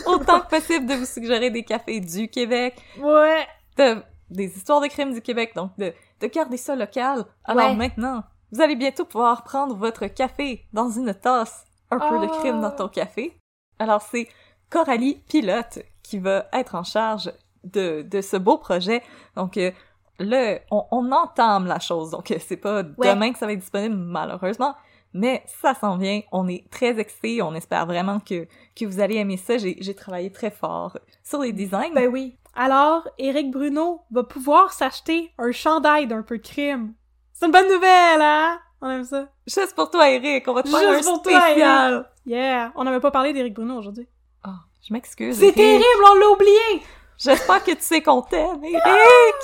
[0.07, 3.47] autant que possible de vous suggérer des cafés du Québec, Ouais!
[3.79, 7.25] de, des histoires de crimes du Québec, donc de, de garder ça local.
[7.45, 7.77] Alors Ouais.
[7.77, 12.39] maintenant, vous allez bientôt pouvoir prendre votre café dans une tasse, un peu de Oh.
[12.41, 13.37] crime dans ton café.
[13.79, 14.29] Alors c'est
[14.71, 17.33] Coralie Pilote qui va être en charge
[17.65, 19.03] de, de ce beau projet.
[19.37, 19.71] Donc euh,
[20.19, 23.61] le, on, on entame la chose, donc euh, c'est pas demain que ça va être
[23.61, 24.75] disponible, malheureusement,
[25.15, 26.21] mais ça s'en vient.
[26.33, 28.47] On est très excités, on espère vraiment que,
[28.79, 29.59] que vous allez aimer ça.
[29.59, 31.93] J'ai, j'ai travaillé très fort sur les designs.
[31.95, 32.37] Ben oui.
[32.55, 36.93] Alors, Eric Bruno va pouvoir s'acheter un chandail d'un peu crime.
[37.33, 38.59] C'est une bonne nouvelle, hein?
[38.81, 39.29] On aime ça.
[39.47, 41.93] Juste pour toi, Eric, on va te faire un Juste pour toi, spécial.
[41.93, 42.07] Eric.
[42.27, 42.73] Yeah!
[42.75, 44.07] On n'avait pas parlé d'Éric Bruno aujourd'hui.
[44.43, 44.57] Ah,
[44.87, 45.37] je m'excuse.
[45.37, 45.57] C'est Eric.
[45.57, 46.83] terrible, on l'a oublié!
[47.17, 49.35] J'espère que tu sais qu'on t'aime, Eric!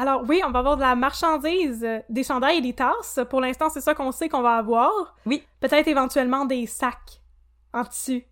[0.00, 3.18] Alors oui, on va avoir de la marchandise, euh, des chandails et des tasses.
[3.28, 5.16] Pour l'instant, c'est ça qu'on sait qu'on va avoir.
[5.26, 5.42] Oui.
[5.60, 7.20] Peut-être éventuellement des sacs
[7.74, 8.24] en tissu.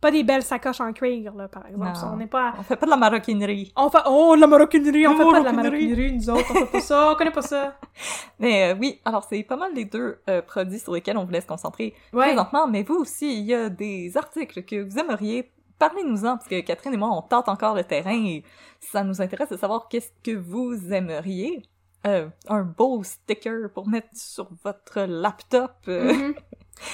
[0.00, 1.92] Pas des belles sacoches en cuir, là, par exemple.
[1.94, 2.10] Non.
[2.14, 2.54] On n'est pas...
[2.58, 3.72] On fait pas de la maroquinerie.
[3.76, 3.98] On fait...
[4.06, 5.06] Oh, la maroquinerie!
[5.06, 5.86] On fait pas de la Maroquinerie.
[5.86, 6.50] maroquinerie, nous autres.
[6.50, 7.12] On fait pas ça.
[7.12, 7.76] On connaît pas ça.
[8.40, 11.40] Mais euh, oui, alors c'est pas mal les deux euh, produits sur lesquels on voulait
[11.40, 12.26] se concentrer Ouais.
[12.26, 15.52] présentement, mais vous aussi, il y a des articles que vous aimeriez.
[15.86, 18.44] Parlez-nous-en, parce que Catherine et moi, on tente encore le terrain et
[18.78, 21.60] ça nous intéresse de savoir qu'est-ce que vous aimeriez.
[22.06, 25.72] Euh, un beau sticker pour mettre sur votre laptop.
[25.88, 26.34] euh, Mhm.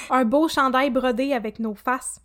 [0.08, 2.20] Un beau chandail brodé avec nos faces.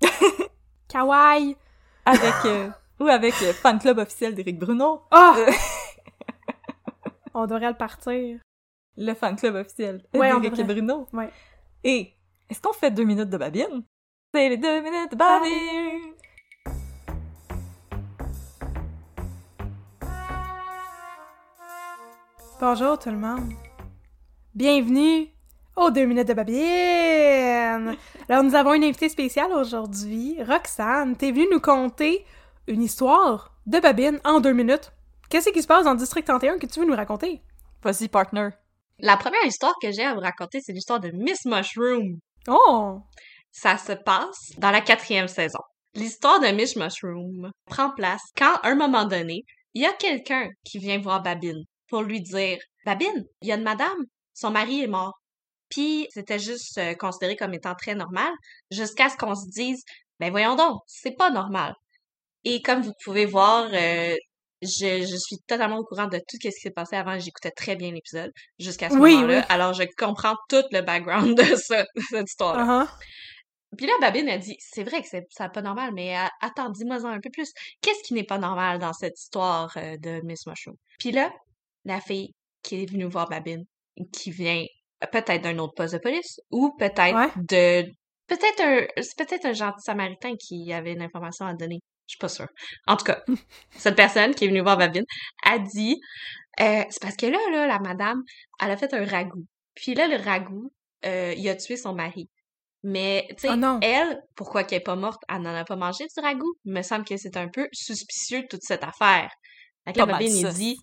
[0.88, 1.56] Kawaii!
[2.04, 2.68] avec euh,
[2.98, 5.36] ou avec le fan club officiel d'Éric Bruno, Ah!
[7.34, 8.40] On devrait le partir.
[8.96, 10.66] le fan club officiel Ouais, d'Éric.
[10.66, 11.06] Bruno.
[11.12, 11.30] Ouais.
[11.84, 12.12] Et
[12.48, 13.84] est-ce qu'on fait deux minutes de babine?
[14.34, 15.89] C'est les deux minutes de babine!
[22.60, 23.54] Bonjour tout le monde.
[24.54, 25.30] Bienvenue
[25.76, 27.96] aux deux minutes de Babine.
[28.28, 31.16] Alors nous avons une invitée spéciale aujourd'hui, Roxane.
[31.16, 32.22] T'es venue nous conter
[32.66, 34.92] une histoire de Babine en deux minutes.
[35.30, 37.40] Qu'est-ce qui se passe dans le District 31 que tu veux nous raconter?
[37.82, 38.50] Vas-y, partner.
[38.98, 42.18] La première histoire que j'ai à vous raconter, c'est l'histoire de Miss Mushroom.
[42.46, 42.98] Oh!
[43.50, 45.60] Ça se passe dans la quatrième saison.
[45.94, 50.50] L'histoire de Miss Mushroom prend place quand, à un moment donné, il y a quelqu'un
[50.62, 54.04] qui vient voir Babine pour lui dire Babine, il y a une madame,
[54.34, 55.14] son mari est mort.
[55.68, 58.32] Puis c'était juste euh, considéré comme étant très normal,
[58.70, 59.82] jusqu'à ce qu'on se dise
[60.18, 61.74] Ben voyons donc, c'est pas normal.
[62.44, 64.16] Et comme vous pouvez voir, euh,
[64.62, 67.18] je, je suis totalement au courant de tout ce qui s'est passé avant.
[67.18, 69.38] J'écoutais très bien l'épisode jusqu'à ce Oui, moment-là.
[69.40, 69.44] oui.
[69.48, 72.64] Alors je comprends tout le background de ça, de cette histoire-là.
[72.84, 72.88] Uh-huh.
[73.76, 76.96] Puis là, Babine a dit, c'est vrai que c'est pas normal, mais euh, attends, dis-moi
[77.06, 77.52] un peu plus.
[77.80, 80.74] Qu'est-ce qui n'est pas normal dans cette histoire euh, de Miss Mushroom?
[80.98, 81.30] Puis là,
[81.84, 82.32] la fille
[82.62, 83.64] qui est venue voir Babine,
[84.12, 84.64] qui vient
[85.02, 87.30] euh, peut-être d'un autre poste de police, ou peut-être Ouais.
[87.36, 87.90] de...
[88.26, 88.86] Peut-être un...
[89.02, 91.80] C'est peut-être un gentil samaritain qui avait une information à donner.
[92.06, 92.48] Je suis pas sûre.
[92.86, 93.22] En tout cas,
[93.76, 95.04] cette personne qui est venue voir Babine
[95.44, 96.00] a dit,
[96.60, 98.22] euh, c'est parce que là, là, la madame,
[98.60, 99.44] elle a fait un ragoût.
[99.74, 100.70] Puis là, le ragoût,
[101.06, 102.28] euh, il a tué son mari.
[102.82, 106.04] Mais, tu sais, Oh elle, pourquoi qu'elle est pas morte, elle n'en a pas mangé
[106.04, 106.54] du ragoût?
[106.64, 109.30] Il me semble que c'est un peu suspicieux toute cette affaire.
[109.84, 110.76] Fait que là, Pas mal Babine, il dit,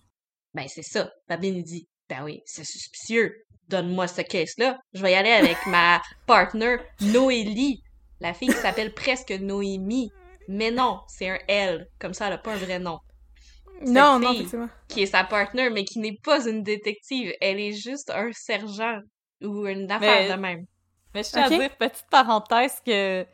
[0.54, 1.10] ben c'est ça.
[1.28, 3.34] Babine, il dit, ben oui, c'est suspicieux.
[3.68, 4.78] Donne-moi ce case-là.
[4.94, 7.82] Je vais y aller avec ma partner, Noélie.
[8.20, 10.10] La fille qui s'appelle presque Noémie.
[10.48, 11.86] Mais non, c'est un elle.
[11.98, 12.98] Comme ça, elle a pas un vrai nom.
[13.86, 14.38] Non, non, fille.
[14.38, 14.68] effectivement.
[14.88, 17.32] Qui est sa partner, mais qui n'est pas une détective.
[17.40, 19.00] Elle est juste un sergent.
[19.42, 20.66] Ou une affaire Mais- de même.
[21.14, 21.52] Mais je tiens Ok.
[21.52, 23.24] à dire, petite parenthèse, que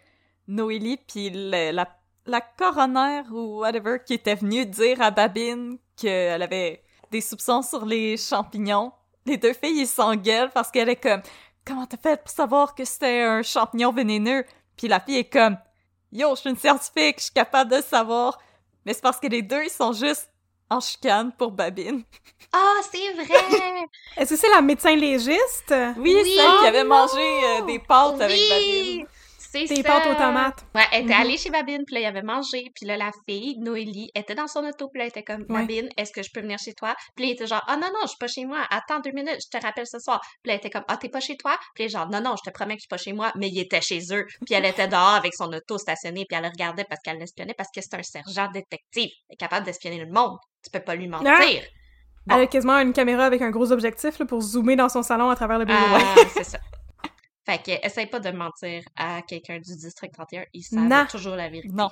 [0.49, 1.89] Noélie puis le- la,
[2.27, 6.83] la coroner ou whatever qui était venue dire à Babine qu'elle avait
[7.15, 8.91] des soupçons sur les champignons,
[9.25, 11.23] les deux filles, ils s'engueulent parce qu'elle est comme
[11.65, 14.45] «Comment t'as fait pour savoir que c'était un champignon vénéneux?»
[14.77, 15.57] Puis la fille est comme
[16.13, 18.39] «Yo, je suis une scientifique, je suis capable de savoir.»
[18.85, 20.29] Mais c'est parce que les deux, ils sont juste
[20.69, 22.03] en chicane pour Babine.
[22.53, 23.87] Ah, c'est vrai!
[24.17, 25.73] Est-ce que c'est la médecin légiste?
[25.97, 26.35] Oui, Oui.
[26.37, 26.97] celle Oh qui avait non!
[26.97, 28.41] mangé euh, des pâtes avec!
[28.49, 29.07] Babine.
[29.67, 29.89] C'est Des ça!
[29.89, 30.65] pâtes aux tomates.
[30.75, 31.21] Ouais, elle était Mhm.
[31.21, 34.47] allée chez Babine, puis là, il avait mangé, puis là, la fille, Noélie, était dans
[34.49, 35.61] son auto, puis là, elle était comme, Ouais.
[35.61, 36.95] Babine, est-ce que je peux venir chez toi?
[37.15, 39.13] Puis là, il était genre, ah non, non, je suis pas chez moi, attends deux
[39.13, 40.21] minutes, je te rappelle ce soir.
[40.43, 41.57] Puis là, elle était comme, ah, t'es pas chez toi?
[41.75, 43.49] Puis là, genre, non, non, je te promets que je suis pas chez moi, mais
[43.49, 44.27] il était chez eux.
[44.45, 47.55] Puis elle était dehors avec son auto stationné, puis elle le regardait parce qu'elle l'espionnait,
[47.57, 50.37] parce que c'est un sergent détective, elle est capable d'espionner le monde.
[50.65, 51.31] Tu peux pas lui mentir.
[52.27, 52.37] Bon.
[52.37, 55.29] Elle a quasiment une caméra avec un gros objectif là, pour zoomer dans son salon
[55.29, 55.79] à travers le bureau.
[55.79, 56.59] Ah, c'est ça.
[57.47, 61.49] Fait que, essaye pas de mentir à quelqu'un du district 31, ils savent toujours la
[61.49, 61.75] vérité.
[61.75, 61.91] Non.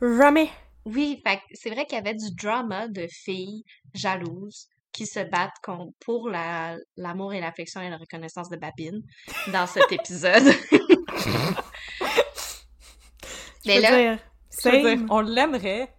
[0.00, 0.50] Jamais.
[0.86, 3.64] Oui, fait que c'est vrai qu'il y avait du drama de filles
[3.94, 9.00] jalouses qui se battent con- pour la- l'amour et l'affection et la reconnaissance de Babine
[9.52, 10.44] dans cet épisode.
[13.66, 14.18] Mais là, dire,
[14.50, 14.82] same.
[14.82, 15.94] dire, on l'aimerait.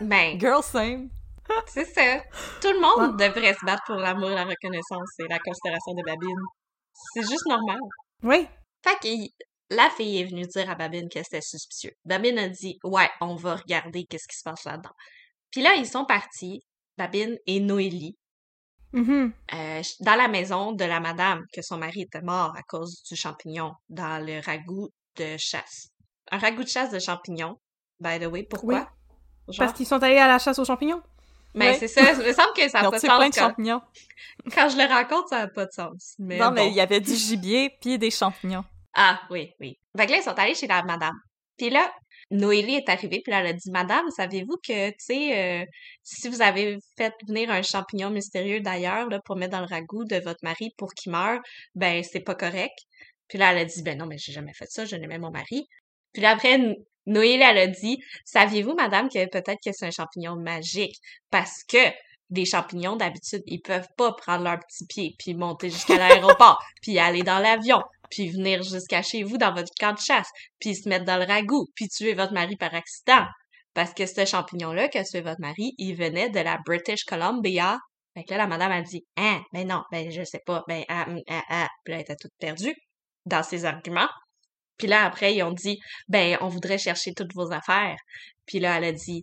[0.00, 1.08] ben, Girl same.
[1.66, 2.18] c'est ça.
[2.60, 6.40] Tout le monde devrait se battre pour l'amour, la reconnaissance et la considération de Babine.
[7.14, 7.78] C'est juste normal.
[8.22, 8.46] Oui.
[8.84, 11.92] Fait que la fille est venue dire à Babine que c'était suspicieux.
[12.04, 14.92] Babine a dit Ouais, on va regarder qu'est-ce qui se passe là-dedans.
[15.50, 16.60] Puis là, ils sont partis
[16.96, 18.16] Babine et Noélie
[18.92, 19.32] Mhm.
[19.52, 23.16] euh, dans la maison de la madame que son mari était mort à cause du
[23.16, 25.88] champignon dans le ragoût de chasse.
[26.30, 27.56] Un ragoût de chasse de champignons,
[28.00, 28.44] by the way.
[28.48, 28.88] Pourquoi?
[29.48, 29.54] Oui.
[29.54, 29.66] Genre?
[29.66, 31.02] Parce qu'ils sont allés à la chasse aux champignons?
[31.56, 31.76] Mais Ouais.
[31.78, 33.30] c'est ça, il me semble que ça n'a pas de tué plein sens.
[33.30, 33.80] de Quand, champignons.
[34.54, 36.14] quand je le raconte, ça n'a pas de sens.
[36.18, 38.64] Mais Non, mais il y avait du gibier puis des champignons.
[38.94, 39.78] Ah, oui, oui.
[39.96, 41.14] Fait que là, ils sont allés chez la madame.
[41.58, 41.90] Puis là,
[42.30, 45.64] Noélie est arrivée, puis là, elle a dit, Madame, savez-vous que, tu sais, euh,
[46.02, 50.04] si vous avez fait venir un champignon mystérieux d'ailleurs, là, pour mettre dans le ragoût
[50.04, 51.38] de votre mari pour qu'il meure,
[51.74, 52.76] ben, c'est pas correct.
[53.28, 55.30] Puis là, elle a dit, ben non, mais j'ai jamais fait ça, je n'aimais mon
[55.30, 55.66] mari.
[56.16, 56.74] Puis après, N-
[57.04, 60.96] Noélie, elle a dit, saviez-vous, madame, que peut-être que c'est un champignon magique?
[61.30, 61.92] Parce que
[62.30, 66.98] des champignons, d'habitude, ils peuvent pas prendre leur petit pied, puis monter jusqu'à l'aéroport, puis
[66.98, 70.88] aller dans l'avion, puis venir jusqu'à chez vous dans votre camp de chasse, puis se
[70.88, 73.26] mettre dans le ragoût, puis tuer votre mari par accident.
[73.74, 77.78] Parce que ce champignon-là que tué votre mari, il venait de la British Columbia.
[78.14, 80.82] Fait que là, la madame a dit, hein, ben non, ben je sais pas, ben
[80.88, 81.68] ah, hum, ah, ah.
[81.84, 82.74] Puis là, elle était toute perdue
[83.26, 84.08] dans ses arguments.
[84.78, 85.78] Puis là, après, ils ont dit,
[86.08, 87.96] ben, on voudrait chercher toutes vos affaires.
[88.46, 89.22] Puis là, elle a dit,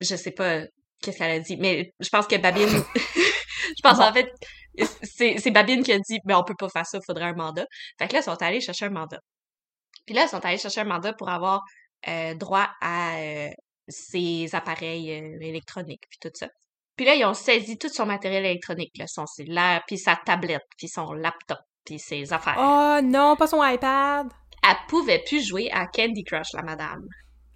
[0.00, 0.62] je sais pas
[1.02, 4.30] qu'est-ce qu'elle a dit, mais je pense que Babine, je pense en fait,
[5.02, 7.66] c'est, Babine qui a dit, ben, on peut pas faire ça, faudrait un mandat.
[7.98, 9.20] Fait que là, ils sont allés chercher un mandat.
[10.06, 11.62] Puis là, ils sont allés chercher un mandat pour avoir
[12.08, 13.48] euh, droit à euh,
[13.88, 16.48] ses appareils euh, électroniques, puis tout ça.
[16.96, 20.66] Puis là, ils ont saisi tout son matériel électronique, là, son cellulaire, puis sa tablette,
[20.76, 22.56] puis son laptop, puis ses affaires.
[22.58, 24.26] Oh non, pas son iPad.
[24.68, 27.06] Elle pouvait plus jouer à Candy Crush, la madame.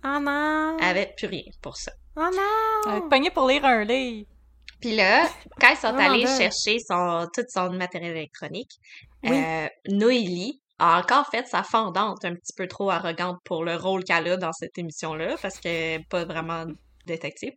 [0.05, 0.77] Oh non.
[0.79, 1.93] Elle avait plus rien pour ça.
[2.17, 2.93] Oh non.
[2.97, 4.29] Elle pognée pour lire un livre.
[4.81, 5.29] Puis là,
[5.61, 8.73] quand ils sont allés chercher son, tout son matériel électronique,
[9.23, 9.31] Oui.
[9.33, 14.05] euh, Noélie a encore fait sa fendante un petit peu trop arrogante pour le rôle
[14.05, 16.67] qu'elle a dans cette émission-là, parce qu'elle n'est pas vraiment
[17.07, 17.53] détective.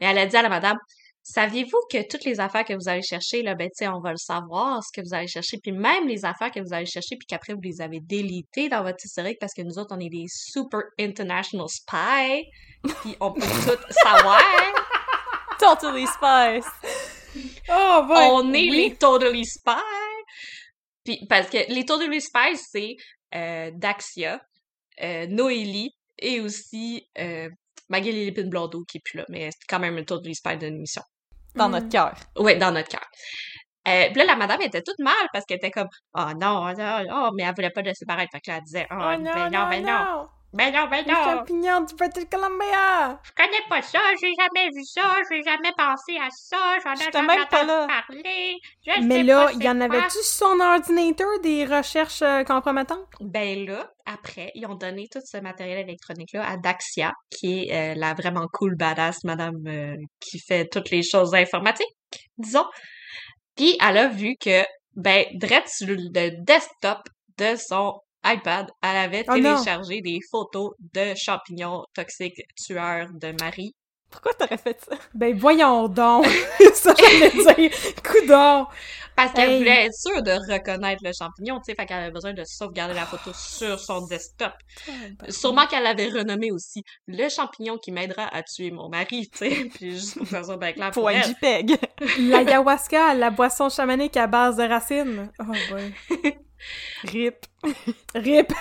[0.00, 0.78] Mais elle a dit à la madame,
[1.22, 4.10] saviez-vous que toutes les affaires que vous allez chercher, là, ben, tu sais, on va
[4.10, 7.16] le savoir, ce que vous allez chercher, puis même les affaires que vous allez chercher,
[7.16, 10.08] puis qu'après vous les avez délitées dans votre historique, parce que nous autres, on est
[10.10, 12.44] des super international spies,
[13.02, 14.40] puis on peut tout savoir.
[15.58, 16.66] Totally Spice.
[17.70, 18.28] Oh, ouais.
[18.32, 18.88] on est Oui.
[18.88, 20.24] les Totally Spies.
[21.04, 22.96] Puis, parce que les Totally Spies, c'est
[23.34, 24.40] euh, Daxia,
[25.02, 27.48] euh, Noélie et aussi euh,
[27.88, 30.74] Magali Lépine Blondeau qui est plus là, mais c'est quand même une Totally Spy d'une
[30.76, 31.02] émission.
[31.54, 31.72] Dans Mm.
[31.72, 32.14] notre cœur.
[32.36, 33.06] Ouais, dans notre cœur.
[33.88, 36.72] Euh, puis là, la madame était toute mal parce qu'elle était comme «Oh non, oh,
[36.78, 38.30] non, oh, mais elle voulait pas laisser paraître.
[38.32, 40.28] Fait que là, elle disait «Oh, Oh ben non, non, non, ben non, non.
[40.52, 43.18] Ben non, ben Les non, champignons du British Columbia.
[43.24, 47.10] je connais pas ça, j'ai jamais vu ça, j'ai jamais pensé à ça, j'en ai
[47.10, 47.86] jamais même pas entendu là.
[47.86, 52.44] parler, je Mais sais là, il y en avait-tu sur son ordinateur des recherches euh,
[52.44, 53.06] compromettantes?
[53.20, 57.94] Ben là, après, ils ont donné tout ce matériel électronique-là à Daxia, qui est euh,
[57.98, 61.96] la vraiment cool badass madame euh, qui fait toutes les choses informatiques,
[62.36, 62.66] disons.
[63.56, 64.62] Puis elle a vu que,
[64.96, 67.00] ben, direct sur le desktop
[67.38, 69.56] de son iPad, elle avait Oh non.
[69.56, 73.74] téléchargé des photos de champignons toxiques tueurs de Marie.
[74.10, 74.94] Pourquoi t'aurais fait ça?
[75.14, 76.26] Ben voyons donc!
[76.74, 77.70] ça, j'allais dire.
[78.04, 78.66] Coudon!
[79.16, 79.58] Parce qu'elle Hey.
[79.58, 82.94] voulait être sûre de reconnaître le champignon, tu sais, fait qu'elle avait besoin de sauvegarder
[82.94, 84.52] la photo sur son desktop.
[85.28, 89.64] Sûrement qu'elle l'avait renommé aussi le champignon qui m'aidera à tuer mon mari, tu sais,
[89.74, 91.24] puis juste pour que ça bien clair pour Pour un elle.
[91.24, 91.78] JPEG.
[92.18, 95.30] L'ayahuasca, la boisson chamanique à base de racines.
[95.40, 95.94] Oh boy.
[97.04, 97.36] RIP.
[98.14, 98.52] Rip!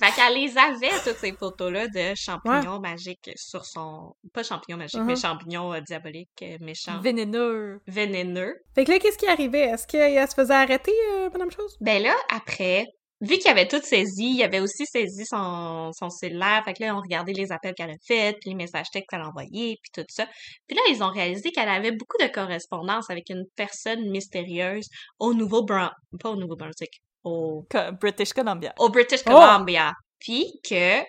[0.00, 4.14] Fait qu'elle les avait, toutes ces photos-là de champignons magiques sur son...
[4.32, 5.20] Pas champignons magiques, mais Mhm.
[5.20, 7.80] champignons euh, diaboliques, euh, méchants, Vénéneux.
[7.88, 8.54] vénéneux.
[8.76, 9.62] Fait que là, qu'est-ce qui arrivait?
[9.70, 11.76] Est-ce qu'elle se faisait arrêter, euh, Madame Chose?
[11.80, 12.86] Ben là, après,
[13.20, 16.62] vu qu'il avait tout saisi, il avait aussi saisi son, son cellulaire.
[16.64, 19.20] Fait que là, on regardait les appels qu'elle a faits, puis les messages textes qu'elle
[19.22, 20.26] a envoyés, puis tout ça.
[20.66, 24.86] Puis là, ils ont réalisé qu'elle avait beaucoup de correspondance avec une personne mystérieuse
[25.18, 25.92] au Nouveau-Brunswick.
[26.20, 27.66] Pas au Nouveau-Brunswick, au,
[28.00, 28.72] British Columbia.
[28.78, 29.30] au British Oh!
[29.30, 29.92] Columbia.
[30.20, 31.00] Puis que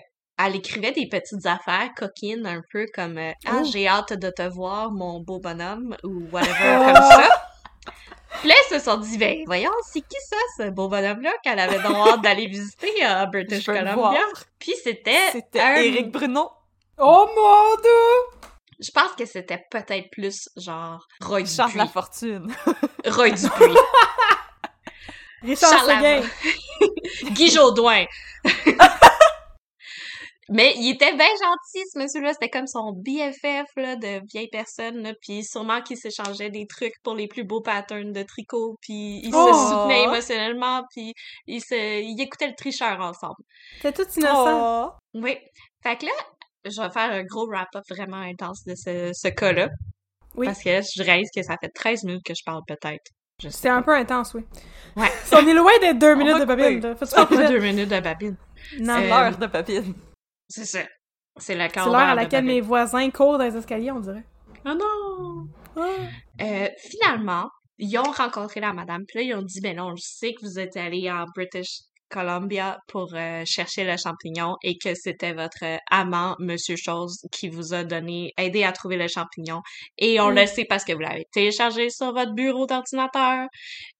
[0.41, 3.69] elle écrivait des petites affaires coquines, un peu comme euh, Ah, Oh!
[3.72, 7.30] j'ai hâte de te voir, mon beau bonhomme, ou whatever, comme ça.
[8.40, 11.60] Puis là, ils se sont dit, ben, voyons, c'est qui ça, ce beau bonhomme-là, qu'elle
[11.60, 14.22] avait donc hâte d'aller visiter à British veux le Columbia?
[14.60, 16.49] Puis c'était C'était un- Éric Bruno.
[16.98, 18.40] Oh mon dieu!
[18.82, 21.78] Je pense que c'était peut-être plus genre Roy Charles Dupuis.
[21.86, 22.56] Lafortune.
[23.07, 23.76] Roy Dupuis.
[25.41, 27.32] Richard Charles Seguin.
[27.32, 28.06] Guy Jodoin.
[30.51, 32.34] Mais il était bien gentil, ce monsieur-là.
[32.34, 35.03] C'était comme son BFF là, de vieille personne.
[35.03, 35.13] Là.
[35.21, 38.76] Puis sûrement qu'il s'échangeait des trucs pour les plus beaux patterns de tricot.
[38.81, 39.53] Puis Oh!
[39.53, 40.84] se soutenaient émotionnellement.
[40.95, 41.13] Puis
[41.47, 42.01] ils, se...
[42.01, 43.35] ils écoutaient le tricheur ensemble.
[43.81, 44.88] C'était tout innocent.
[44.88, 44.91] Oh.
[45.13, 45.38] Oui.
[45.84, 46.11] Fait que là,
[46.65, 49.69] je vais faire un gros wrap-up vraiment intense de ce, ce cas-là.
[50.35, 50.45] Oui.
[50.47, 53.03] Parce que là, je réalise que ça fait 13 minutes que je parle peut-être.
[53.49, 54.41] C'est un peu intense, oui.
[54.97, 55.07] Ouais.
[55.31, 57.47] On est loin d'être deux minutes de babine, pas.
[57.47, 58.35] deux minutes de babine.
[58.80, 59.93] Non, Euh, L'heure de papine.
[60.49, 60.80] C'est ça.
[61.38, 64.26] C'est le c'est l'heure à laquelle mes voisins courent dans les escaliers, on dirait.
[64.65, 65.47] Oh non!
[65.77, 66.41] Ah.
[66.41, 70.03] Euh, finalement, ils ont rencontré la madame, puis là, ils ont dit, ben non, je
[70.03, 74.94] sais que vous êtes allé en British Columbia pour euh, chercher le champignon et que
[74.95, 79.61] c'était votre euh, amant, Monsieur Chose, qui vous a donné, aidé à trouver le champignon.
[79.98, 80.36] Et on Mm.
[80.36, 83.48] le sait parce que vous l'avez téléchargé sur votre bureau d'ordinateur.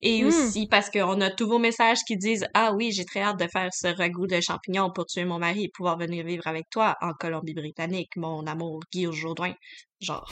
[0.02, 0.28] Et Mm.
[0.28, 3.48] aussi parce qu'on a tous vos messages qui disent, ah oui, j'ai très hâte de
[3.48, 6.96] faire ce ragoût de champignon pour tuer mon mari et pouvoir venir vivre avec toi
[7.02, 9.54] en Colombie-Britannique, mon amour Guy Jourdain.
[10.02, 10.32] Genre.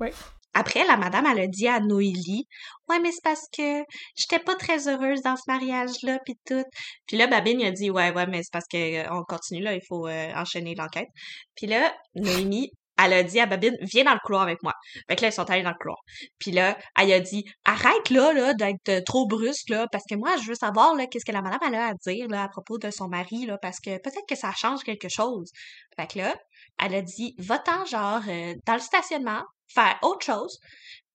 [0.00, 0.08] Oui.
[0.54, 2.46] Après, la madame, elle a dit à Noélie,
[2.88, 3.82] ouais, mais c'est parce que
[4.16, 6.64] j'étais pas très heureuse dans ce mariage-là, pis tout.
[7.06, 9.74] Puis là, Babine, a dit, ouais, ouais, mais c'est parce que euh, on continue, là,
[9.74, 11.08] il faut euh, enchaîner l'enquête.
[11.56, 12.70] Puis là, Noémie,
[13.02, 14.72] elle a dit à Babine, viens dans le couloir avec moi.
[15.08, 15.98] Fait que là, ils sont allés dans le couloir.
[16.38, 20.14] Puis là, elle a dit, arrête là, là, d'être euh, trop brusque, là, parce que
[20.14, 22.78] moi, je veux savoir, là, qu'est-ce que la madame, a à dire, là, à propos
[22.78, 25.50] de son mari, là, parce que peut-être que ça change quelque chose.
[25.96, 26.36] Fait que là,
[26.80, 28.22] elle a dit, va-t'en, genre,
[28.66, 29.42] dans le stationnement,
[29.74, 30.58] faire autre chose.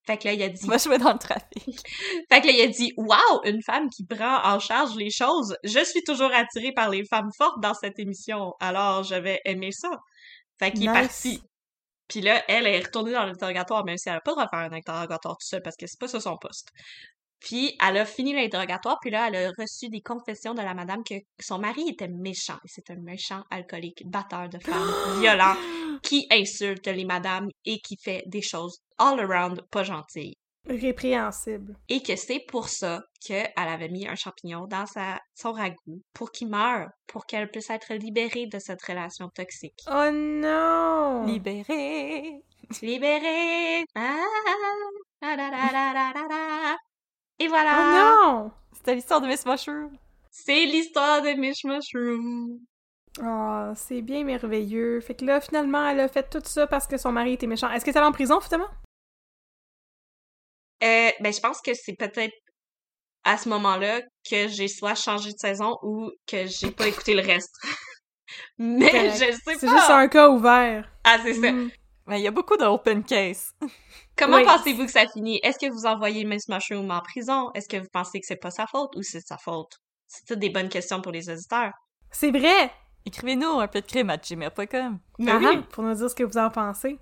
[0.06, 1.66] Fait que là, il a dit, Va jouer dans le trafic.
[2.32, 5.56] fait que là, il a dit Waouh, une femme qui prend en charge les choses.
[5.64, 9.72] Je suis toujours attirée par les femmes fortes dans cette émission, alors je vais aimer
[9.72, 9.90] ça.
[10.60, 10.94] Fait qu'il est Nice.
[10.94, 11.42] parti.
[12.08, 14.50] Puis là, elle est retournée dans l'interrogatoire, même si elle a pas le droit de
[14.50, 16.70] faire un interrogatoire tout seul parce que c'est pas ça son poste.
[17.40, 21.04] Puis elle a fini l'interrogatoire, puis là, elle a reçu des confessions de la madame
[21.04, 22.58] que son mari était méchant.
[22.66, 25.56] C'est un méchant alcoolique, batteur de femmes, violent,
[26.04, 30.36] qui insulte les madames et qui fait des choses all around pas gentilles
[30.68, 31.76] Répréhensible.
[31.88, 36.32] et que c'est pour ça qu'elle avait mis un champignon dans sa, son ragoût pour
[36.32, 39.80] qu'il meure, pour qu'elle puisse être libérée de cette relation toxique.
[39.88, 41.26] Oh non!
[41.26, 42.44] Libéré.
[42.82, 43.86] Libérée!
[43.96, 44.26] Ah,
[45.24, 46.76] ah,
[47.40, 48.16] Et Oh voilà!
[48.36, 48.52] non!
[48.74, 49.98] C'était l'histoire de Miss Mushroom.
[50.32, 52.60] C'est l'histoire de Mish Mushroom.
[53.22, 55.02] Oh, c'est bien merveilleux.
[55.02, 57.70] Fait que là, finalement, elle a fait tout ça parce que son mari était méchant.
[57.72, 58.70] Est-ce que elle est en prison, finalement?
[60.84, 62.34] Euh, ben, je pense que c'est peut-être
[63.24, 67.22] à ce moment-là que j'ai soit changé de saison ou que j'ai pas écouté le
[67.22, 67.54] reste.
[68.60, 69.16] Mais Correct.
[69.16, 69.76] je sais C'est pas!
[69.76, 70.90] juste un cas ouvert.
[71.04, 71.54] Ah, c'est ça.
[72.10, 73.54] Mais il y a beaucoup de open case.
[74.18, 74.44] Comment Oui.
[74.46, 75.40] pensez-vous que ça finit?
[75.44, 77.52] Est-ce que vous envoyez Miss Mushroom en prison?
[77.54, 79.78] Est-ce que vous pensez que c'est pas sa faute ou c'est sa faute?
[80.08, 81.72] C'est toutes des bonnes questions pour les auditeurs.
[82.12, 82.72] C'est vrai!
[83.06, 85.00] Écrivez-nous un peu de crime à gmail.com.
[85.20, 85.46] Mais Ah, oui.
[85.54, 87.00] ah, pour nous dire ce que vous en pensez.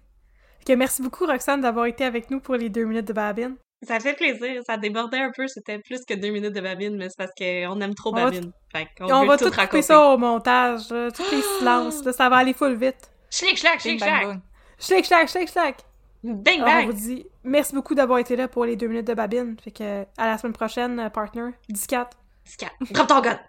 [0.66, 3.56] Que merci beaucoup, Roxane, d'avoir été avec nous pour les deux minutes de Babine.
[3.84, 4.62] Ça fait plaisir.
[4.68, 5.48] Ça débordait un peu.
[5.48, 8.26] C'était plus que deux minutes de babine, mais c'est parce qu'on aime trop On va
[8.26, 8.52] babine.
[8.72, 9.82] Fait Et on veut va tout tout couper raconter.
[9.84, 13.12] ça au montage, tous les silences, là, ça va aller full vite.
[13.30, 14.40] Schlick, schlack, schlick, schlack.
[14.78, 14.86] Boom.
[14.86, 15.84] Schlick, schlack, schlick, schlack!
[16.24, 19.56] Bang, on vous dit merci beaucoup d'avoir été là pour les deux minutes de Babine.
[19.62, 21.52] Fait que à la semaine prochaine, euh, partner.
[21.70, 22.08] 10-4.
[22.44, 22.72] Scat.
[22.92, 23.40] Drop ton gun.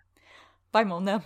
[0.73, 1.23] Bye, mon homme.